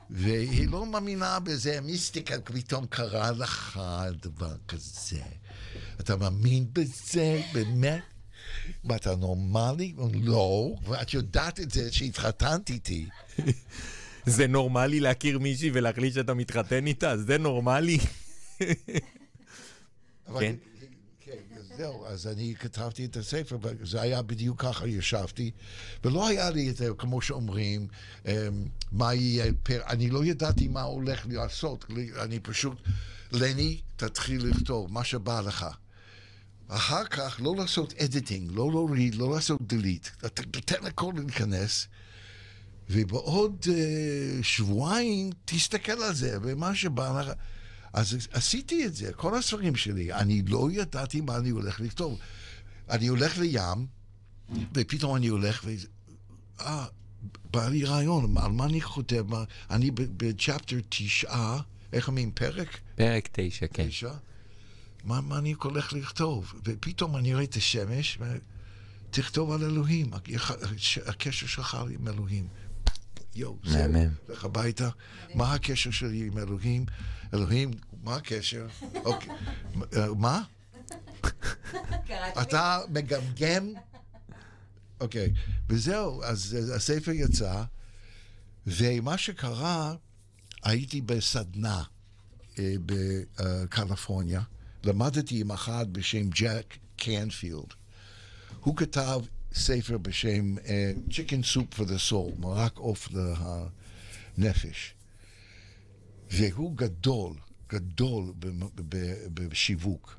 והיא 0.09 0.67
לא 0.69 0.85
מאמינה 0.85 1.39
בזה, 1.39 1.81
מיסטיקה 1.81 2.41
פתאום 2.41 2.85
קרה 2.85 3.31
לך 3.31 3.79
דבר 4.21 4.55
כזה. 4.67 5.21
אתה 5.99 6.15
מאמין 6.15 6.67
בזה, 6.73 7.41
באמת? 7.53 8.14
ואתה 8.85 9.15
נורמלי? 9.15 9.93
לא, 10.13 10.75
ואת 10.83 11.13
יודעת 11.13 11.59
את 11.59 11.71
זה 11.71 11.91
שהתחתנת 11.91 12.69
איתי. 12.69 13.05
זה 14.25 14.47
נורמלי 14.47 14.99
להכיר 14.99 15.39
מישהי 15.39 15.69
ולהחליט 15.73 16.13
שאתה 16.13 16.33
מתחתן 16.33 16.87
איתה? 16.87 17.17
זה 17.17 17.37
נורמלי? 17.37 17.97
כן. 20.39 20.55
כן, 21.19 21.37
זהו, 21.77 22.05
אז 22.05 22.27
אני 22.27 22.55
כתבתי 22.59 23.05
את 23.05 23.17
הספר, 23.17 23.57
וזה 23.61 24.01
היה 24.01 24.21
בדיוק 24.21 24.61
ככה, 24.61 24.87
ישבתי, 24.87 25.51
ולא 26.03 26.27
היה 26.27 26.49
לי 26.49 26.69
את 26.69 26.75
זה, 26.75 26.89
כמו 26.97 27.21
שאומרים, 27.21 27.87
אמ, 28.25 28.31
מה 28.91 29.13
יהיה, 29.13 29.45
פר... 29.63 29.81
אני 29.87 30.09
לא 30.09 30.25
ידעתי 30.25 30.67
מה 30.67 30.81
הולך 30.81 31.25
לעשות, 31.29 31.85
אני 32.21 32.39
פשוט, 32.39 32.81
לני, 33.31 33.81
תתחיל 33.95 34.45
לכתוב, 34.45 34.91
מה 34.91 35.03
שבא 35.03 35.41
לך. 35.41 35.65
אחר 36.67 37.05
כך 37.05 37.39
לא 37.43 37.55
לעשות 37.55 37.93
אדיטינג, 37.93 38.51
לא 38.51 38.69
להוריד, 38.71 39.15
לא 39.15 39.35
לעשות 39.35 39.61
דליט, 39.61 40.07
תתן 40.51 40.83
לכל 40.83 41.13
להיכנס, 41.15 41.87
ובעוד 42.89 43.65
uh, 43.65 44.43
שבועיים 44.43 45.29
תסתכל 45.45 46.03
על 46.03 46.13
זה, 46.13 46.37
ומה 46.41 46.75
שבא 46.75 47.21
לך... 47.21 47.31
אז 47.93 48.17
עשיתי 48.31 48.85
את 48.85 48.95
זה, 48.95 49.13
כל 49.13 49.37
הספרים 49.37 49.75
שלי. 49.75 50.13
אני 50.13 50.41
לא 50.47 50.67
ידעתי 50.71 51.21
מה 51.21 51.37
אני 51.37 51.49
הולך 51.49 51.79
לכתוב. 51.79 52.19
אני 52.89 53.07
הולך 53.07 53.37
לים, 53.37 53.87
ופתאום 54.73 55.15
אני 55.15 55.27
הולך 55.27 55.61
ו... 55.65 55.71
אה, 56.59 56.85
בא 57.51 57.69
לי 57.69 57.83
רעיון, 57.83 58.37
על 58.37 58.51
מה 58.51 58.65
אני 58.65 58.81
כותב? 58.81 59.25
אני 59.69 59.91
בצ'פטר 59.91 60.77
תשעה, 60.89 61.61
איך 61.93 62.07
אומרים? 62.07 62.31
פרק? 62.31 62.79
פרק 62.95 63.29
תשע, 63.31 63.65
כן. 63.73 63.87
תשע. 63.87 64.11
מה, 65.05 65.21
מה 65.21 65.37
אני 65.37 65.53
הולך 65.63 65.93
לכתוב? 65.93 66.53
ופתאום 66.65 67.17
אני 67.17 67.33
רואה 67.33 67.43
את 67.43 67.55
השמש, 67.55 68.19
ותכתוב 69.09 69.51
על 69.51 69.63
אלוהים, 69.63 70.11
הקשר 71.05 71.47
שלך 71.47 71.77
עם 71.89 72.07
אלוהים. 72.07 72.47
יואו, 73.35 73.57
זה, 73.63 73.87
לך 74.29 74.45
הביתה, 74.45 74.89
מה 75.35 75.53
הקשר 75.53 75.91
שלי 75.91 76.27
עם 76.27 76.37
אלוהים? 76.37 76.85
אלוהים, 77.33 77.71
מה 78.03 78.15
הקשר? 78.15 78.67
אוקיי, 78.95 79.29
מה? 80.17 80.43
אתה 82.41 82.79
מגמגם? 82.89 83.73
אוקיי, 84.99 85.33
וזהו, 85.69 86.23
אז 86.23 86.57
הספר 86.75 87.11
יצא, 87.11 87.63
ומה 88.67 89.17
שקרה, 89.17 89.95
הייתי 90.63 91.01
בסדנה 91.01 91.83
בקליפורניה, 92.57 94.41
למדתי 94.85 95.41
עם 95.41 95.51
אחד 95.51 95.93
בשם 95.93 96.29
ג'ק 96.29 96.77
קנפילד. 96.95 97.73
הוא 98.59 98.77
כתב 98.77 99.21
ספר 99.53 99.97
בשם 99.97 100.55
uh, 100.57 100.69
Chicken 101.09 101.55
Soup 101.55 101.79
for 101.79 101.83
the 101.83 102.11
Soul, 102.11 102.39
מרק 102.39 102.77
עוף 102.77 103.09
לנפש. 104.37 104.93
והוא 106.31 106.77
גדול, 106.77 107.33
גדול 107.69 108.33
בשיווק, 109.33 110.17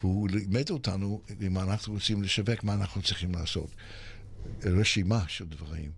והוא 0.00 0.28
לימד 0.28 0.70
אותנו, 0.70 1.22
אם 1.40 1.58
אנחנו 1.58 1.92
רוצים 1.92 2.22
לשווק, 2.22 2.64
מה 2.64 2.74
אנחנו 2.74 3.02
צריכים 3.02 3.34
לעשות. 3.34 3.70
רשימה 4.62 5.24
של 5.28 5.44
דברים. 5.46 5.90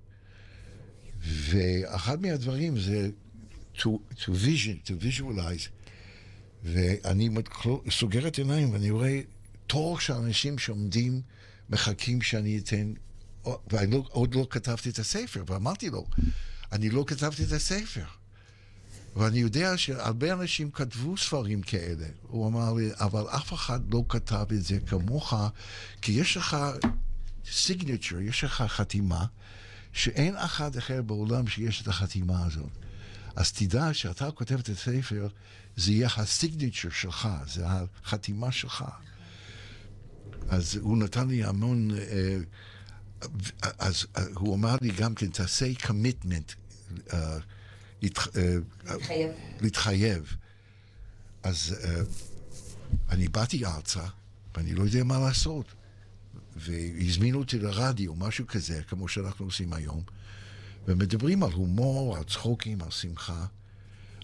ואחד 1.20 2.22
מהדברים 2.22 2.78
זה 2.78 3.10
to, 3.76 3.88
to 4.16 4.28
vision, 4.28 4.86
to 4.86 4.92
visualize. 5.04 5.77
ואני 6.72 7.28
סוגר 7.90 8.28
את 8.28 8.38
עיניים 8.38 8.72
ואני 8.72 8.90
רואה 8.90 9.20
תור 9.66 10.00
של 10.00 10.12
אנשים 10.12 10.58
שעומדים, 10.58 11.20
מחכים 11.70 12.22
שאני 12.22 12.58
אתן, 12.58 12.92
ואני 13.70 13.90
לא, 13.90 14.04
עוד 14.08 14.34
לא 14.34 14.46
כתבתי 14.50 14.90
את 14.90 14.98
הספר, 14.98 15.44
ואמרתי 15.46 15.90
לו, 15.90 16.06
אני 16.72 16.90
לא 16.90 17.04
כתבתי 17.06 17.44
את 17.44 17.52
הספר. 17.52 18.04
ואני 19.16 19.38
יודע 19.38 19.76
שהרבה 19.76 20.32
אנשים 20.32 20.70
כתבו 20.70 21.16
ספרים 21.16 21.62
כאלה. 21.62 22.06
הוא 22.22 22.48
אמר 22.48 22.72
לי, 22.72 22.90
אבל 22.94 23.24
אף 23.28 23.52
אחד 23.52 23.80
לא 23.92 24.04
כתב 24.08 24.46
את 24.52 24.64
זה 24.64 24.78
כמוך, 24.86 25.34
כי 26.02 26.12
יש 26.12 26.36
לך 26.36 26.56
סיגנצ'ר, 27.52 28.20
יש 28.20 28.44
לך 28.44 28.62
חתימה, 28.62 29.24
שאין 29.92 30.36
אחד 30.36 30.76
אחר 30.76 31.02
בעולם 31.02 31.46
שיש 31.46 31.82
את 31.82 31.88
החתימה 31.88 32.46
הזאת. 32.46 32.70
אז 33.38 33.52
תדע 33.52 33.94
שאתה 33.94 34.30
כותב 34.30 34.58
את 34.58 34.68
הספר, 34.68 35.28
זה 35.76 35.92
יהיה 35.92 36.08
הסיגנצ'ר 36.16 36.90
שלך, 36.90 37.28
זה 37.46 37.64
החתימה 37.66 38.52
שלך. 38.52 38.84
אז 40.48 40.76
הוא 40.76 40.98
נתן 40.98 41.28
לי 41.28 41.44
המון, 41.44 41.90
אה, 41.90 42.36
אז 43.78 44.06
אה, 44.16 44.22
הוא 44.34 44.54
אמר 44.54 44.76
לי 44.80 44.90
גם 44.90 45.14
כן, 45.14 45.26
תעשה 45.26 45.74
קמיטמנט, 45.74 46.52
אה, 47.12 47.38
להתחייב. 49.60 50.36
אז 51.42 51.76
אני 53.10 53.28
באתי 53.28 53.66
ארצה, 53.66 54.06
ואני 54.54 54.74
לא 54.74 54.82
יודע 54.82 55.04
מה 55.04 55.18
לעשות. 55.18 55.66
והזמינו 56.56 57.38
אותי 57.38 57.58
לרדיו, 57.58 58.14
משהו 58.14 58.46
כזה, 58.46 58.82
כמו 58.88 59.08
שאנחנו 59.08 59.44
עושים 59.44 59.72
היום, 59.72 60.02
ומדברים 60.88 61.42
על 61.42 61.52
הומור, 61.52 62.16
על 62.16 62.24
צחוקים, 62.24 62.82
על 62.82 62.90
שמחה. 62.90 63.46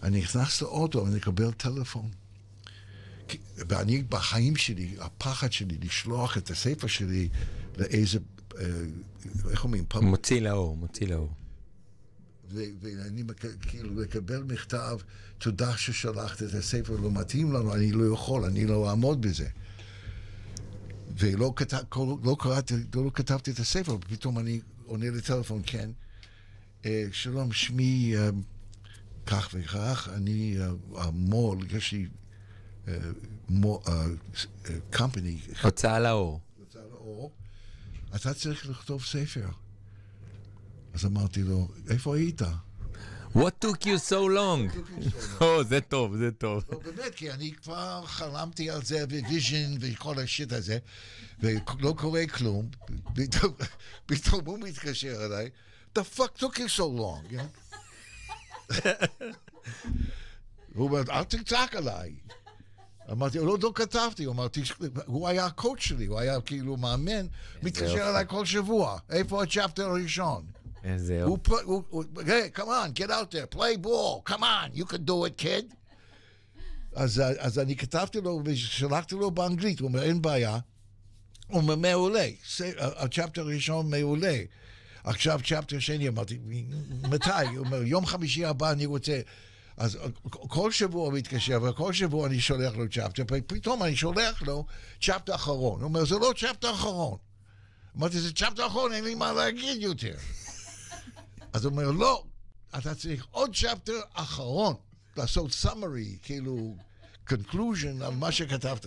אני 0.03 0.21
נכנס 0.21 0.63
לאוטו 0.63 1.05
ואני 1.05 1.19
אקבל 1.19 1.53
טלפון. 1.53 2.11
ואני 3.57 4.03
בחיים 4.03 4.57
שלי, 4.57 4.97
הפחד 5.01 5.53
שלי 5.53 5.79
לשלוח 5.83 6.39
את 6.39 6.51
הספר 6.51 6.87
שלי 6.87 7.29
לאיזה, 7.79 8.19
אה, 8.59 8.65
איך 9.51 9.65
אומרים? 9.65 9.85
מוציא 10.03 10.41
לאור, 10.41 10.77
מוציא 10.77 11.07
לאור. 11.07 11.33
ואני 12.51 13.23
כאילו 13.61 14.01
לקבל 14.01 14.43
מכתב, 14.43 14.99
תודה 15.39 15.77
ששלחת 15.77 16.43
את 16.43 16.55
הספר, 16.55 16.97
לא 16.97 17.11
מתאים 17.11 17.53
לנו, 17.53 17.75
אני 17.75 17.93
לא 17.93 18.15
יכול, 18.15 18.45
אני 18.45 18.67
לא 18.67 18.91
אעמוד 18.91 19.21
בזה. 19.21 19.49
ולא 21.19 21.53
כתב, 21.57 21.79
לא 22.23 22.37
קראתי, 22.39 22.75
לא 22.95 23.11
כתבתי 23.15 23.51
את 23.51 23.59
הספר, 23.59 23.95
ופתאום 23.95 24.39
אני 24.39 24.61
עונה 24.87 25.11
לטלפון, 25.11 25.63
כן. 25.67 25.91
אה, 26.87 27.05
שלום, 27.13 27.53
שמי 27.53 28.15
אה, 28.17 28.29
כך 29.27 29.49
וכך, 29.53 30.09
אני 30.15 30.57
המו"ל, 30.97 31.59
יש 31.77 31.93
לי 31.93 32.07
company. 34.93 35.63
הוצאה 35.63 36.01
לאור. 36.01 36.41
הוצאה 36.59 36.83
לאור. 36.93 37.33
אתה 38.15 38.35
צריך 38.35 38.67
לכתוב 38.67 39.05
ספר. 39.05 39.49
אז 40.95 41.05
אמרתי 41.07 41.43
לו, 41.43 41.69
איפה 41.91 42.17
היית? 42.17 42.43
What 43.35 43.65
took 43.65 43.83
you 43.83 44.11
so 44.11 44.29
long? 44.37 44.79
או, 45.41 45.65
זה 45.71 45.81
טוב, 45.81 46.17
זה 46.17 46.31
טוב. 46.33 46.65
לא, 46.73 46.79
באמת, 46.79 47.15
כי 47.15 47.31
אני 47.33 47.53
כבר 47.53 48.03
חלמתי 48.07 48.71
על 48.71 48.85
זה, 48.85 49.05
vision 49.05 49.77
וכל 49.81 50.19
ה 50.19 50.25
shit 50.25 50.53
הזה, 50.53 50.79
ולא 51.41 51.95
קורה 51.97 52.27
כלום. 52.27 52.69
פתאום 54.07 54.45
הוא 54.45 54.59
מתקשר 54.59 55.27
אליי, 55.27 55.51
the 55.95 56.05
fuck 56.05 56.37
took 56.37 56.59
you 56.59 56.69
so 56.69 56.87
long? 56.87 57.25
הוא 60.75 60.85
אומר, 60.85 61.03
אל 61.11 61.25
תצעק 61.25 61.75
עליי. 61.75 62.15
אמרתי, 63.13 63.39
לא, 63.39 63.57
לא 63.63 63.73
כתבתי, 63.75 64.27
אמרתי, 64.27 64.63
הוא 65.07 65.29
היה 65.29 65.47
הקואוצ' 65.47 65.81
שלי, 65.81 66.07
הוא 66.07 66.19
היה 66.19 66.41
כאילו 66.41 66.77
מאמן, 66.77 67.27
מתקשר 67.63 68.11
אליי 68.11 68.25
כל 68.29 68.47
שבוע, 68.47 68.99
איפה 69.11 69.43
הצ'פטר 69.43 69.91
הראשון? 69.91 70.45
איזה 70.85 71.15
יופי. 71.15 71.53
היי, 72.27 72.51
come 72.55 72.61
on, 72.61 72.93
get 72.95 73.11
out 73.11 73.31
there, 73.31 73.57
play 73.57 73.77
ball, 73.85 74.33
come 74.33 74.43
on, 74.43 74.75
you 74.75 74.85
can 74.85 75.05
do 75.07 75.25
it, 75.25 75.43
kid. 75.43 75.75
אז, 76.95 77.23
אז 77.39 77.59
אני 77.59 77.77
כתבתי 77.77 78.21
לו 78.21 78.43
ושלחתי 78.45 79.15
לו 79.15 79.31
באנגלית, 79.31 79.81
הוא 79.81 79.89
אומר, 79.89 80.03
אין 80.03 80.23
בעיה. 80.23 80.59
הוא 81.47 81.61
אומר, 81.61 81.77
מעולה, 81.77 82.27
הצ'פטר 82.79 83.43
הראשון 83.43 83.91
מעולה. 83.91 84.39
עכשיו 85.05 85.41
צ'פטר 85.45 85.79
שני, 85.79 86.09
אמרתי, 86.09 86.39
מתי? 87.03 87.47
הוא 87.57 87.59
אומר, 87.59 87.83
יום 87.83 88.07
חמישי 88.07 88.45
הבא 88.45 88.73
אני 88.73 88.87
רוצה... 88.87 89.21
אז 89.77 89.99
כל 90.31 90.73
שבוע 90.73 91.05
הוא 91.05 91.13
מתקשר, 91.13 91.63
וכל 91.63 91.93
שבוע 91.93 92.27
אני 92.27 92.41
שולח 92.41 92.77
לו 92.77 92.89
צ'פטר, 92.89 93.23
ופתאום 93.33 93.83
אני 93.83 93.97
שולח 93.97 94.43
לו 94.43 94.67
צ'פטר 95.01 95.35
אחרון. 95.35 95.81
הוא 95.81 95.89
אומר, 95.89 96.05
זה 96.05 96.15
לא 96.15 96.33
צ'פטר 96.37 96.71
אחרון. 96.71 97.19
אמרתי, 97.97 98.21
זה 98.21 98.33
צ'פטר 98.33 98.67
אחרון, 98.67 98.93
אין 98.93 99.05
לי 99.05 99.15
מה 99.15 99.33
להגיד 99.33 99.83
יותר. 99.83 100.15
אז 101.53 101.65
הוא 101.65 101.71
אומר, 101.71 101.91
לא, 101.91 102.25
אתה 102.79 102.95
צריך 102.95 103.27
עוד 103.31 103.57
צ'פטר 103.57 104.01
אחרון, 104.13 104.75
לעשות 105.17 105.51
summary, 105.51 106.19
כאילו, 106.23 106.77
conclusion 107.31 108.05
על 108.05 108.15
מה 108.15 108.33
שכתבת. 108.33 108.87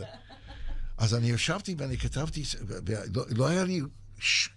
אז 0.97 1.15
אני 1.15 1.29
ישבתי 1.29 1.75
ואני 1.77 1.97
כתבתי, 1.97 2.43
ולא 2.67 3.25
לא 3.29 3.47
היה 3.47 3.63
לי 3.63 3.81
ש... 4.19 4.49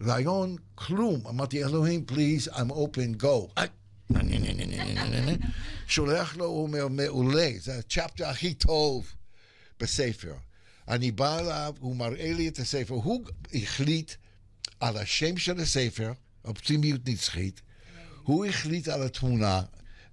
רעיון, 0.00 0.56
כלום. 0.74 1.26
אמרתי, 1.26 1.64
אלוהים, 1.64 2.04
please, 2.08 2.52
I'm 2.52 2.70
open, 2.70 3.22
go. 3.22 3.60
שולח 5.86 6.36
לו, 6.36 6.44
הוא 6.44 6.62
אומר, 6.62 6.88
מעולה, 6.88 7.50
זה 7.60 7.78
הצ'פטר 7.78 8.26
הכי 8.26 8.54
טוב 8.54 9.12
בספר. 9.80 10.34
אני 10.88 11.10
בא 11.10 11.38
אליו, 11.38 11.74
הוא 11.80 11.96
מראה 11.96 12.32
לי 12.32 12.48
את 12.48 12.58
הספר, 12.58 12.94
הוא 12.94 13.24
החליט 13.54 14.12
על 14.80 14.96
השם 14.96 15.36
של 15.36 15.60
הספר, 15.60 16.12
אופטימיות 16.44 17.00
נצחית, 17.08 17.60
הוא 18.22 18.46
החליט 18.46 18.88
על 18.88 19.02
התמונה, 19.02 19.62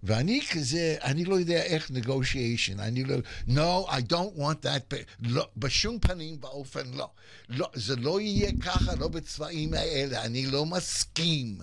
ואני 0.04 0.42
כזה, 0.52 0.96
אני 1.02 1.26
לא 1.26 1.40
יודע 1.40 1.64
איך 1.64 1.92
negotiation, 1.92 2.80
אני 2.80 3.04
לא, 3.04 3.16
no, 3.48 3.90
I 3.90 4.02
don't 4.12 4.40
want 4.40 4.66
that, 4.66 4.96
לא, 5.20 5.50
בשום 5.58 6.00
פנים 6.00 6.42
באופן 6.42 6.94
לא. 6.94 7.10
לא. 7.50 7.70
זה 7.74 7.96
לא 7.96 8.22
יהיה 8.22 8.52
ככה, 8.62 8.96
לא 8.96 9.08
בצבעים 9.08 9.74
האלה, 9.74 10.26
אני 10.26 10.46
לא 10.46 10.66
מסכים. 10.66 11.58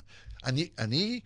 אני, 0.45 0.69
אני, 0.79 1.21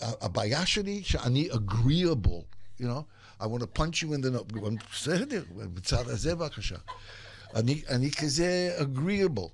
הבעיה 0.00 0.66
שלי 0.66 1.02
שאני 1.04 1.48
agreeable, 1.52 2.44
you 2.80 2.84
know, 2.84 3.04
I 3.40 3.46
want 3.46 3.60
to 3.60 3.80
punch 3.80 4.02
you 4.02 4.12
in 4.14 4.20
the 4.20 4.30
nose, 4.30 4.84
בסדר, 4.92 5.44
בצד 5.56 6.08
הזה 6.08 6.34
בבקשה. 6.34 6.76
אני, 7.54 7.82
אני 7.88 8.10
כזה 8.10 8.78
agreeable. 8.78 9.48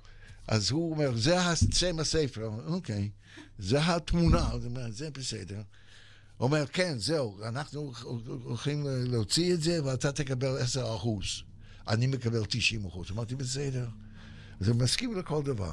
אז 0.49 0.71
הוא 0.71 0.91
אומר, 0.91 1.17
זה 1.17 1.37
שם 1.75 1.99
הספר, 1.99 2.51
אוקיי, 2.67 3.11
זה 3.59 3.95
התמונה, 3.95 4.51
זה 4.91 5.11
בסדר. 5.11 5.63
אומר, 6.41 6.67
כן, 6.67 6.99
זהו, 6.99 7.45
אנחנו 7.45 7.93
הולכים 8.45 8.87
להוציא 8.87 9.55
את 9.55 9.63
זה 9.63 9.85
ואתה 9.85 10.13
תקבל 10.13 10.59
10 10.59 10.97
אחוז. 10.97 11.25
אני 11.89 12.07
מקבל 12.07 12.45
90 12.45 12.85
אחוז. 12.85 13.11
אמרתי, 13.11 13.35
בסדר. 13.35 13.89
אז 14.61 14.69
הוא 14.69 14.77
מסכים 14.77 15.19
לכל 15.19 15.43
דבר. 15.43 15.73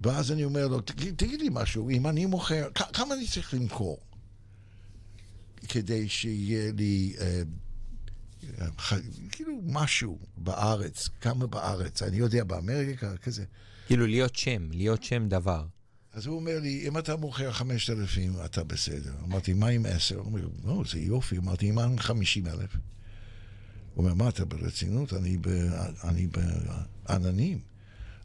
ואז 0.00 0.32
אני 0.32 0.44
אומר 0.44 0.68
לו, 0.68 0.80
תגיד 1.16 1.40
לי 1.40 1.48
משהו, 1.52 1.90
אם 1.90 2.06
אני 2.06 2.26
מוכר, 2.26 2.68
כמה 2.92 3.14
אני 3.14 3.26
צריך 3.26 3.54
למכור 3.54 3.98
כדי 5.68 6.08
שיהיה 6.08 6.72
לי, 6.72 7.14
אה, 7.20 7.42
אה, 8.60 8.66
כאילו, 9.30 9.60
משהו 9.64 10.18
בארץ, 10.36 11.08
כמה 11.20 11.46
בארץ, 11.46 12.02
אני 12.02 12.16
יודע, 12.16 12.44
באמריקה, 12.44 13.16
כזה. 13.16 13.44
כאילו 13.86 14.06
להיות 14.06 14.36
שם, 14.36 14.68
להיות 14.70 15.02
שם 15.02 15.28
דבר. 15.28 15.66
אז 16.16 16.26
הוא 16.26 16.36
אומר 16.36 16.58
לי, 16.60 16.88
אם 16.88 16.98
אתה 16.98 17.16
מוכר 17.16 17.52
5,000, 17.52 18.34
אתה 18.44 18.64
בסדר. 18.64 19.12
אמרתי, 19.24 19.52
מה 19.52 19.66
עם 19.66 19.86
10? 19.86 20.16
הוא 20.16 20.24
אומר, 20.24 20.48
לא, 20.64 20.82
זה 20.90 20.98
יופי. 20.98 21.38
אמרתי, 21.38 21.70
מה 21.70 21.84
עם 21.84 21.98
50,000? 21.98 22.70
הוא 23.94 24.04
אומר, 24.04 24.14
מה, 24.14 24.28
אתה 24.28 24.44
ברצינות? 24.44 25.12
אני 26.04 26.26
בעננים. 27.06 27.60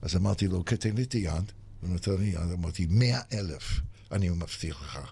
אז 0.01 0.15
אמרתי 0.15 0.47
לו, 0.47 0.65
כתב 0.65 0.95
לי 0.95 1.03
את 1.03 1.13
היד, 1.13 1.51
הוא 1.81 1.89
נתן 1.89 2.11
לי 2.19 2.25
יד, 2.25 2.51
אמרתי, 2.53 2.87
100,000, 2.89 3.81
אני 4.11 4.29
מבטיח 4.29 4.81
לך. 4.81 5.11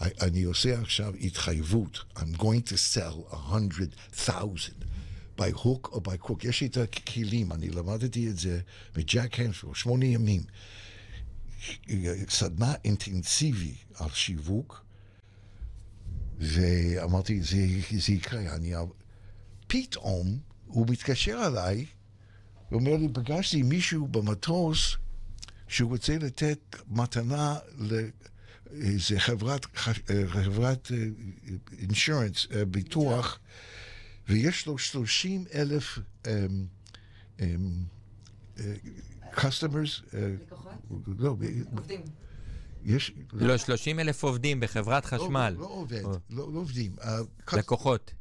אני 0.00 0.42
עושה 0.42 0.80
עכשיו 0.80 1.14
התחייבות, 1.20 1.98
I'm 2.16 2.38
going 2.38 2.70
to 2.70 2.76
sell 2.94 3.34
100,000 3.34 4.70
by 5.38 5.52
hook 5.52 5.88
or 5.92 6.00
by 6.00 6.26
crook. 6.26 6.44
יש 6.44 6.60
לי 6.60 6.66
את 6.66 6.76
הכלים, 6.76 7.52
אני 7.52 7.70
למדתי 7.70 8.28
את 8.28 8.38
זה 8.38 8.60
מג'ק 8.96 9.40
הנפלד, 9.40 9.74
שמונה 9.74 10.04
ימים. 10.04 10.42
סדנה 12.28 12.74
אינטנסיבי 12.84 13.74
על 13.94 14.08
שיווק, 14.10 14.84
ואמרתי, 16.38 17.42
זה, 17.42 17.66
זה 17.98 18.12
יקרה. 18.12 18.54
אני... 18.54 18.74
פתאום 19.66 20.38
הוא 20.66 20.86
מתקשר 20.88 21.46
אליי, 21.46 21.86
הוא 22.68 22.80
אומר 22.80 22.96
לי, 22.96 23.08
פגשתי 23.12 23.62
מישהו 23.62 24.08
במטוס 24.08 24.96
שהוא 25.68 25.90
רוצה 25.90 26.18
לתת 26.18 26.76
מתנה 26.88 27.56
לאיזה 27.78 29.20
חברת, 29.20 29.66
חברת 30.26 30.92
אינשורנס, 31.78 32.46
ביטוח, 32.70 33.38
ויש 34.28 34.66
לו 34.66 34.78
30 34.78 35.44
אלף 35.54 35.98
um, 35.98 36.28
um, 37.38 37.42
customers. 39.34 40.02
Uh, 40.10 40.14
לא, 41.18 41.28
עובדים. 41.28 42.02
יש... 42.84 43.12
לא, 43.32 43.56
30 43.56 44.00
אלף 44.00 44.22
עובדים 44.22 44.60
בחברת 44.60 45.04
חשמל. 45.04 45.54
לא, 45.56 45.60
לא 45.60 45.66
עובד, 45.66 46.02
לא, 46.02 46.52
לא 46.52 46.58
עובדים. 46.58 46.96
לקוחות. 47.52 48.12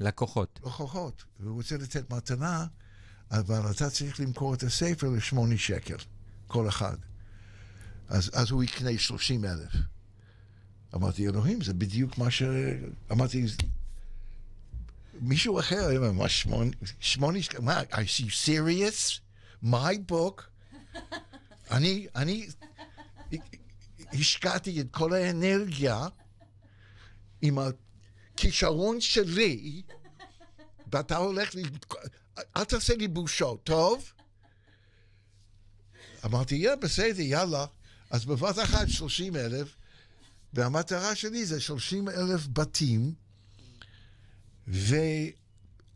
לקוחות. 0.00 0.60
לקוחות. 0.64 1.24
והוא 1.40 1.54
רוצה 1.54 1.76
לתת 1.76 2.12
מתנה, 2.12 2.66
אבל 3.30 3.70
אתה 3.70 3.90
צריך 3.90 4.20
למכור 4.20 4.54
את 4.54 4.62
הספר 4.62 5.08
לשמונה 5.08 5.56
שקל, 5.56 5.96
כל 6.46 6.68
אחד. 6.68 6.96
אז, 8.08 8.30
אז 8.34 8.50
הוא 8.50 8.64
יקנה 8.64 8.98
30 8.98 9.44
אלף. 9.44 9.72
אמרתי, 10.94 11.28
אלוהים, 11.28 11.62
זה 11.62 11.74
בדיוק 11.74 12.18
מה 12.18 12.30
ש... 12.30 12.42
אמרתי, 13.12 13.46
מישהו 15.20 15.60
אחר, 15.60 16.12
מה 16.12 16.28
שמונה, 16.28 16.70
שמונה, 17.00 17.38
מה, 17.60 17.80
are 17.80 17.94
you 17.94 18.30
serious? 18.46 19.25
My 19.70 20.10
book? 20.12 20.42
אני, 21.70 22.06
אני 22.14 22.48
השקעתי 24.12 24.80
את 24.80 24.86
כל 24.90 25.12
האנרגיה 25.12 26.06
עם 27.42 27.58
הכישרון 27.58 29.00
שלי, 29.00 29.82
ואתה 30.92 31.16
הולך 31.16 31.54
לי, 31.54 31.62
אל 32.56 32.64
תעשה 32.64 32.96
לי 32.96 33.08
בושות, 33.08 33.64
טוב? 33.64 34.12
אמרתי, 36.24 36.54
יא, 36.54 36.74
בסדר, 36.74 37.20
יאללה. 37.20 37.66
אז 38.10 38.24
בבת 38.24 38.58
אחת 38.58 38.88
30 38.88 39.36
אלף, 39.36 39.76
והמטרה 40.52 41.14
שלי 41.14 41.46
זה 41.46 41.60
30 41.60 42.08
אלף 42.08 42.46
בתים, 42.52 43.14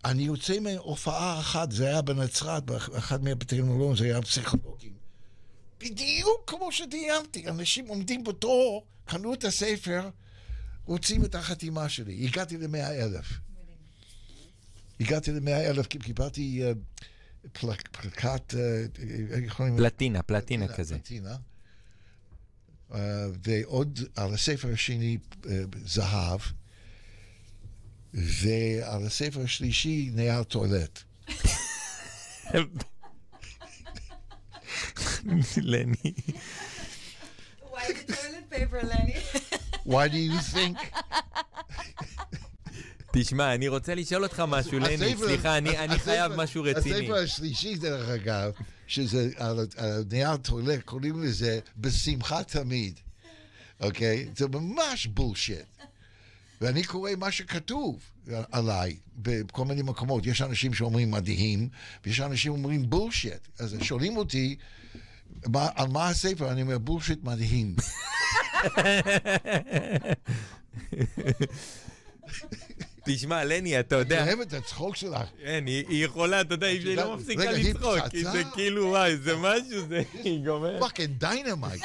ואני 0.05 0.23
יוצא 0.23 0.61
מהופעה 0.61 1.41
אחת, 1.41 1.73
זה 1.73 1.89
היה 1.89 2.03
בנצרת, 2.03 2.65
באחד 2.65 3.25
מלון, 3.53 3.97
זה 3.97 4.05
היה 4.05 4.23
פסיכולוגים. 4.23 4.93
בדיוק 5.81 6.41
כמו 6.47 6.73
שדיימתי, 6.73 7.49
אנשים 7.49 7.87
עומדים 7.87 8.25
בתור, 8.25 8.87
קנו 9.05 9.35
את 9.35 9.45
הספר, 9.45 10.11
רוצים 10.85 11.25
את 11.25 11.35
החתימה 11.35 11.89
שלי. 11.89 12.27
הגעתי 12.27 12.57
למאה 12.57 13.05
אלף. 13.05 13.27
הגעתי 15.01 15.33
למאה 15.33 15.71
אלף, 15.71 15.87
קיבלתי 15.87 16.63
אה, 16.65 16.73
פלקט, 17.53 18.55
אה, 18.55 18.85
פלטינה, 19.77 20.23
פלטינה 20.23 20.69
כזה. 20.69 20.95
פלטינה. 20.95 21.37
Uh, 22.91 22.95
ועוד 23.47 24.01
על 24.17 24.35
הספר 24.35 24.73
השני 24.73 25.19
uh, 25.33 25.47
זהב, 25.85 26.41
ועל 28.15 29.07
הספר 29.07 29.41
השלישי 29.41 30.11
נייר 30.13 30.43
טואלט. 30.43 31.03
לני. 35.57 35.95
Why 37.71 37.87
the 37.87 38.13
toilet 38.13 38.51
paper, 38.51 38.83
Lenny? 38.83 39.17
Why 39.87 40.09
do 40.09 40.17
you 40.17 40.41
think? 40.55 40.79
תשמע, 43.13 43.55
אני 43.55 43.69
רוצה 43.69 43.95
לשאול 43.95 44.23
אותך 44.23 44.43
משהו, 44.49 44.79
לני, 44.79 45.17
סליחה, 45.17 45.59
אני 45.59 45.99
חייב 45.99 46.33
משהו 46.33 46.63
רציני. 46.63 47.05
הספר 47.05 47.15
השלישי, 47.15 47.75
דרך 47.77 48.09
אגב, 48.09 48.53
שזה 48.87 49.31
על 49.37 49.67
נייר 50.11 50.37
טואלט, 50.37 50.83
קוראים 50.85 51.23
לזה 51.23 51.61
בשמחה 51.77 52.45
תמיד, 52.45 53.01
אוקיי? 53.81 54.29
זה 54.37 54.49
ממש 54.49 55.07
bullshit. 55.07 55.59
ואני 56.61 56.85
קורא 56.85 57.11
מה 57.19 57.31
שכתוב 57.33 58.01
עליי 58.53 58.97
בכל 59.17 59.65
מיני 59.65 59.83
מקומות. 59.83 60.27
יש 60.27 60.43
אנשים 60.43 60.75
שאומרים 60.75 61.11
מדהים, 61.11 61.69
ויש 62.05 62.21
אנשים 62.21 62.53
שאומרים 62.53 62.91
bullshit. 62.91 63.49
אז 63.59 63.77
שואלים 63.83 64.17
אותי, 64.17 64.57
מה, 65.47 65.69
על 65.75 65.89
מה 65.89 66.09
הספר? 66.09 66.53
אני 66.53 66.63
אומר, 66.63 66.79
bullshit 66.79 67.19
מדהים. 67.25 67.77
תשמע, 73.05 73.45
לני, 73.45 73.81
אתה 73.81 73.97
יודע... 73.97 74.23
אני 74.23 74.29
אוהב 74.29 74.41
את 74.41 74.53
הצחוק 74.53 74.97
שלך. 74.97 75.29
כן, 75.45 75.65
היא 75.67 76.05
יכולה, 76.05 76.41
אתה 76.41 76.55
יודע, 76.55 76.67
היא 76.67 76.97
לא 76.97 77.17
מפסיקה 77.17 77.53
לצחוק. 77.53 77.99
זה 78.33 78.43
כאילו, 78.55 78.87
וואי, 78.87 79.17
זה 79.17 79.37
משהו, 79.37 79.89
זה... 79.89 80.03
היא 80.13 80.45
גומרת. 80.45 80.81
Fucking 80.81 81.11
dynamite. 81.19 81.83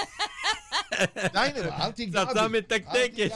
Dynamite, 1.34 1.66
אל 1.66 1.92
תיגע 1.92 2.26
בי. 2.26 2.30
פצצה 2.32 2.48
מתקתקת. 2.48 3.32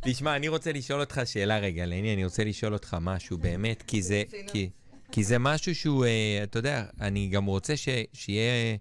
תשמע, 0.00 0.36
אני 0.36 0.48
רוצה 0.48 0.72
לשאול 0.72 1.00
אותך 1.00 1.20
שאלה 1.24 1.58
רגע, 1.58 1.86
לני, 1.86 2.14
אני 2.14 2.24
רוצה 2.24 2.44
לשאול 2.44 2.72
אותך 2.72 2.96
משהו 3.00 3.38
באמת, 3.38 3.82
כי 3.86 4.02
זה... 4.02 4.22
כי 5.12 5.24
זה 5.24 5.38
משהו 5.38 5.74
שהוא, 5.74 6.04
אתה 6.42 6.58
יודע, 6.58 6.84
אני 7.00 7.28
גם 7.28 7.44
רוצה 7.44 7.74
שיהיה... 8.12 8.76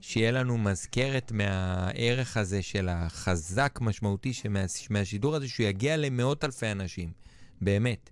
שיהיה 0.00 0.30
לנו 0.30 0.58
מזכרת 0.58 1.32
מהערך 1.32 2.36
הזה 2.36 2.62
של 2.62 2.88
החזק 2.88 3.78
משמעותי 3.80 4.32
שמה, 4.32 4.64
מהשידור 4.90 5.36
הזה, 5.36 5.48
שהוא 5.48 5.66
יגיע 5.66 5.96
למאות 5.96 6.44
אלפי 6.44 6.66
אנשים, 6.66 7.12
באמת. 7.60 8.10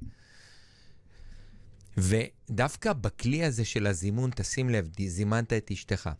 ודווקא 1.96 2.92
בכלי 2.92 3.44
הזה 3.44 3.64
של 3.64 3.86
הזימון, 3.86 4.30
תשים 4.34 4.70
לב, 4.70 4.88
זימנת 5.06 5.52
את 5.52 5.70
אשתך, 5.70 6.10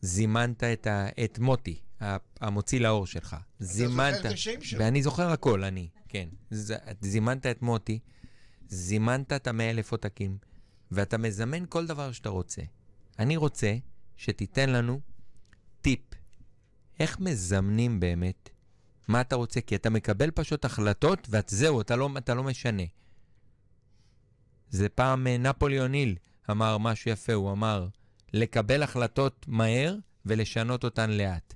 זימנת 0.00 0.64
את, 0.64 0.86
ה, 0.86 1.08
את 1.24 1.38
מוטי, 1.38 1.80
המוציא 2.40 2.80
לאור 2.80 3.06
שלך. 3.06 3.36
זימנת... 3.58 4.14
אתה 4.14 4.16
זוכר 4.16 4.28
את 4.28 4.34
השם 4.34 4.60
שלו. 4.62 4.80
ואני 4.80 5.02
זוכר 5.02 5.30
הכל, 5.30 5.64
אני, 5.64 5.88
כן. 6.08 6.28
ז, 6.50 6.72
זימנת 7.00 7.46
את 7.46 7.62
מוטי, 7.62 7.98
זימנת 8.68 9.32
את 9.32 9.46
המאה 9.46 9.70
אלף 9.70 9.92
עותקים, 9.92 10.38
ואתה 10.90 11.18
מזמן 11.18 11.64
כל 11.68 11.86
דבר 11.86 12.12
שאתה 12.12 12.28
רוצה. 12.28 12.62
אני 13.18 13.36
רוצה 13.36 13.76
שתיתן 14.16 14.70
לנו 14.70 15.00
טיפ. 15.80 16.00
איך 17.00 17.20
מזמנים 17.20 18.00
באמת 18.00 18.50
מה 19.08 19.20
אתה 19.20 19.36
רוצה? 19.36 19.60
כי 19.60 19.74
אתה 19.74 19.90
מקבל 19.90 20.30
פשוט 20.30 20.64
החלטות, 20.64 21.28
וזהו, 21.30 21.80
אתה 21.80 21.96
לא, 21.96 22.10
אתה 22.18 22.34
לא 22.34 22.44
משנה. 22.44 22.82
זה 24.70 24.88
פעם 24.88 25.26
אה, 25.26 25.38
נפוליאון 25.38 25.92
היל 25.92 26.16
אמר 26.50 26.78
משהו 26.78 27.10
יפה, 27.10 27.32
הוא 27.32 27.52
אמר, 27.52 27.88
לקבל 28.32 28.82
החלטות 28.82 29.44
מהר 29.48 29.96
ולשנות 30.26 30.84
אותן 30.84 31.10
לאט. 31.10 31.54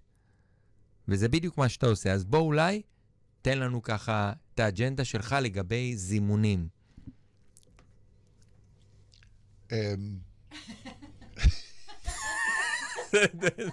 וזה 1.08 1.28
בדיוק 1.28 1.58
מה 1.58 1.68
שאתה 1.68 1.86
עושה. 1.86 2.12
אז 2.12 2.24
בוא 2.24 2.38
אולי, 2.38 2.82
תן 3.42 3.58
לנו 3.58 3.82
ככה 3.82 4.32
את 4.54 4.60
האג'נדה 4.60 5.04
שלך 5.04 5.36
לגבי 5.42 5.96
זימונים. 5.96 6.68
אמ, 9.72 9.76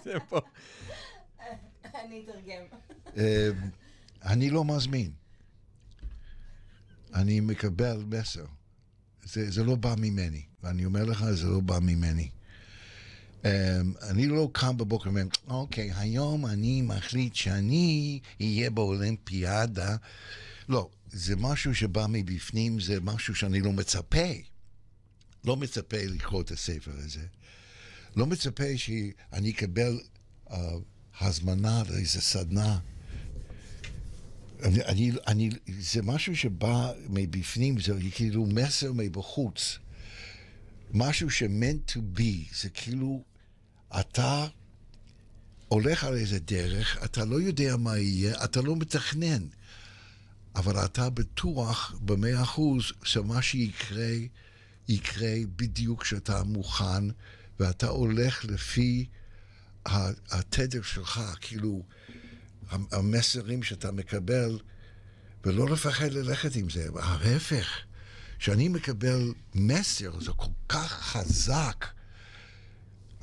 זה 0.04 0.20
פה. 0.30 0.40
אני 1.96 2.24
אתרגם. 2.24 2.64
אמ, 3.18 3.70
אני 4.24 4.50
לא 4.50 4.66
מזמין. 4.66 5.12
אני 7.14 7.40
מקבל 7.40 8.04
מסר. 8.08 8.46
זה, 9.24 9.52
זה 9.52 9.64
לא 9.64 9.76
בא 9.76 9.96
ממני, 9.98 10.46
ואני 10.64 10.86
אומר 10.86 11.06
לך, 11.06 11.26
זה 11.32 11.48
לא 11.48 11.60
בא 11.60 11.80
ממני. 11.82 12.30
Um, 13.44 13.46
אני 14.02 14.28
לא 14.28 14.50
קם 14.52 14.78
בבוקר 14.78 15.10
ואומר, 15.10 15.24
אוקיי, 15.48 15.92
היום 15.96 16.46
אני 16.46 16.82
מחליט 16.82 17.36
שאני 17.36 18.20
אהיה 18.42 18.70
באולימפיאדה. 18.70 19.96
לא, 20.70 20.90
זה 21.12 21.36
משהו 21.36 21.76
שבא 21.76 22.06
מבפנים, 22.10 22.80
זה 22.80 23.00
משהו 23.00 23.36
שאני 23.36 23.60
לא 23.60 23.72
מצפה. 23.72 24.28
לא 25.46 25.58
מצפה 25.58 25.98
לקרוא 25.98 26.42
את 26.42 26.52
הספר 26.52 26.92
הזה. 26.98 27.26
לא 28.16 28.26
מצפה 28.26 28.78
שאני 28.78 29.52
אקבל 29.52 30.00
uh, 30.48 30.54
הזמנה 31.20 31.84
לאיזה 31.90 32.22
סדנה. 32.22 32.80
אני, 34.64 34.84
אני, 34.84 35.12
אני, 35.28 35.50
זה 35.80 36.02
משהו 36.02 36.36
שבא 36.36 36.92
מבפנים, 37.10 37.80
זה 37.80 37.94
כאילו 38.12 38.46
מסר 38.46 38.94
מבחוץ. 38.94 39.80
משהו 40.94 41.30
ש-meant 41.30 41.92
to 41.92 42.20
be, 42.20 42.56
זה 42.62 42.70
כאילו, 42.70 43.24
אתה 44.00 44.48
הולך 45.68 46.04
על 46.04 46.16
איזה 46.16 46.40
דרך, 46.40 47.04
אתה 47.04 47.26
לא 47.26 47.42
יודע 47.42 47.78
מה 47.78 47.98
יהיה, 47.98 48.44
אתה 48.44 48.62
לא 48.62 48.76
מתכנן, 48.76 49.48
אבל 50.56 50.86
אתה 50.86 51.10
בטוח 51.10 51.96
במאה 52.02 52.44
אחוז 52.44 52.84
שמה 53.04 53.42
שיקרה, 53.42 54.12
יקרה 54.88 55.36
בדיוק 55.56 56.04
כשאתה 56.04 56.44
מוכן, 56.44 57.04
ואתה 57.60 57.88
הולך 57.88 58.46
לפי 58.46 59.06
התדר 59.86 60.82
שלך, 60.82 61.22
כאילו, 61.42 61.84
המסרים 62.70 63.64
שאתה 63.64 63.92
מקבל, 63.92 64.60
ולא 65.46 65.70
לפחד 65.70 66.12
ללכת 66.12 66.56
עם 66.56 66.70
זה. 66.70 66.88
ההפך, 67.00 67.68
כשאני 68.40 68.68
מקבל 68.68 69.34
מסר, 69.56 70.20
זה 70.20 70.32
כל 70.36 70.52
כך 70.70 70.92
חזק. 70.92 71.86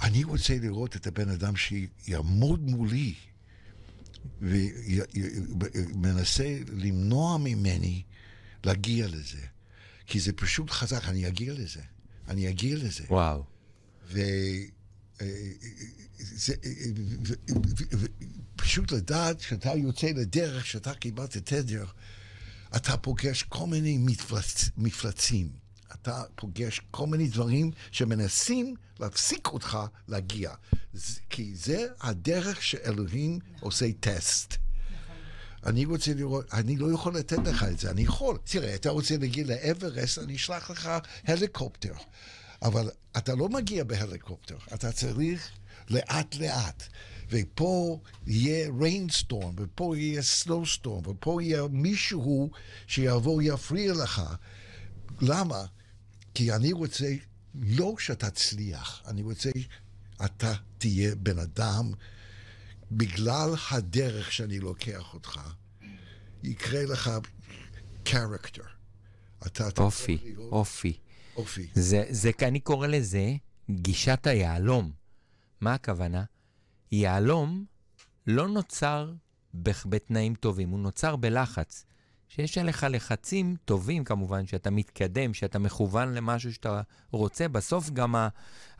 אני 0.02 0.24
רוצה 0.24 0.58
לראות 0.58 0.96
את 0.96 1.06
הבן 1.06 1.28
אדם 1.28 1.54
שיעמוד 1.56 2.60
מולי 2.60 3.14
ומנסה 5.54 6.58
למנוע 6.72 7.38
ממני 7.38 8.02
להגיע 8.64 9.06
לזה. 9.08 9.40
כי 10.06 10.20
זה 10.20 10.32
פשוט 10.32 10.70
חזק, 10.70 11.04
אני 11.04 11.28
אגיע 11.28 11.52
לזה. 11.52 11.80
אני 12.28 12.48
אגיע 12.48 12.76
לזה. 12.76 13.04
וואו. 13.08 13.44
ו... 14.08 14.20
זה, 16.18 16.54
פשוט 18.56 18.92
לדעת 18.92 19.40
שאתה 19.40 19.74
יוצא 19.74 20.06
לדרך, 20.06 20.66
שאתה 20.66 20.94
קיבלת 20.94 21.36
תדר, 21.36 21.86
אתה 22.76 22.96
פוגש 22.96 23.42
כל 23.42 23.66
מיני 23.66 23.98
מפלצ, 23.98 24.70
מפלצים. 24.76 25.65
אתה 25.92 26.22
פוגש 26.34 26.80
כל 26.90 27.06
מיני 27.06 27.28
דברים 27.28 27.70
שמנסים 27.90 28.74
להפסיק 29.00 29.48
אותך 29.48 29.78
להגיע. 30.08 30.50
כי 31.30 31.54
זה 31.54 31.86
הדרך 32.00 32.62
שאלוהים 32.62 33.38
עושה 33.60 33.86
טסט. 34.00 34.54
אני 35.66 35.84
רוצה 35.84 36.14
לראות, 36.14 36.54
אני 36.54 36.76
לא 36.76 36.92
יכול 36.92 37.16
לתת 37.16 37.38
לך 37.44 37.62
את 37.62 37.78
זה, 37.78 37.90
אני 37.90 38.02
יכול. 38.02 38.38
תראה, 38.44 38.74
אתה 38.74 38.90
רוצה 38.90 39.16
להגיע 39.16 39.44
לאברסט, 39.46 40.18
אני 40.18 40.36
אשלח 40.36 40.70
לך 40.70 40.90
הליקופטר. 41.24 41.94
אבל 42.62 42.90
אתה 43.16 43.34
לא 43.34 43.48
מגיע 43.48 43.84
בהליקופטר, 43.84 44.56
אתה 44.74 44.92
צריך 44.92 45.50
לאט-לאט. 45.90 46.82
ופה 47.30 48.00
יהיה 48.26 48.70
rainstorm, 48.80 49.54
ופה 49.56 49.94
יהיה 49.96 50.22
snowstorm, 50.22 51.06
ופה 51.06 51.42
יהיה 51.42 51.62
מישהו 51.70 52.50
שיבוא 52.86 53.42
יפריע 53.42 53.92
לך. 53.92 54.22
למה? 55.20 55.64
כי 56.36 56.52
אני 56.52 56.72
רוצה 56.72 57.06
לא 57.54 57.94
שאתה 57.98 58.30
תצליח, 58.30 59.02
אני 59.06 59.22
רוצה 59.22 59.50
שאתה 59.54 60.54
תהיה 60.78 61.14
בן 61.14 61.38
אדם, 61.38 61.92
בגלל 62.92 63.54
הדרך 63.70 64.32
שאני 64.32 64.58
לוקח 64.58 65.14
אותך, 65.14 65.40
יקרה 66.42 66.84
לך 66.84 67.10
character. 68.04 68.62
אופי, 69.78 70.34
אופי. 70.38 70.98
אופי. 71.36 71.66
זה, 71.74 72.04
זה, 72.10 72.30
אני 72.42 72.60
קורא 72.60 72.86
לזה 72.86 73.34
גישת 73.70 74.26
היהלום. 74.26 74.92
מה 75.60 75.74
הכוונה? 75.74 76.24
יהלום 76.92 77.64
לא 78.26 78.48
נוצר 78.48 79.12
בתנאים 79.86 80.34
טובים, 80.34 80.68
הוא 80.68 80.80
נוצר 80.80 81.16
בלחץ. 81.16 81.84
שיש 82.28 82.58
עליך 82.58 82.86
לחצים 82.90 83.56
טובים 83.64 84.04
כמובן, 84.04 84.46
שאתה 84.46 84.70
מתקדם, 84.70 85.34
שאתה 85.34 85.58
מכוון 85.58 86.14
למשהו 86.14 86.52
שאתה 86.52 86.82
רוצה, 87.10 87.48
בסוף 87.48 87.90
גם 87.90 88.14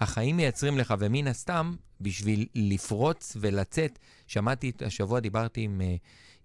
החיים 0.01 0.37
מייצרים 0.37 0.79
לך, 0.79 0.95
ומן 0.99 1.27
הסתם, 1.27 1.77
בשביל 2.01 2.47
לפרוץ 2.55 3.37
ולצאת, 3.41 3.99
שמעתי, 4.27 4.73
השבוע 4.87 5.21
דיברתי 5.21 5.61
עם, 5.61 5.81
אה, 5.81 5.97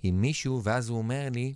עם 0.04 0.22
מישהו, 0.22 0.62
ואז 0.64 0.90
הוא 0.90 0.98
אומר 0.98 1.28
לי, 1.34 1.54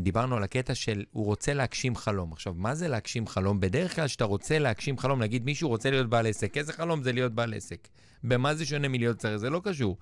דיברנו 0.00 0.36
על 0.36 0.42
הקטע 0.42 0.74
של 0.74 1.04
הוא 1.10 1.24
רוצה 1.24 1.54
להגשים 1.54 1.96
חלום. 1.96 2.32
עכשיו, 2.32 2.54
מה 2.56 2.74
זה 2.74 2.88
להגשים 2.88 3.26
חלום? 3.26 3.60
בדרך 3.60 3.96
כלל 3.96 4.06
כשאתה 4.06 4.24
רוצה 4.24 4.58
להגשים 4.58 4.98
חלום, 4.98 5.22
נגיד 5.22 5.44
מישהו 5.44 5.68
רוצה 5.68 5.90
להיות 5.90 6.10
בעל 6.10 6.26
עסק, 6.26 6.56
איזה 6.56 6.72
חלום 6.72 7.02
זה 7.02 7.12
להיות 7.12 7.32
בעל 7.34 7.54
עסק? 7.54 7.88
במה 8.24 8.54
זה 8.54 8.66
שונה 8.66 8.88
מלהיות 8.88 9.18
צריך? 9.18 9.36
זה 9.36 9.50
לא 9.50 9.60
קשור. 9.64 9.96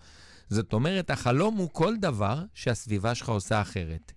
זאת 0.48 0.72
אומרת, 0.72 1.10
החלום 1.10 1.56
הוא 1.56 1.68
כל 1.72 1.96
דבר 1.96 2.42
שהסביבה 2.54 3.14
שלך 3.14 3.28
עושה 3.28 3.60
אחרת. 3.60 4.12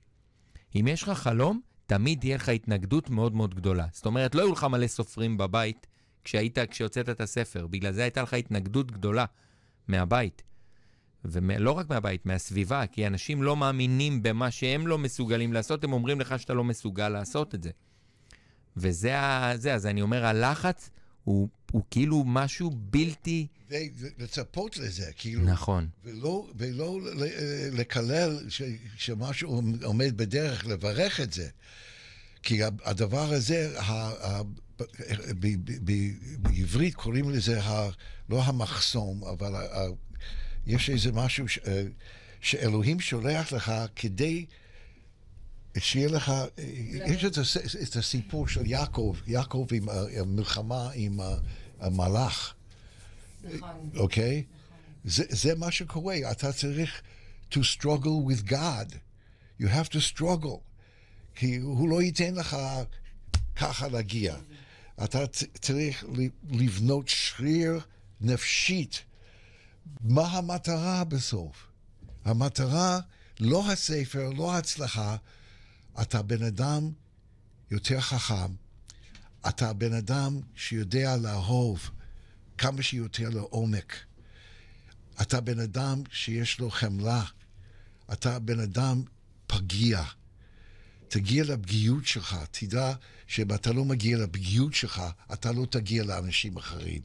אם 0.76 0.88
יש 0.88 1.04
לך 1.04 1.10
חלום, 1.10 1.62
תמיד 1.86 2.20
תהיה 2.20 2.36
לך 2.36 2.50
התנגדות 2.50 3.10
מאוד 3.10 3.36
מאוד 3.36 3.56
גדולה. 3.56 3.86
זאת 3.92 4.06
אומרת, 4.06 4.36
לא 4.36 4.42
היו 4.42 4.52
לך 4.52 4.64
מלא 4.64 4.88
סופרים 4.88 5.38
בבית 5.38 5.88
כשהיית, 6.24 6.60
כשהוצאת 6.60 7.10
את 7.10 7.22
הספר. 7.22 7.68
בגלל 7.68 7.92
זה 7.92 8.02
הייתה 8.02 8.22
לך 8.22 8.34
התנגדות 8.34 8.92
גדולה 8.92 9.26
מהבית. 9.88 10.44
ולא 11.26 11.72
רק 11.72 11.90
מהבית, 11.90 12.26
מהסביבה, 12.26 12.88
כי 12.88 13.08
אנשים 13.08 13.44
לא 13.44 13.58
מאמינים 13.58 14.24
במה 14.24 14.52
שהם 14.52 14.88
לא 14.88 14.98
מסוגלים 14.98 15.54
לעשות, 15.54 15.84
הם 15.84 15.94
אומרים 15.94 16.20
לך 16.20 16.40
שאתה 16.40 16.54
לא 16.54 16.64
מסוגל 16.64 17.10
לעשות 17.10 17.56
את 17.56 17.64
זה. 17.64 17.70
וזה 18.78 19.20
ה... 19.20 19.58
זה, 19.58 19.74
אז 19.74 19.86
אני 19.86 20.02
אומר, 20.02 20.26
הלחץ 20.26 20.90
הוא, 21.24 21.50
הוא 21.72 21.82
כאילו 21.92 22.24
משהו 22.26 22.72
בלתי... 22.74 23.48
לצפות 24.18 24.78
לזה, 24.78 25.12
כאילו. 25.16 25.44
נכון. 25.44 25.88
ולא, 26.04 26.48
ולא 26.56 27.00
לקלל 27.72 28.50
ש, 28.50 28.62
שמשהו 28.98 29.62
עומד 29.84 30.18
בדרך, 30.18 30.66
לברך 30.66 31.20
את 31.20 31.34
זה. 31.34 31.50
כי 32.44 32.60
הדבר 32.64 33.34
הזה, 33.34 33.80
ה, 33.80 33.92
ה, 34.28 34.44
ב, 34.44 34.84
ב, 35.40 35.48
ב, 35.84 35.92
בעברית 36.38 36.96
קוראים 36.96 37.30
לזה 37.30 37.64
ה, 37.64 37.90
לא 38.30 38.44
המחסום, 38.44 39.24
אבל 39.24 39.56
ה, 39.56 39.86
יש 40.68 40.90
איזה 40.90 41.12
משהו 41.12 41.48
ש, 41.48 41.60
אה, 41.68 41.84
שאלוהים 42.42 43.00
שולח 43.00 43.52
לך 43.52 43.72
כדי 43.96 44.46
שיהיה 45.78 46.08
לך, 46.08 46.32
יש 47.06 47.26
את, 47.26 47.38
את 47.84 47.96
הסיפור 47.96 48.48
של 48.48 48.66
יעקב, 48.66 49.16
יעקב 49.28 49.68
עם 49.72 49.90
המלחמה 49.90 50.90
עם 50.94 51.20
המלאך. 51.80 52.54
נכון. 53.44 53.90
אוקיי? 53.96 54.44
זה, 55.06 55.24
זה 55.30 55.56
מה 55.56 55.72
שקורה, 55.72 56.16
אתה 56.32 56.54
צריך 56.54 57.02
to 57.52 57.58
struggle 57.58 58.30
with 58.30 58.50
God. 58.50 58.96
You 59.62 59.66
have 59.66 59.90
to 59.90 60.18
struggle. 60.18 60.60
כי 61.36 61.58
הוא 61.58 61.90
לא 61.90 62.02
ייתן 62.02 62.36
לך 62.36 62.58
ככה 63.56 63.88
להגיע. 63.88 64.36
אתה 65.04 65.28
צריך 65.62 66.06
לבנות 66.50 67.08
שריר 67.08 67.80
נפשית 68.22 69.04
מה 70.02 70.28
המטרה 70.28 71.04
בסוף? 71.04 71.68
המטרה, 72.26 73.00
לא 73.40 73.72
הספר, 73.72 74.30
לא 74.30 74.54
ההצלחה, 74.54 75.16
אתה 76.02 76.22
בן 76.22 76.44
אדם 76.44 76.92
יותר 77.72 78.02
חכם, 78.02 78.54
אתה 79.48 79.74
בן 79.74 79.94
אדם 79.94 80.40
שיודע 80.56 81.18
לאהוב 81.18 81.90
כמה 82.58 82.82
שיותר 82.82 83.30
לעומק. 83.30 83.94
אתה 85.22 85.42
בן 85.42 85.60
אדם 85.60 86.02
שיש 86.12 86.60
לו 86.60 86.72
חמלה, 86.72 87.24
אתה 88.14 88.40
בן 88.40 88.60
אדם 88.60 89.04
פגיע. 89.48 90.04
תגיע 91.08 91.44
לפגיעות 91.44 92.06
שלך, 92.06 92.38
תדע 92.52 92.94
שאם 93.28 93.54
אתה 93.54 93.74
לא 93.74 93.86
מגיע 93.86 94.18
לפגיעות 94.18 94.74
שלך, 94.74 95.02
אתה 95.34 95.52
לא 95.52 95.66
תגיע 95.66 96.04
לאנשים 96.04 96.58
אחרים. 96.58 97.02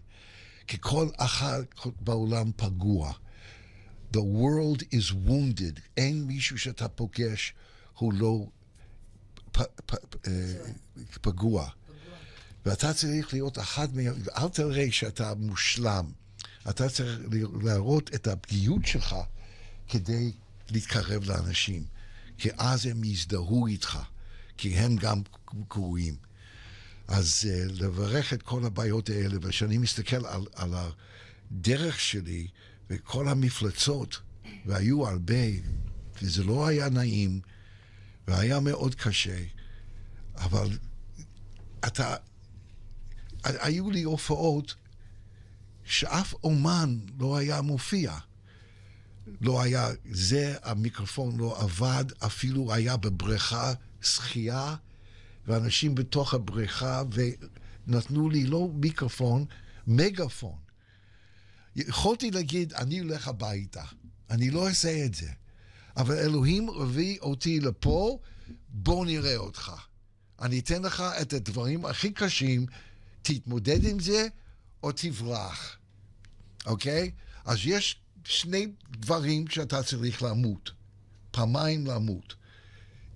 כי 0.67 0.77
כל 0.81 1.09
אחד 1.17 1.63
בעולם 2.01 2.51
פגוע. 2.57 3.13
The 4.13 4.17
world 4.17 4.83
is 4.83 5.13
wounded. 5.29 5.81
אין 5.97 6.25
מישהו 6.25 6.59
שאתה 6.59 6.89
פוגש 6.89 7.55
הוא 7.95 8.13
לא 8.13 8.47
אה, 9.61 9.63
פגוע. 11.21 11.69
ואתה 12.67 12.95
צריך 12.95 13.33
להיות 13.33 13.59
אחד 13.59 13.97
מהם, 13.97 14.15
אל 14.37 14.49
תראה 14.49 14.87
שאתה 14.91 15.35
מושלם. 15.35 16.05
אתה 16.71 16.89
צריך 16.89 17.21
להראות 17.63 18.15
את 18.15 18.27
הפגיעות 18.27 18.87
שלך 18.87 19.17
כדי 19.89 20.33
להתקרב 20.71 21.25
לאנשים. 21.25 21.85
כי 22.39 22.49
אז 22.57 22.87
הם 22.87 23.05
יזדהו 23.05 23.67
איתך, 23.67 23.99
כי 24.57 24.75
הם 24.75 24.97
גם 24.97 25.23
גרועים. 25.69 26.17
אז 27.09 27.49
uh, 27.49 27.73
לברך 27.73 28.33
את 28.33 28.43
כל 28.43 28.65
הבעיות 28.65 29.11
האלה, 29.11 29.37
וכשאני 29.43 29.79
מסתכל 29.79 30.27
על, 30.27 30.47
על 30.55 30.75
הדרך 30.75 32.01
שלי 32.01 32.47
וכל 32.91 33.29
המפלצות, 33.29 34.21
והיו 34.67 35.09
הרבה, 35.09 35.45
וזה 36.23 36.45
לא 36.45 36.67
היה 36.67 36.89
נעים, 36.89 37.41
והיה 38.29 38.61
מאוד 38.61 38.95
קשה, 38.95 39.43
אבל 40.37 40.79
אתה... 41.87 42.17
היו 43.45 43.91
לי 43.91 44.03
הופעות 44.03 44.75
שאף 45.85 46.35
אומן 46.45 46.99
לא 47.19 47.37
היה 47.37 47.63
מופיע. 47.63 48.19
לא 49.41 49.63
היה, 49.63 49.89
זה, 50.11 50.57
המיקרופון 50.63 51.37
לא 51.37 51.63
עבד, 51.63 52.05
אפילו 52.27 52.73
היה 52.75 52.97
בבריכה 52.97 53.73
שחייה. 54.03 54.77
ואנשים 55.47 55.95
בתוך 55.95 56.35
הבריכה, 56.35 57.03
ונתנו 57.13 58.31
לי 58.31 58.47
לא 58.47 58.69
מיקרופון, 58.75 59.45
מגפון. 59.87 60.59
יכולתי 61.77 62.31
להגיד, 62.31 62.73
אני 62.73 62.99
הולך 62.99 63.29
הביתה, 63.29 63.85
אני 64.31 64.51
לא 64.51 64.69
אעשה 64.69 65.05
את 65.05 65.15
זה. 65.15 65.31
אבל 65.97 66.19
אלוהים 66.19 66.69
הביא 66.69 67.19
אותי 67.21 67.61
לפה, 67.61 68.19
בוא 68.69 69.07
נראה 69.07 69.37
אותך. 69.37 69.73
אני 70.41 70.59
אתן 70.59 70.83
לך 70.83 71.01
את 71.23 71.33
הדברים 71.33 71.85
הכי 71.85 72.13
קשים, 72.13 72.67
תתמודד 73.23 73.85
עם 73.85 74.01
זה 74.01 74.27
או 74.83 74.93
תברח, 74.93 75.77
אוקיי? 76.67 77.11
אז 77.45 77.59
יש 77.65 78.01
שני 78.25 78.67
דברים 78.91 79.49
שאתה 79.49 79.83
צריך 79.83 80.23
למות. 80.23 80.71
פעמיים 81.31 81.87
למות. 81.87 82.35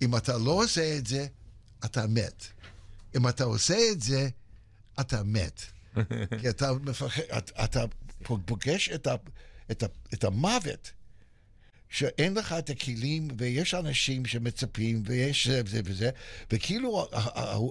אם 0.03 0.17
אתה 0.17 0.39
לא 0.39 0.51
עושה 0.51 0.99
את 0.99 1.07
זה, 1.07 1.27
אתה 1.85 2.07
מת. 2.07 2.45
אם 3.17 3.29
אתה 3.29 3.45
עושה 3.45 3.79
את 3.93 4.03
זה, 4.03 4.29
אתה 5.01 5.23
מת. 5.23 5.63
כי 6.41 6.49
אתה 6.49 6.73
מפחד, 6.73 7.23
אתה, 7.39 7.65
אתה 7.65 7.85
פוגש 8.23 8.89
את, 8.89 9.07
ה, 9.07 9.15
את, 9.71 9.83
ה, 9.83 9.87
את 10.15 10.25
המוות, 10.25 10.91
שאין 11.91 12.35
לך 12.35 12.53
את 12.53 12.71
הכלים, 12.71 13.29
ויש 13.39 13.75
אנשים 13.75 14.27
שמצפים, 14.27 15.03
ויש 15.07 15.49
זה 15.49 15.63
וזה 15.65 15.81
וזה, 15.85 16.11
וכאילו 16.51 17.09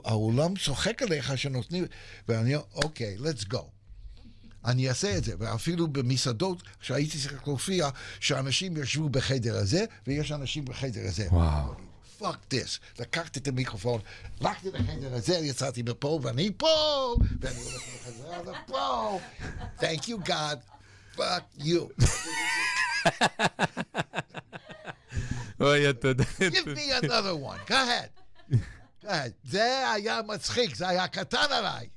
העולם 0.06 0.54
צוחק 0.56 1.02
עליך 1.02 1.38
שנותנים, 1.38 1.86
ואני 2.28 2.56
אומר, 2.56 2.66
אוקיי, 2.76 3.18
let's 3.18 3.54
go. 3.54 3.64
אני 4.66 4.90
אעשה 4.90 5.18
את 5.18 5.24
זה, 5.24 5.34
ואפילו 5.40 5.88
במסעדות, 5.88 6.64
כשהייתי 6.80 7.18
צריך 7.20 7.48
להופיע, 7.48 7.90
שאנשים 8.20 8.78
ישבו 8.78 9.10
בחדר 9.10 9.58
הזה, 9.58 9.86
ויש 10.08 10.32
אנשים 10.32 10.66
בחדר 10.66 11.02
הזה. 11.08 11.28
וואו. 11.32 11.74
Fuck 12.20 12.38
this. 12.50 12.80
לקחתי 13.00 13.40
את 13.40 13.48
המיקרופון, 13.48 14.02
הלכתי 14.42 14.72
לחדר 14.72 15.14
הזה, 15.14 15.38
יצאתי 15.38 15.84
מפה, 15.84 16.20
ואני 16.24 16.52
פה, 16.58 16.68
ואני 17.40 17.56
הולך 17.60 17.84
לחזרה 17.96 18.38
לפה. 18.42 19.20
Thank 19.80 20.04
you 20.04 20.28
God, 20.28 20.77
fuck 21.18 21.44
you. 21.60 21.90
אוי, 25.62 25.94
תודה. 25.94 26.24
Give 26.24 26.68
me 26.68 26.92
another 27.02 27.36
one, 27.36 27.60
go 27.68 27.74
ahead. 27.74 28.10
go 29.04 29.08
ahead. 29.08 29.32
זה 29.44 29.92
היה 29.92 30.22
מצחיק, 30.28 30.76
זה 30.76 30.88
היה 30.88 31.08
קטן 31.08 31.46
עליי. 31.52 31.88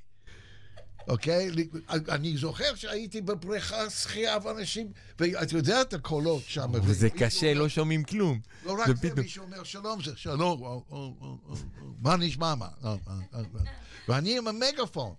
אוקיי? 1.07 1.49
אני 1.89 2.37
זוכר 2.37 2.75
שהייתי 2.75 3.21
בבריכה 3.21 3.89
שחייה 3.89 4.37
ואנשים, 4.43 4.91
ואתה 5.19 5.55
יודע 5.55 5.81
את 5.81 5.93
הקולות 5.93 6.43
שם. 6.47 6.71
וזה 6.83 7.09
קשה, 7.09 7.53
לא 7.53 7.69
שומעים 7.69 8.03
כלום. 8.03 8.39
לא 8.65 8.77
רק 8.79 8.87
זה, 9.01 9.13
מישהו 9.21 9.43
אומר 9.43 9.63
שלום, 9.63 10.03
זה 10.03 10.11
שלום, 10.15 10.81
מה 12.01 12.17
נשמע 12.17 12.55
מה? 12.55 12.67
ואני 14.07 14.37
עם 14.37 14.47
המגפון, 14.47 15.13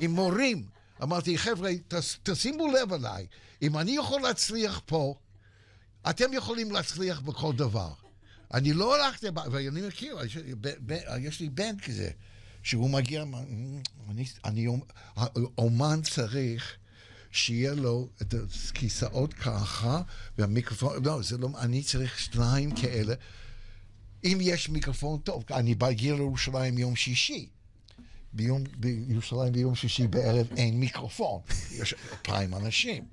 עם 0.00 0.10
מורים. 0.10 0.81
אמרתי, 1.02 1.38
חבר'ה, 1.38 1.70
תשימו 2.22 2.68
לב 2.72 2.92
אליי, 2.92 3.26
אם 3.62 3.78
אני 3.78 3.96
יכול 3.96 4.22
להצליח 4.22 4.80
פה, 4.86 5.14
אתם 6.10 6.32
יכולים 6.32 6.70
להצליח 6.70 7.20
בכל 7.20 7.52
דבר. 7.52 7.92
אני 8.54 8.72
לא 8.72 8.96
הלכתי, 8.96 9.26
ואני 9.50 9.86
מכיר, 9.86 10.18
יש 11.18 11.40
לי 11.40 11.48
בן 11.48 11.78
כזה. 11.78 12.10
שהוא 12.62 12.90
מגיע, 12.90 13.24
אני, 14.10 14.24
אני, 14.44 14.66
אומן 15.58 16.00
צריך 16.02 16.76
שיהיה 17.30 17.74
לו 17.74 18.08
את 18.22 18.34
הכיסאות 18.68 19.34
ככה, 19.34 20.02
והמיקרופון, 20.38 21.04
לא, 21.04 21.22
זה 21.22 21.38
לא, 21.38 21.48
אני 21.58 21.82
צריך 21.82 22.18
שניים 22.18 22.74
כאלה. 22.74 23.14
אם 24.24 24.38
יש 24.40 24.68
מיקרופון 24.68 25.20
טוב, 25.20 25.44
אני 25.50 25.74
בגיע 25.74 26.14
לירושלים 26.14 26.78
יום 26.78 26.96
שישי. 26.96 27.48
ביום, 28.32 28.64
בירושלים 28.76 29.52
ביום 29.52 29.74
שישי 29.74 30.06
בערב 30.06 30.46
אין 30.56 30.80
מיקרופון, 30.80 31.40
יש 31.70 31.94
אלפיים 31.94 32.54
אנשים. 32.54 33.04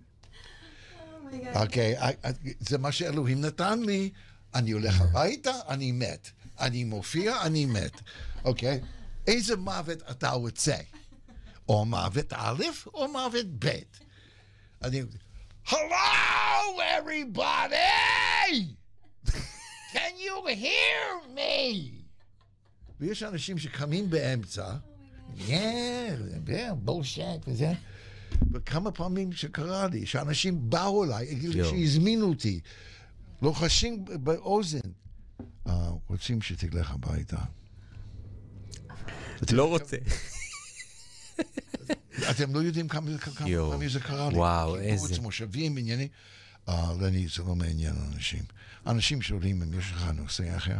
אוקיי, 1.55 1.99
oh 1.99 2.03
okay, 2.03 2.27
זה 2.59 2.77
מה 2.77 2.91
שאלוהים 2.91 3.41
נתן 3.41 3.79
לי, 3.79 4.09
אני 4.53 4.71
הולך 4.71 5.01
הביתה, 5.01 5.51
אני 5.67 5.91
מת. 5.91 6.29
אני 6.59 6.83
מופיע, 6.83 7.41
אני 7.41 7.65
מת. 7.65 8.01
אוקיי? 8.45 8.79
Okay? 8.83 8.85
איזה 9.27 9.57
מוות 9.57 9.97
אתה 10.11 10.29
רוצה? 10.29 10.75
או 11.69 11.85
מוות 11.85 12.33
א' 12.33 12.63
או 12.93 13.11
מוות 13.11 13.45
ב'. 13.59 13.69
אני... 14.83 15.01
Hello, 15.65 16.79
everybody! 16.97 17.95
Can 19.93 20.13
you 20.17 20.47
hear 20.47 21.35
me? 21.35 21.99
ויש 22.99 23.23
אנשים 23.23 23.57
שקמים 23.57 24.09
באמצע, 24.09 24.73
בולשט 26.75 27.47
וזה, 27.47 27.73
וכמה 28.51 28.91
פעמים 28.91 29.31
שקרה 29.31 29.87
לי, 29.87 30.05
שאנשים 30.05 30.69
באו 30.69 31.03
אליי, 31.03 31.39
שהזמינו 31.69 32.29
אותי, 32.29 32.59
לוחשים 33.41 34.05
באוזן, 34.05 34.79
אה, 35.67 35.89
רוצים 36.07 36.41
שתלך 36.41 36.91
הביתה. 36.91 37.37
לא 39.51 39.67
רוצה. 39.67 39.97
אתם 42.31 42.55
לא 42.55 42.59
יודעים 42.59 42.87
כמה 42.87 43.11
זה 43.11 43.17
קרה 43.99 44.29
לי. 44.29 44.35
וואו, 44.35 44.75
איזה... 44.75 45.07
קיבוץ, 45.07 45.19
מושבים, 45.19 45.77
עניינים. 45.77 46.07
לני, 46.99 47.27
זה 47.35 47.43
לא 47.43 47.55
מעניין 47.55 47.95
אנשים. 48.13 48.43
אנשים 48.87 49.21
שואלים 49.21 49.61
אם 49.61 49.79
יש 49.79 49.91
לך 49.91 50.11
נושא 50.15 50.57
אחר. 50.57 50.77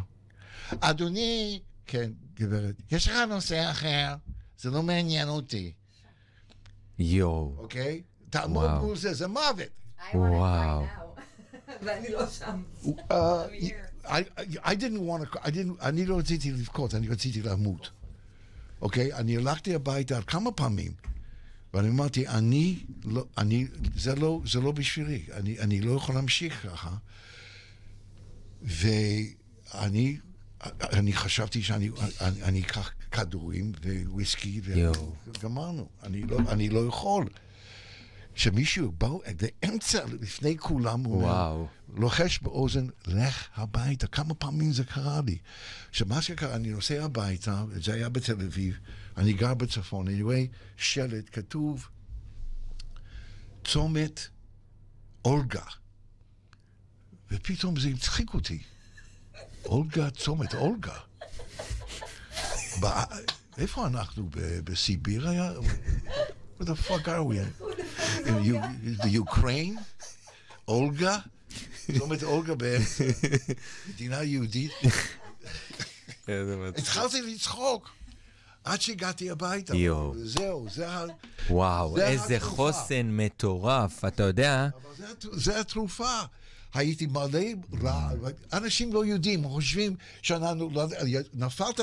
אדוני, 0.79 1.59
כן, 1.85 2.11
גברת, 2.33 2.75
יש 2.91 3.07
לך 3.07 3.15
נושא 3.29 3.71
אחר? 3.71 4.15
זה 4.59 4.69
לא 4.69 4.83
מעניין 4.83 5.29
אותי. 5.29 5.71
יואו. 6.99 7.55
אוקיי? 7.57 8.01
תעמוד 8.29 8.71
מול 8.71 8.97
זה, 8.97 9.13
זה 9.13 9.27
מוות. 9.27 9.69
וואו. 10.13 10.85
ואני 11.83 12.09
לא 12.09 12.27
שם. 12.29 12.63
I 14.63 14.75
didn't 14.75 14.99
want 14.99 15.35
to, 15.35 15.49
אני 15.81 16.05
לא 16.05 16.17
רציתי 16.17 16.51
לבכות, 16.51 16.95
אני 16.95 17.07
רציתי 17.07 17.41
למות. 17.41 17.89
אוקיי? 18.81 19.13
אני 19.13 19.37
הלכתי 19.37 19.75
הביתה 19.75 20.21
כמה 20.21 20.51
פעמים, 20.51 20.91
ואני 21.73 21.89
אמרתי, 21.89 22.27
אני, 22.27 22.79
לא, 23.03 23.25
אני, 23.37 23.67
זה 23.95 24.15
לא, 24.15 24.41
זה 24.45 24.59
לא 24.59 24.71
בשבילי, 24.71 25.25
אני, 25.33 25.59
אני 25.59 25.81
לא 25.81 25.91
יכול 25.91 26.15
להמשיך 26.15 26.67
ככה. 26.67 26.95
ואני 28.61 30.17
אני 30.63 31.13
חשבתי 31.13 31.61
שאני 31.61 31.89
אני, 32.21 32.43
אני 32.43 32.61
אקח 32.61 32.91
כדורים 33.11 33.71
וויסקי, 34.07 34.61
וגמרנו. 34.63 35.89
אני 36.03 36.21
לא, 36.21 36.37
אני 36.49 36.69
לא 36.69 36.87
יכול. 36.87 37.25
שמישהו 38.35 38.91
בא 38.91 39.09
באמצע, 39.37 40.05
לפני 40.21 40.57
כולם, 40.57 41.03
הוא 41.03 41.15
אומר, 41.23 41.65
לוחש 41.93 42.39
באוזן, 42.41 42.87
לך 43.07 43.47
הביתה. 43.55 44.07
כמה 44.07 44.33
פעמים 44.33 44.73
זה 44.73 44.83
קרה 44.83 45.21
לי. 45.25 45.37
שמה 45.91 46.21
שקרה, 46.21 46.55
אני 46.55 46.69
נוסע 46.69 47.03
הביתה, 47.03 47.65
זה 47.75 47.93
היה 47.93 48.09
בתל 48.09 48.41
אביב, 48.41 48.79
אני 49.17 49.33
גר 49.33 49.53
בצפון, 49.53 50.07
אני 50.07 50.21
רואה 50.21 50.43
שלט, 50.77 51.29
כתוב, 51.31 51.87
צומת 53.63 54.27
אולגה. 55.25 55.65
ופתאום 57.31 57.79
זה 57.79 57.89
הצחיק 57.89 58.33
אותי. 58.33 58.59
אולגה, 59.65 60.09
צומת 60.09 60.53
אולגה. 60.53 60.95
איפה 63.57 63.87
אנחנו? 63.87 64.29
בסיביר 64.63 65.29
היה? 65.29 65.51
Where 66.59 66.63
the 66.63 66.87
fuck 66.87 67.05
are 67.05 67.23
we? 67.23 67.37
The 69.03 69.29
Ukraine? 69.29 69.79
אולגה? 70.67 71.17
צומת 71.97 72.23
אולגה 72.23 72.53
במדינה 72.57 74.23
יהודית? 74.23 74.71
התחלתי 76.77 77.21
לצחוק. 77.21 77.89
עד 78.63 78.81
שהגעתי 78.81 79.31
הביתה. 79.31 79.75
יואו. 79.75 80.13
זהו, 80.17 80.67
זה 80.71 80.89
ה... 80.89 81.05
וואו, 81.49 81.95
זה 81.95 82.07
איזה 82.07 82.35
התרופה. 82.35 82.55
חוסן 82.55 83.05
מטורף, 83.11 84.05
אתה 84.05 84.23
יודע? 84.23 84.69
אבל 84.75 84.95
זה, 84.97 85.29
זה 85.31 85.59
התרופה. 85.59 86.19
הייתי 86.73 87.05
מלא 87.05 87.39
רע, 87.83 88.09
אנשים 88.53 88.93
לא 88.93 89.05
יודעים, 89.05 89.47
חושבים 89.47 89.95
שאנחנו, 90.21 90.71
נפלת 91.33 91.79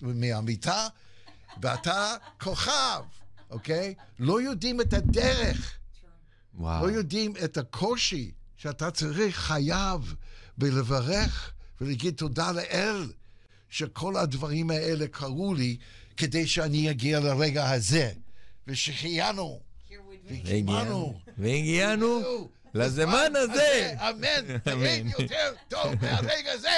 מהמיטה 0.00 0.88
ואתה 1.62 2.14
כוכב. 2.40 3.02
אוקיי? 3.50 3.94
לא 4.18 4.40
יודעים 4.40 4.80
את 4.80 4.92
הדרך. 4.92 5.78
וואו. 6.54 6.86
לא 6.86 6.92
יודעים 6.92 7.32
את 7.44 7.56
הקושי 7.56 8.30
שאתה 8.56 8.90
צריך, 8.90 9.36
חייב, 9.36 10.14
בלברך 10.58 11.52
ולהגיד 11.80 12.14
תודה 12.14 12.52
לאל 12.52 13.12
שכל 13.70 14.16
הדברים 14.16 14.70
האלה 14.70 15.08
קרו 15.08 15.54
לי 15.54 15.76
כדי 16.16 16.46
שאני 16.46 16.90
אגיע 16.90 17.20
לרגע 17.20 17.70
הזה. 17.70 18.12
ושהחיינו. 18.66 19.60
והגיענו. 20.44 21.20
והגיענו 21.38 22.48
לזמן 22.76 23.32
הזה. 23.34 23.94
אמן. 24.00 24.56
ואין 24.80 25.08
יותר 25.18 25.54
טוב 25.68 25.94
מהרגע 26.02 26.52
הזה. 26.52 26.68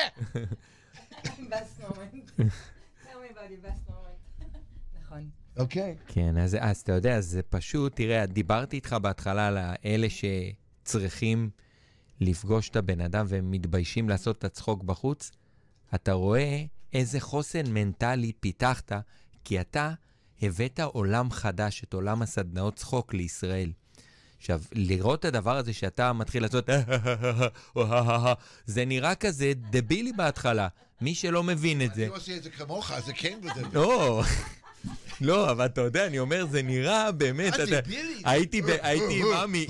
נכון. 5.02 5.30
אוקיי. 5.56 5.96
Okay. 5.98 6.12
כן, 6.12 6.38
אז, 6.38 6.56
אז 6.60 6.76
אתה 6.80 6.92
יודע, 6.92 7.20
זה 7.20 7.42
פשוט, 7.42 7.96
תראה, 7.96 8.26
דיברתי 8.26 8.76
איתך 8.76 8.92
בהתחלה 9.02 9.46
על 9.46 9.58
אלה 9.84 10.06
שצריכים 10.10 11.50
לפגוש 12.20 12.68
את 12.68 12.76
הבן 12.76 13.00
אדם 13.00 13.26
והם 13.28 13.50
מתביישים 13.50 14.08
לעשות 14.08 14.38
את 14.38 14.44
הצחוק 14.44 14.82
בחוץ. 14.82 15.30
אתה 15.94 16.12
רואה 16.12 16.64
איזה 16.92 17.20
חוסן 17.20 17.72
מנטלי 17.72 18.32
פיתחת, 18.32 18.92
כי 19.44 19.60
אתה 19.60 19.92
הבאת 20.42 20.80
עולם 20.80 21.30
חדש, 21.30 21.82
את 21.84 21.94
עולם 21.94 22.22
הסדנאות 22.22 22.76
צחוק 22.76 23.14
לישראל. 23.14 23.72
עכשיו, 24.38 24.60
לראות 24.72 25.20
את 25.20 25.24
הדבר 25.24 25.56
הזה 25.56 25.72
שאתה 25.72 26.12
מתחיל 26.12 26.42
לעשות, 26.42 26.68
זה 28.66 28.84
נראה 28.84 29.14
כזה 29.14 29.52
דבילי 29.70 30.12
בהתחלה. 30.12 30.68
מי 31.00 31.14
שלא 31.14 31.42
מבין 31.42 31.82
את 31.82 31.94
זה... 31.94 32.02
אני 32.02 32.10
עושה 32.10 32.36
את 32.36 32.42
זה 32.42 32.50
כמוך, 32.50 32.92
זה 33.06 33.12
כן 33.12 33.38
וזה... 33.42 33.66
לא, 33.72 34.22
לא, 35.20 35.50
אבל 35.50 35.64
אתה 35.66 35.80
יודע, 35.80 36.06
אני 36.06 36.18
אומר, 36.18 36.46
זה 36.50 36.62
נראה 36.62 37.12
באמת? 37.12 37.52
הייתי 38.24 38.62
עם 39.10 39.26
עמי, 39.34 39.66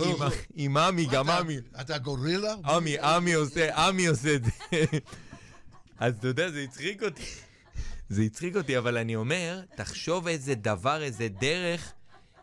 עם- 0.54 0.76
עמי, 0.76 1.06
גם 1.10 1.30
עמי. 1.30 1.56
אתה 1.80 1.98
גורילה? 1.98 2.54
עמי, 2.64 2.98
עמי 2.98 3.32
עושה, 3.34 3.86
עמי 3.86 4.06
עושה 4.06 4.34
את 4.34 4.44
זה. 4.44 4.50
אז 5.98 6.14
אתה 6.18 6.28
יודע, 6.28 6.50
זה 6.50 6.60
הצחיק 6.60 7.02
אותי. 7.02 7.22
זה 8.08 8.22
הצחיק 8.22 8.56
אותי, 8.56 8.78
אבל 8.78 8.98
אני 8.98 9.16
אומר, 9.16 9.60
תחשוב 9.76 10.28
איזה 10.28 10.54
דבר, 10.54 11.02
איזה 11.02 11.28
דרך, 11.40 11.92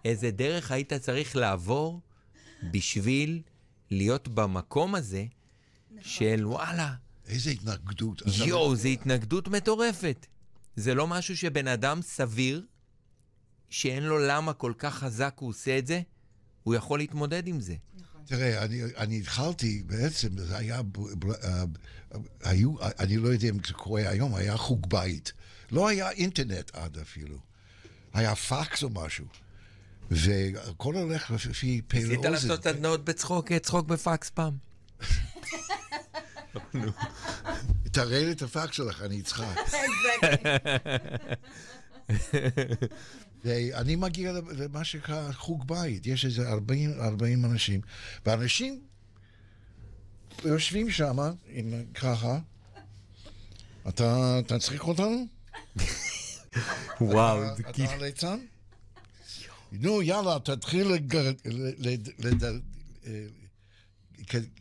איזה 0.05 0.31
דרך 0.31 0.71
היית 0.71 0.93
צריך 0.93 1.35
לעבור 1.35 2.01
בשביל 2.71 3.41
להיות 3.91 4.27
במקום 4.27 4.95
הזה 4.95 5.25
של 6.01 6.47
וואלה, 6.47 6.93
איזה 7.27 7.49
התנגדות. 7.49 8.21
יואו, 8.45 8.75
זו 8.75 8.87
התנגדות 8.87 9.47
מטורפת. 9.47 10.25
זה 10.75 10.93
לא 10.93 11.07
משהו 11.07 11.37
שבן 11.37 11.67
אדם 11.67 12.01
סביר, 12.01 12.65
שאין 13.69 14.03
לו 14.03 14.19
למה 14.19 14.53
כל 14.53 14.73
כך 14.77 14.95
חזק 14.95 15.35
הוא 15.39 15.49
עושה 15.49 15.77
את 15.77 15.87
זה, 15.87 16.01
הוא 16.63 16.75
יכול 16.75 16.99
להתמודד 16.99 17.47
עם 17.47 17.59
זה. 17.59 17.75
תראה, 18.25 18.63
אני, 18.63 18.81
אני 18.97 19.19
התחלתי, 19.19 19.83
בעצם, 19.85 20.37
זה 20.37 20.57
היה, 20.57 20.81
ב, 20.81 20.97
ב, 21.19 21.31
היו, 22.43 22.75
אני 22.99 23.17
לא 23.17 23.27
יודע 23.27 23.49
אם 23.49 23.57
זה 23.67 23.73
קורה 23.73 24.09
היום, 24.09 24.35
היה 24.35 24.57
חוג 24.57 24.89
בית. 24.89 25.33
לא 25.71 25.87
היה 25.87 26.11
אינטרנט 26.11 26.71
עד 26.75 26.97
אפילו. 26.97 27.37
היה 28.13 28.35
פקס 28.35 28.83
או 28.83 28.89
משהו. 28.89 29.25
והכל 30.11 30.95
הולך 30.95 31.31
לפי 31.31 31.81
פה 31.87 31.97
לאוזן. 31.97 32.11
ניסית 32.11 32.25
לעשות 32.25 32.63
סדנאות 32.63 33.05
בצחוק, 33.05 33.51
צחוק 33.53 33.87
בפקס 33.87 34.29
פעם? 34.29 34.53
תראה 37.91 38.23
לי 38.25 38.31
את 38.31 38.41
הפקס 38.41 38.75
שלך, 38.75 39.01
אני 39.01 39.19
אצחק. 39.19 39.55
ואני 43.45 43.95
מגיע 43.95 44.31
למה 44.57 44.83
שנקרא 44.83 45.31
חוג 45.31 45.67
בית, 45.67 46.07
יש 46.07 46.25
איזה 46.25 46.49
40, 46.49 47.01
40 47.01 47.45
אנשים, 47.45 47.81
ואנשים 48.25 48.81
יושבים 50.45 50.89
שם, 50.91 51.17
ככה, 51.93 52.39
אתה 53.87 54.39
תצחיק 54.47 54.81
אותנו? 54.81 55.25
וואו, 57.01 57.43
אתה-. 57.59 57.91
הליצן? 57.91 58.39
נו, 59.71 60.01
יאללה, 60.01 60.39
תתחיל 60.39 60.87
לגר... 60.87 61.31
לד- 61.45 62.43
אה, 63.07 63.25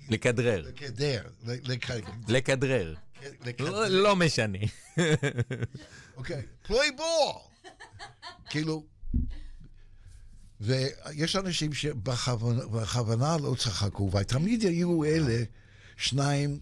לכדרר. 0.08 0.62
לקדר, 0.68 1.22
ל- 1.46 1.72
לכ- 1.72 1.90
לכדרר. 2.28 2.94
לכדר. 3.46 3.88
לא- 3.88 4.16
משנה. 4.16 4.58
אוקיי, 6.16 6.42
פליי 6.62 6.90
בור! 6.96 7.50
כאילו, 8.50 8.84
ויש 10.60 11.36
אנשים 11.36 11.72
שבכוונה 11.72 12.66
בכוונה 12.66 13.36
לא 13.36 13.54
צחקו, 13.58 14.10
ותמיד 14.12 14.62
היו 14.62 15.04
אלה 15.04 15.42
שניים 15.96 16.58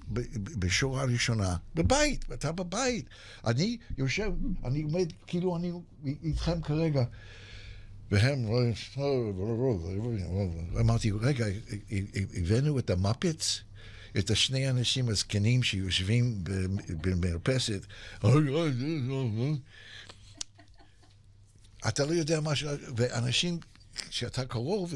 בשורה 0.59 1.03
הראשונה, 1.03 1.57
בבית, 1.75 2.25
אתה 2.33 2.53
בבית. 2.53 3.07
אני 3.47 3.79
יושב, 3.99 4.31
אני 4.65 4.83
עומד, 4.83 5.13
כאילו 5.27 5.57
אני 5.57 5.73
איתכם 6.23 6.61
כרגע. 6.63 7.05
והם, 8.13 8.47
אמרתי, 10.81 11.11
רגע, 11.21 11.47
הבאנו 12.35 12.79
את 12.79 12.91
המפץ? 12.91 13.61
את 14.19 14.31
השני 14.31 14.67
האנשים 14.67 15.09
הזקנים 15.09 15.63
שיושבים 15.63 16.45
במרפסת. 16.89 17.87
אתה 21.89 22.05
לא 22.05 22.13
יודע 22.13 22.41
מה 22.41 22.57
ש... 22.57 22.65
ואנשים, 22.97 23.59
כשאתה 24.09 24.45
קרוב, 24.45 24.95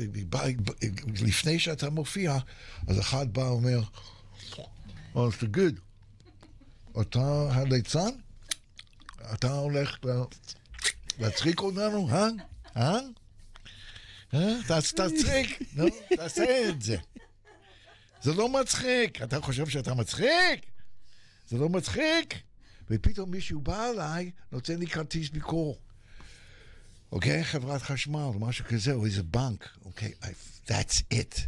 לפני 1.22 1.58
שאתה 1.58 1.90
מופיע, 1.90 2.36
אז 2.86 3.00
אחד 3.00 3.32
בא 3.32 3.40
ואומר, 3.40 3.80
אז 5.14 5.32
תגיד, 5.38 5.80
אתה 7.00 7.48
הליצן? 7.50 8.10
אתה 9.34 9.52
הולך 9.52 9.96
להצחיק 11.18 11.60
אותנו, 11.60 12.08
אה? 12.10 12.28
אה? 12.76 12.98
אה? 14.34 14.54
תצחיק, 14.68 15.62
נו, 15.74 15.86
תעשה 16.16 16.68
את 16.68 16.82
זה. 16.82 16.96
זה 18.22 18.34
לא 18.34 18.48
מצחיק. 18.48 19.22
אתה 19.22 19.40
חושב 19.40 19.68
שאתה 19.68 19.94
מצחיק? 19.94 20.66
זה 21.48 21.58
לא 21.58 21.68
מצחיק. 21.68 22.34
ופתאום 22.90 23.30
מישהו 23.30 23.60
בא 23.60 23.90
אליי, 23.90 24.30
נותן 24.52 24.78
לי 24.78 24.86
כרטיס 24.86 25.30
ביקור. 25.30 25.78
אוקיי? 27.12 27.44
חברת 27.44 27.82
חשמל, 27.82 28.30
משהו 28.40 28.64
כזה, 28.64 28.92
או 28.92 29.06
איזה 29.06 29.22
בנק. 29.22 29.68
אוקיי? 29.84 30.12
That's 30.66 31.02
it. 31.14 31.40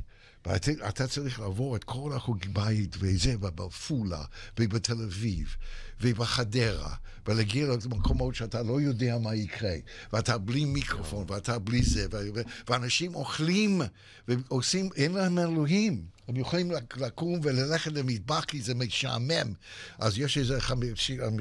ואתה 0.47 0.71
אתה 0.89 1.07
צריך 1.07 1.41
לעבור 1.41 1.77
את 1.77 1.85
כל 1.85 2.13
החוג 2.17 2.39
בית 2.53 2.97
וזה, 2.99 3.35
ובעפולה, 3.41 4.25
ובתל 4.61 5.03
אביב, 5.03 5.57
ובחדרה, 6.01 6.95
ולהגיע 7.27 7.67
למקומות 7.67 8.35
שאתה 8.35 8.63
לא 8.63 8.81
יודע 8.81 9.19
מה 9.19 9.35
יקרה, 9.35 9.75
ואתה 10.13 10.39
בלי 10.39 10.65
מיקרופון, 10.65 11.25
ואתה 11.29 11.59
בלי 11.59 11.83
זה, 11.83 12.07
ו- 12.13 12.41
ואנשים 12.69 13.15
אוכלים, 13.15 13.81
ועושים, 14.29 14.89
אין 14.97 15.13
להם 15.13 15.39
אלוהים. 15.39 16.05
הם 16.29 16.37
יכולים 16.37 16.71
לק- 16.71 16.97
לקום 16.97 17.41
וללכת 17.43 17.93
למטבח 17.93 18.45
כי 18.45 18.63
זה 18.63 18.75
משעמם. 18.75 19.53
אז 19.99 20.19
יש 20.19 20.39
איזה 20.39 20.61
חמישי, 20.61 21.19
הם, 21.23 21.37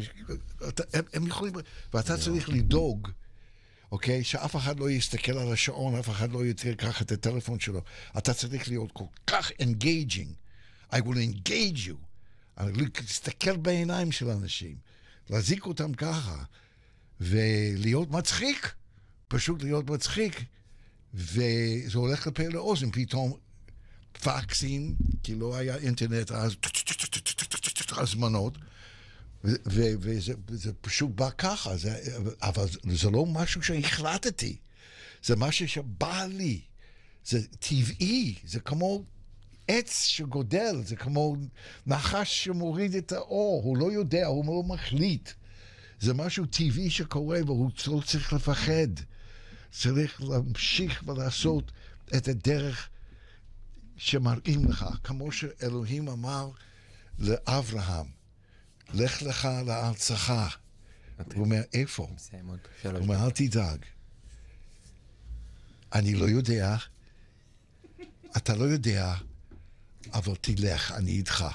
הם 1.14 1.28
יכולים, 1.28 1.54
ואתה 1.94 2.18
צריך 2.18 2.50
לדאוג. 2.50 3.08
אוקיי? 3.92 4.24
שאף 4.24 4.56
אחד 4.56 4.80
לא 4.80 4.90
יסתכל 4.90 5.38
על 5.38 5.54
השעון, 5.54 5.96
אף 5.96 6.10
אחד 6.10 6.32
לא 6.32 6.46
ייקח 6.46 7.02
את 7.02 7.12
הטלפון 7.12 7.60
שלו. 7.60 7.82
אתה 8.18 8.34
צריך 8.34 8.68
להיות 8.68 8.92
כל 8.92 9.06
כך 9.28 9.52
engaging. 9.52 10.34
I 10.94 10.98
will 10.98 11.18
engage 11.34 11.88
you. 11.88 11.96
אני 12.58 12.84
להסתכל 13.02 13.58
בעיניים 13.58 14.12
של 14.12 14.30
אנשים, 14.30 14.76
להזיק 15.30 15.66
אותם 15.66 15.94
ככה, 15.94 16.44
ולהיות 17.22 18.12
מצחיק, 18.12 18.74
פשוט 19.28 19.64
להיות 19.64 19.90
מצחיק. 19.90 20.44
וזה 21.14 21.98
הולך 21.98 22.28
לפה 22.28 22.44
לאוזן, 22.48 22.92
פתאום 22.92 23.34
פקסים, 24.24 24.96
כי 25.24 25.36
לא 25.36 25.56
היה 25.56 25.76
אינטרנט 25.76 26.32
אז, 26.32 26.56
הזמנות. 27.92 28.58
וזה 29.44 30.74
פשוט 30.82 31.12
בא 31.16 31.30
ככה, 31.38 31.78
זה, 31.78 32.00
אבל 32.42 32.66
זה 32.94 33.10
לא 33.10 33.26
משהו 33.26 33.64
שהחלטתי, 33.64 34.58
זה 35.24 35.36
משהו 35.36 35.68
שבא 35.68 36.26
לי, 36.26 36.62
זה 37.26 37.48
טבעי, 37.60 38.36
זה 38.46 38.60
כמו 38.60 39.04
עץ 39.68 40.04
שגודל, 40.04 40.82
זה 40.86 40.96
כמו 40.96 41.36
נחש 41.88 42.44
שמוריד 42.44 42.96
את 42.96 43.12
האור, 43.12 43.64
הוא 43.64 43.78
לא 43.78 43.92
יודע, 43.92 44.26
הוא 44.26 44.46
לא 44.46 44.64
מחליט. 44.64 45.30
זה 46.00 46.14
משהו 46.14 46.46
טבעי 46.46 46.90
שקורה 46.90 47.40
והוא 47.46 47.72
לא 47.88 48.02
צריך 48.06 48.34
לפחד. 48.34 48.88
צריך 49.72 50.22
להמשיך 50.22 51.04
ולעשות 51.08 51.72
את 52.18 52.28
הדרך 52.28 52.90
שמראים 53.98 54.66
לך, 54.66 54.86
כמו 55.04 55.32
שאלוהים 55.32 56.10
אמר 56.10 56.50
לאברהם. 57.20 58.17
לך 58.94 59.22
לך 59.22 59.48
לארצך. 59.66 60.34
הוא 61.34 61.46
אומר, 61.46 61.62
איפה? 61.74 62.08
הוא 62.84 62.98
אומר, 62.98 63.26
אל 63.26 63.32
תדאג. 63.32 63.80
אני 65.94 66.14
לא 66.14 66.26
יודע, 66.26 66.76
אתה 68.38 68.56
לא 68.56 68.64
יודע, 68.64 69.16
אבל 70.14 70.36
תלך, 70.42 70.92
אני 70.92 71.12
איתך. 71.12 71.46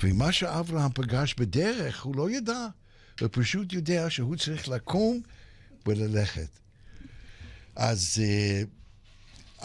ומה 0.00 0.32
שאברהם 0.32 0.92
פגש 0.94 1.34
בדרך, 1.34 2.02
הוא 2.02 2.16
לא 2.16 2.30
ידע. 2.30 2.66
הוא 3.20 3.28
פשוט 3.32 3.72
יודע 3.72 4.10
שהוא 4.10 4.36
צריך 4.36 4.68
לקום 4.68 5.20
וללכת. 5.86 6.48
אז 7.76 8.20
uh, 8.22 8.66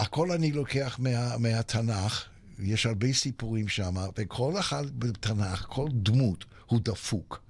הכל 0.02 0.32
אני 0.32 0.52
לוקח 0.52 1.00
מה, 1.00 1.38
מהתנ"ך, 1.38 2.24
יש 2.60 2.86
הרבה 2.86 3.14
סיפורים 3.14 3.68
שם, 3.68 3.96
וכל 4.18 4.60
אחד 4.60 5.00
בתנ"ך, 5.00 5.66
כל 5.70 5.88
דמות, 5.92 6.46
הוא 6.68 6.80
דפוק. 6.84 7.42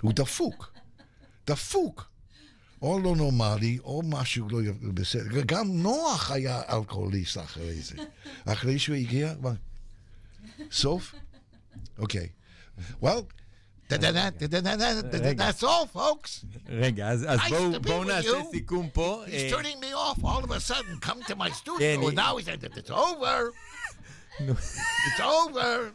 הוא 0.00 0.12
דפוק. 0.12 0.72
דפוק. 1.46 2.10
או 2.82 3.00
לא 3.00 3.16
נורמלי, 3.16 3.78
או 3.84 4.02
משהו 4.04 4.48
לא 4.48 4.58
בסדר. 4.94 5.40
גם 5.46 5.66
נוח 5.82 6.30
היה 6.30 6.62
אלכוהוליסט 6.68 7.38
אחרי 7.38 7.80
זה. 7.80 7.96
אחרי 8.44 8.78
שהוא 8.78 8.96
הגיע, 8.96 9.34
מה? 9.40 9.52
סוף? 10.70 11.14
אוקיי. 11.98 12.28
That's 15.36 15.62
all, 15.62 15.86
folks. 15.94 16.44
רגע, 16.68 17.08
אז 17.08 17.26
בואו 17.82 18.04
נעשה. 18.04 18.28
סיכום 18.50 18.88
פה. 18.92 19.24
He's 19.26 19.30
אה, 19.30 19.50
turning 19.50 19.80
me 19.80 19.94
off 19.94 20.24
all 20.24 20.44
of 20.44 20.50
a 20.50 20.60
sudden. 20.60 20.98
Come 21.00 21.22
to 21.22 21.36
my 21.36 21.50
studio. 21.50 22.08
And 22.08 22.16
now 22.16 22.36
he 22.36 22.44
said, 22.44 22.64
it's 22.64 22.90
over. 22.90 23.52
it's 24.40 25.20
over. 25.20 25.92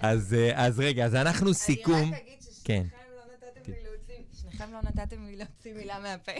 אז 0.00 0.34
אה, 0.34 0.66
אז 0.66 0.80
רגע, 0.80 1.04
אז 1.04 1.14
אנחנו 1.14 1.54
סיכום. 1.54 1.94
אני 2.02 2.10
רק 2.12 2.22
אגיד 2.22 2.38
כן. 2.64 2.82
ששניכם 2.90 2.98
לא 3.12 3.22
נתתם 3.48 3.72
לי 3.72 3.82
להוציא- 3.84 4.40
שניכם 4.42 4.72
לא 4.72 4.78
נתתם 4.82 5.26
לי 5.26 5.36
להוציא 5.36 5.74
מילה 5.74 5.98
מהפה. 6.00 6.32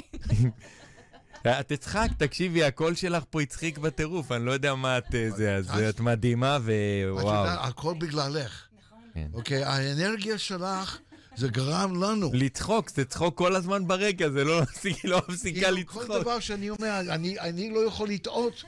את 1.61 1.73
תצחק, 1.73 2.09
תקשיבי, 2.19 2.65
הקול 2.65 2.95
שלך 2.95 3.25
פה 3.31 3.41
הצחיק 3.43 3.79
בטירוף, 3.79 4.33
אני 4.33 4.47
לא 4.47 4.53
יודע 4.53 4.75
מה 4.75 4.99
את 4.99 5.15
אה, 5.15 5.31
זה, 5.31 5.55
אז 5.55 5.71
את 5.79 6.01
מדהימה 6.01 6.57
את 6.57 6.63
ווואו. 7.11 7.35
יודעת, 7.45 7.59
הכל 7.63 7.95
בגללך. 7.99 8.67
כן. 9.15 9.27
אוקיי, 9.35 9.65
האנרגיה 9.65 10.39
שלך, 10.39 10.99
זה 11.37 11.49
גרם 11.49 12.03
לנו. 12.05 12.31
לצחוק, 12.35 12.91
זה 12.91 13.05
צחוק 13.05 13.39
כל 13.39 13.57
הזמן 13.57 13.87
ברקע, 13.87 14.31
זה 14.31 14.45
לא 14.45 14.61
לא 15.05 15.23
מפסיקה 15.29 15.61
כאילו, 15.61 15.87
כל 15.87 16.01
לצחוק. 16.03 16.21
דבר 16.21 16.41
שאני 16.41 16.71
אומר, 16.71 17.01
אני, 17.01 17.41
אני 17.41 17.71
לא 17.71 17.87
יכול 17.87 18.09
לטעות. 18.09 18.65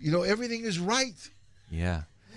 You 0.00 0.04
know, 0.04 0.24
everything 0.36 0.74
is 0.74 0.88
right. 0.88 1.28
Yeah. 1.72 1.74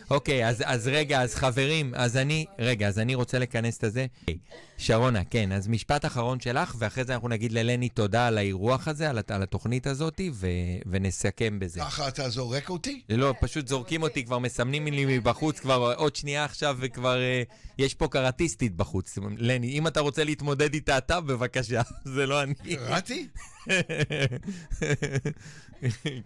אוקיי, 0.10 0.48
אז, 0.48 0.64
אז 0.66 0.88
רגע, 0.88 1.22
אז 1.22 1.36
חברים, 1.36 1.94
אז 1.96 2.18
אני, 2.18 2.46
רגע, 2.60 2.88
אז 2.88 3.00
אני 3.00 3.16
רוצה 3.16 3.40
לכנס 3.40 3.78
את 3.78 3.84
הזה. 3.84 4.06
Okay. 4.30 4.34
שרונה, 4.78 5.24
כן, 5.24 5.52
אז 5.52 5.68
משפט 5.68 6.06
אחרון 6.06 6.40
שלך, 6.40 6.76
ואחרי 6.80 7.04
זה 7.04 7.14
אנחנו 7.14 7.28
נגיד 7.30 7.52
ללני 7.52 7.90
תודה 7.90 8.28
על 8.28 8.38
האירוח 8.38 8.88
הזה, 8.88 9.10
על, 9.10 9.20
על 9.28 9.44
התוכנית 9.44 9.88
הזאת, 9.88 10.22
ו, 10.34 10.48
ונסכם 10.86 11.60
בזה. 11.60 11.80
ככה 11.80 12.08
אתה 12.08 12.30
זורק 12.30 12.70
אותי? 12.70 13.02
לא, 13.10 13.34
פשוט 13.42 13.68
זורקים 13.68 14.04
אותי, 14.04 14.26
כבר 14.26 14.40
מסמנים 14.40 14.88
לי 14.88 15.18
מבחוץ, 15.18 15.60
כבר 15.60 15.94
עוד 15.98 16.16
שנייה 16.16 16.46
עכשיו, 16.46 16.78
וכבר 16.80 17.22
אה, 17.22 17.44
יש 17.78 17.94
פה 17.94 18.08
קראטיסטית 18.08 18.76
בחוץ. 18.76 19.18
לני, 19.38 19.68
אם 19.68 19.88
אתה 19.88 20.00
רוצה 20.00 20.24
להתמודד 20.24 20.74
איתה 20.74 20.98
אתה, 20.98 21.22
בבקשה, 21.22 21.82
זה 22.16 22.26
לא 22.26 22.44
אני. 22.44 22.54
קראתי? 22.76 23.28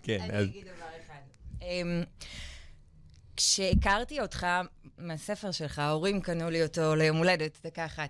כן, 0.04 0.18
אני 0.22 0.38
אז... 0.38 0.46
אגיד 0.46 0.64
דבר 0.64 0.86
אחד. 1.06 1.20
כשהכרתי 3.40 4.22
אותך 4.22 4.48
מהספר 4.98 5.52
שלך, 5.52 5.80
ההורים 5.80 6.22
קנו 6.22 6.50
לי 6.50 6.64
אותו 6.64 6.96
ליום 6.96 7.18
הולדת, 7.18 7.58
דקה 7.64 7.86
אחת. 7.86 8.10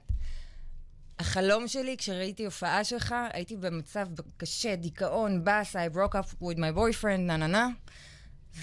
החלום 1.20 1.68
שלי, 1.68 1.98
כשראיתי 1.98 2.46
הופעה 2.46 2.84
שלך, 2.84 3.16
הייתי 3.34 3.56
במצב 3.56 4.08
קשה, 4.38 4.76
דיכאון, 4.76 5.44
באס, 5.44 5.76
I 5.76 5.80
broke 5.96 6.16
up 6.16 6.44
with 6.44 6.58
my 6.58 6.78
boyfriend, 6.78 7.20
נה 7.20 7.38
נה 7.38 7.48
נה, 7.48 7.68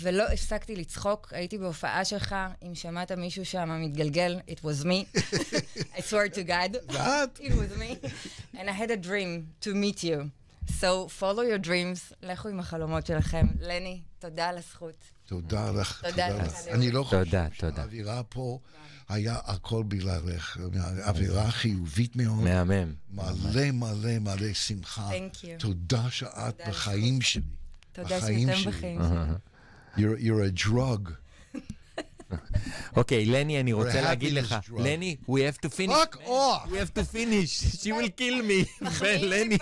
ולא 0.00 0.22
הפסקתי 0.22 0.76
לצחוק. 0.76 1.32
הייתי 1.32 1.58
בהופעה 1.58 2.04
שלך, 2.04 2.34
אם 2.62 2.74
שמעת 2.74 3.12
מישהו 3.12 3.44
שם 3.44 3.80
מתגלגל, 3.82 4.40
it 4.48 4.58
was 4.58 4.84
me. 4.84 5.18
I 5.94 6.00
swear 6.00 6.28
to 6.28 6.42
God. 6.42 6.76
It 7.40 7.52
was 7.52 7.78
me. 7.78 8.10
And 8.54 8.68
I 8.68 8.72
had 8.72 8.90
a 8.90 9.06
dream 9.06 9.46
to 9.60 9.74
meet 9.74 10.04
you. 10.04 10.30
So 10.80 11.08
follow 11.20 11.42
your 11.42 11.66
dreams, 11.66 12.14
לכו 12.22 12.48
עם 12.48 12.60
החלומות 12.60 13.06
שלכם. 13.06 13.46
לני, 13.60 14.00
תודה 14.18 14.48
על 14.48 14.58
הזכות. 14.58 15.15
תודה 15.26 15.70
לך, 15.70 16.04
תודה 16.10 16.28
לך. 16.28 16.52
אני 16.68 16.90
לא 16.90 17.02
חושב. 17.02 17.24
שהאווירה 17.52 18.22
פה 18.22 18.58
היה 19.08 19.38
הכל 19.44 19.82
בגללך. 19.88 20.58
אווירה 21.06 21.50
חיובית 21.50 22.16
מאוד. 22.16 22.44
מהמם. 22.44 22.94
מלא 23.10 23.70
מלא 23.72 24.18
מלא 24.18 24.52
שמחה. 24.52 25.10
Thank 25.10 25.36
you. 25.44 25.48
תודה 25.58 26.10
שאת 26.10 26.60
בחיים 26.68 27.20
שלי. 27.20 27.42
תודה 27.92 28.08
שאתם. 28.08 28.26
בחיים 28.26 28.48
שלי. 28.56 28.96
You're, 29.96 30.20
you're 30.20 30.60
a 30.60 30.66
drug. 30.66 31.10
אוקיי, 32.96 33.24
לני, 33.26 33.60
אני 33.60 33.72
רוצה 33.72 34.00
להגיד 34.00 34.32
לך. 34.32 34.56
לני, 34.78 35.16
we 35.22 35.32
have 35.32 35.66
to 35.66 35.68
finish. 35.68 35.90
Fuck 35.90 36.16
off! 36.26 36.70
We 36.70 36.76
have 36.76 36.98
to 36.98 37.14
finish, 37.14 37.82
she 37.82 37.92
will 37.92 38.10
kill 38.20 38.42
me. 38.48 38.86
לני. 39.32 39.58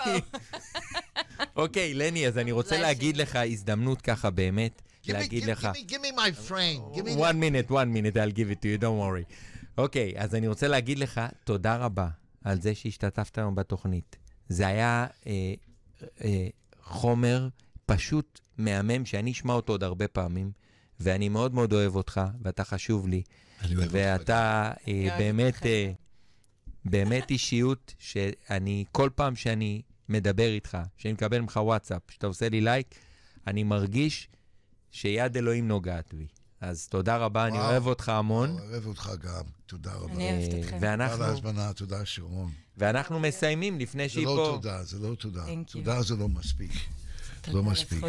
אוקיי, 1.56 1.94
לני, 1.94 2.26
אז 2.26 2.38
אני 2.38 2.52
רוצה 2.52 2.78
להגיד. 2.78 3.16
לך 3.16 3.36
הזדמנות 3.36 4.02
ככה 4.02 4.30
באמת, 4.30 4.82
להגיד 5.12 5.42
give, 5.42 5.46
לך... 5.46 5.64
give, 5.64 5.76
me, 5.76 5.90
give 5.90 6.00
me 6.00 6.16
my 6.16 6.48
frame. 6.48 6.96
Give 6.96 7.04
me 7.04 7.16
one 7.16 7.38
minute, 7.40 7.70
one 7.70 7.92
minute, 7.92 8.16
I'll 8.16 8.36
give 8.36 8.50
it 8.50 8.60
to 8.62 8.68
you, 8.68 8.82
don't 8.82 8.98
worry. 8.98 9.34
אוקיי, 9.78 10.12
אז 10.16 10.34
אני 10.34 10.48
רוצה 10.48 10.68
להגיד 10.68 10.98
לך 10.98 11.20
תודה 11.44 11.76
רבה 11.76 12.08
על 12.44 12.60
זה 12.60 12.74
שהשתתפת 12.74 13.38
היום 13.38 13.54
בתוכנית. 13.54 14.16
זה 14.48 14.66
היה 14.66 15.06
אה, 15.26 15.54
אה, 16.24 16.46
חומר 16.82 17.48
פשוט 17.86 18.40
מהמם, 18.58 19.06
שאני 19.06 19.32
אשמע 19.32 19.52
אותו 19.52 19.72
עוד 19.72 19.82
הרבה 19.82 20.08
פעמים, 20.08 20.50
ואני 21.00 21.28
מאוד 21.28 21.54
מאוד 21.54 21.72
אוהב 21.72 21.96
אותך, 21.96 22.20
ואתה 22.42 22.64
חשוב 22.64 23.08
לי. 23.08 23.22
אני 23.62 23.76
אוהב 23.76 23.84
אותך. 23.84 23.94
ואתה 23.94 24.72
אה, 24.88 25.16
באמת. 25.18 25.66
אה, 25.66 25.92
באמת 26.84 27.30
אישיות 27.30 27.94
שאני, 27.98 28.84
כל 28.92 29.10
פעם 29.14 29.36
שאני 29.36 29.82
מדבר 30.08 30.48
איתך, 30.48 30.78
שאני 30.96 31.12
מקבל 31.12 31.40
ממך 31.40 31.56
וואטסאפ, 31.56 32.02
שאתה 32.10 32.26
עושה 32.26 32.48
לי 32.48 32.60
לייק, 32.60 32.94
אני 33.46 33.62
מרגיש 33.62 34.28
שיד 34.94 35.36
אלוהים 35.36 35.68
נוגעת 35.68 36.14
בי. 36.14 36.26
אז 36.60 36.88
תודה 36.88 37.16
רבה, 37.16 37.46
אני 37.46 37.58
וואו. 37.58 37.70
אוהב 37.70 37.86
אותך 37.86 38.08
המון. 38.08 38.50
אוהב 38.50 38.86
אותך 38.86 39.10
גם. 39.22 39.42
תודה 39.66 39.92
רבה. 39.92 40.14
אני 40.14 40.30
אוהבת 40.32 40.54
אה, 40.54 40.58
אתכם. 40.60 40.70
תודה 40.70 40.92
על 40.92 41.00
ואנחנו, 41.00 41.24
ההזמנה, 41.24 41.72
תודה 41.72 42.04
שרון. 42.04 42.50
ואנחנו 42.78 43.20
מסיימים 43.20 43.78
לפני 43.80 44.02
זה 44.02 44.14
שהיא 44.14 44.26
לא 44.26 44.30
פה. 44.36 44.52
תודה, 44.62 44.84
זה 44.84 44.98
לא 44.98 45.14
תודה. 45.14 45.44
Thank 45.46 45.68
you. 45.68 45.72
תודה 45.72 46.02
זה 46.02 46.16
לא 46.16 46.28
מספיק. 46.28 46.70
תודה 47.40 47.56
לא 47.56 47.62
מספיק. 47.64 48.04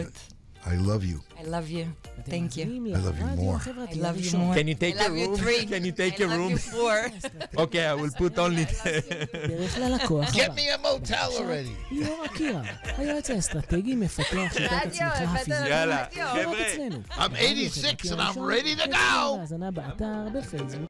הזכות. 0.66 0.86
I 0.86 0.88
love 0.88 1.04
you. 1.04 1.40
I 1.40 1.48
love 1.48 1.70
you. 1.70 1.86
אתם 2.20 2.32
Thank 2.32 2.58
you. 2.58 2.66
מאזינים 2.66 2.86
I 2.86 2.98
love 2.98 3.20
you 3.20 3.24
לרדיו 3.24 3.52
more. 3.52 3.54
I 3.54 3.56
החברתי 3.56 3.94
love 3.94 4.04
you 4.04 4.06
הראשון. 4.06 4.52
more. 4.54 4.58
Can 4.58 4.68
you 4.68 4.76
take 4.76 4.96
I 4.96 5.06
a 5.06 5.08
love 5.08 5.18
you 5.18 5.28
room? 5.28 5.38
three. 5.38 5.66
Can 5.66 5.86
you 5.86 5.92
take 5.92 6.20
I 6.20 6.24
a 6.24 6.28
love 6.28 6.38
room? 6.38 6.52
you 6.52 6.58
four. 6.74 7.28
אוקיי, 7.58 7.92
I 7.94 7.96
will 7.96 8.16
put 8.18 8.36
only... 8.38 8.66
דרך 9.50 9.78
ללקוח 9.78 10.30
Get 10.36 10.42
הבא. 10.42 10.54
me 10.56 10.60
a 10.60 10.86
motel 10.86 11.38
already. 11.40 11.94
ליאור 11.94 12.26
אקירה, 12.26 12.62
היועץ 12.98 13.30
האסטרטגי, 13.30 13.96
מפתח 13.96 14.28
שיטת 14.54 14.60
רדיו, 14.72 14.82
הצמיחה 14.86 15.06
הבאת 15.08 15.42
הפיזית. 15.42 15.48
לנו 15.60 15.68
יאללה, 15.70 16.06
רדיו. 16.06 16.24
לא 16.26 16.50
רק 16.50 16.56
חבר'ה. 16.58 16.74
אצלנו. 16.74 17.02
I'm 17.12 17.20
הרדיו 17.20 17.70
86 17.70 17.86
החברתי 17.86 18.08
and 18.08 18.18
I'm 18.18 18.22
הראשון, 18.22 18.52
ready 18.52 18.80
to 18.80 18.82
ותוכנית 18.84 18.96
go. 18.96 19.38
ההאזנה 19.38 19.72
באתר, 19.72 20.06
בפייסבוק 20.34 20.82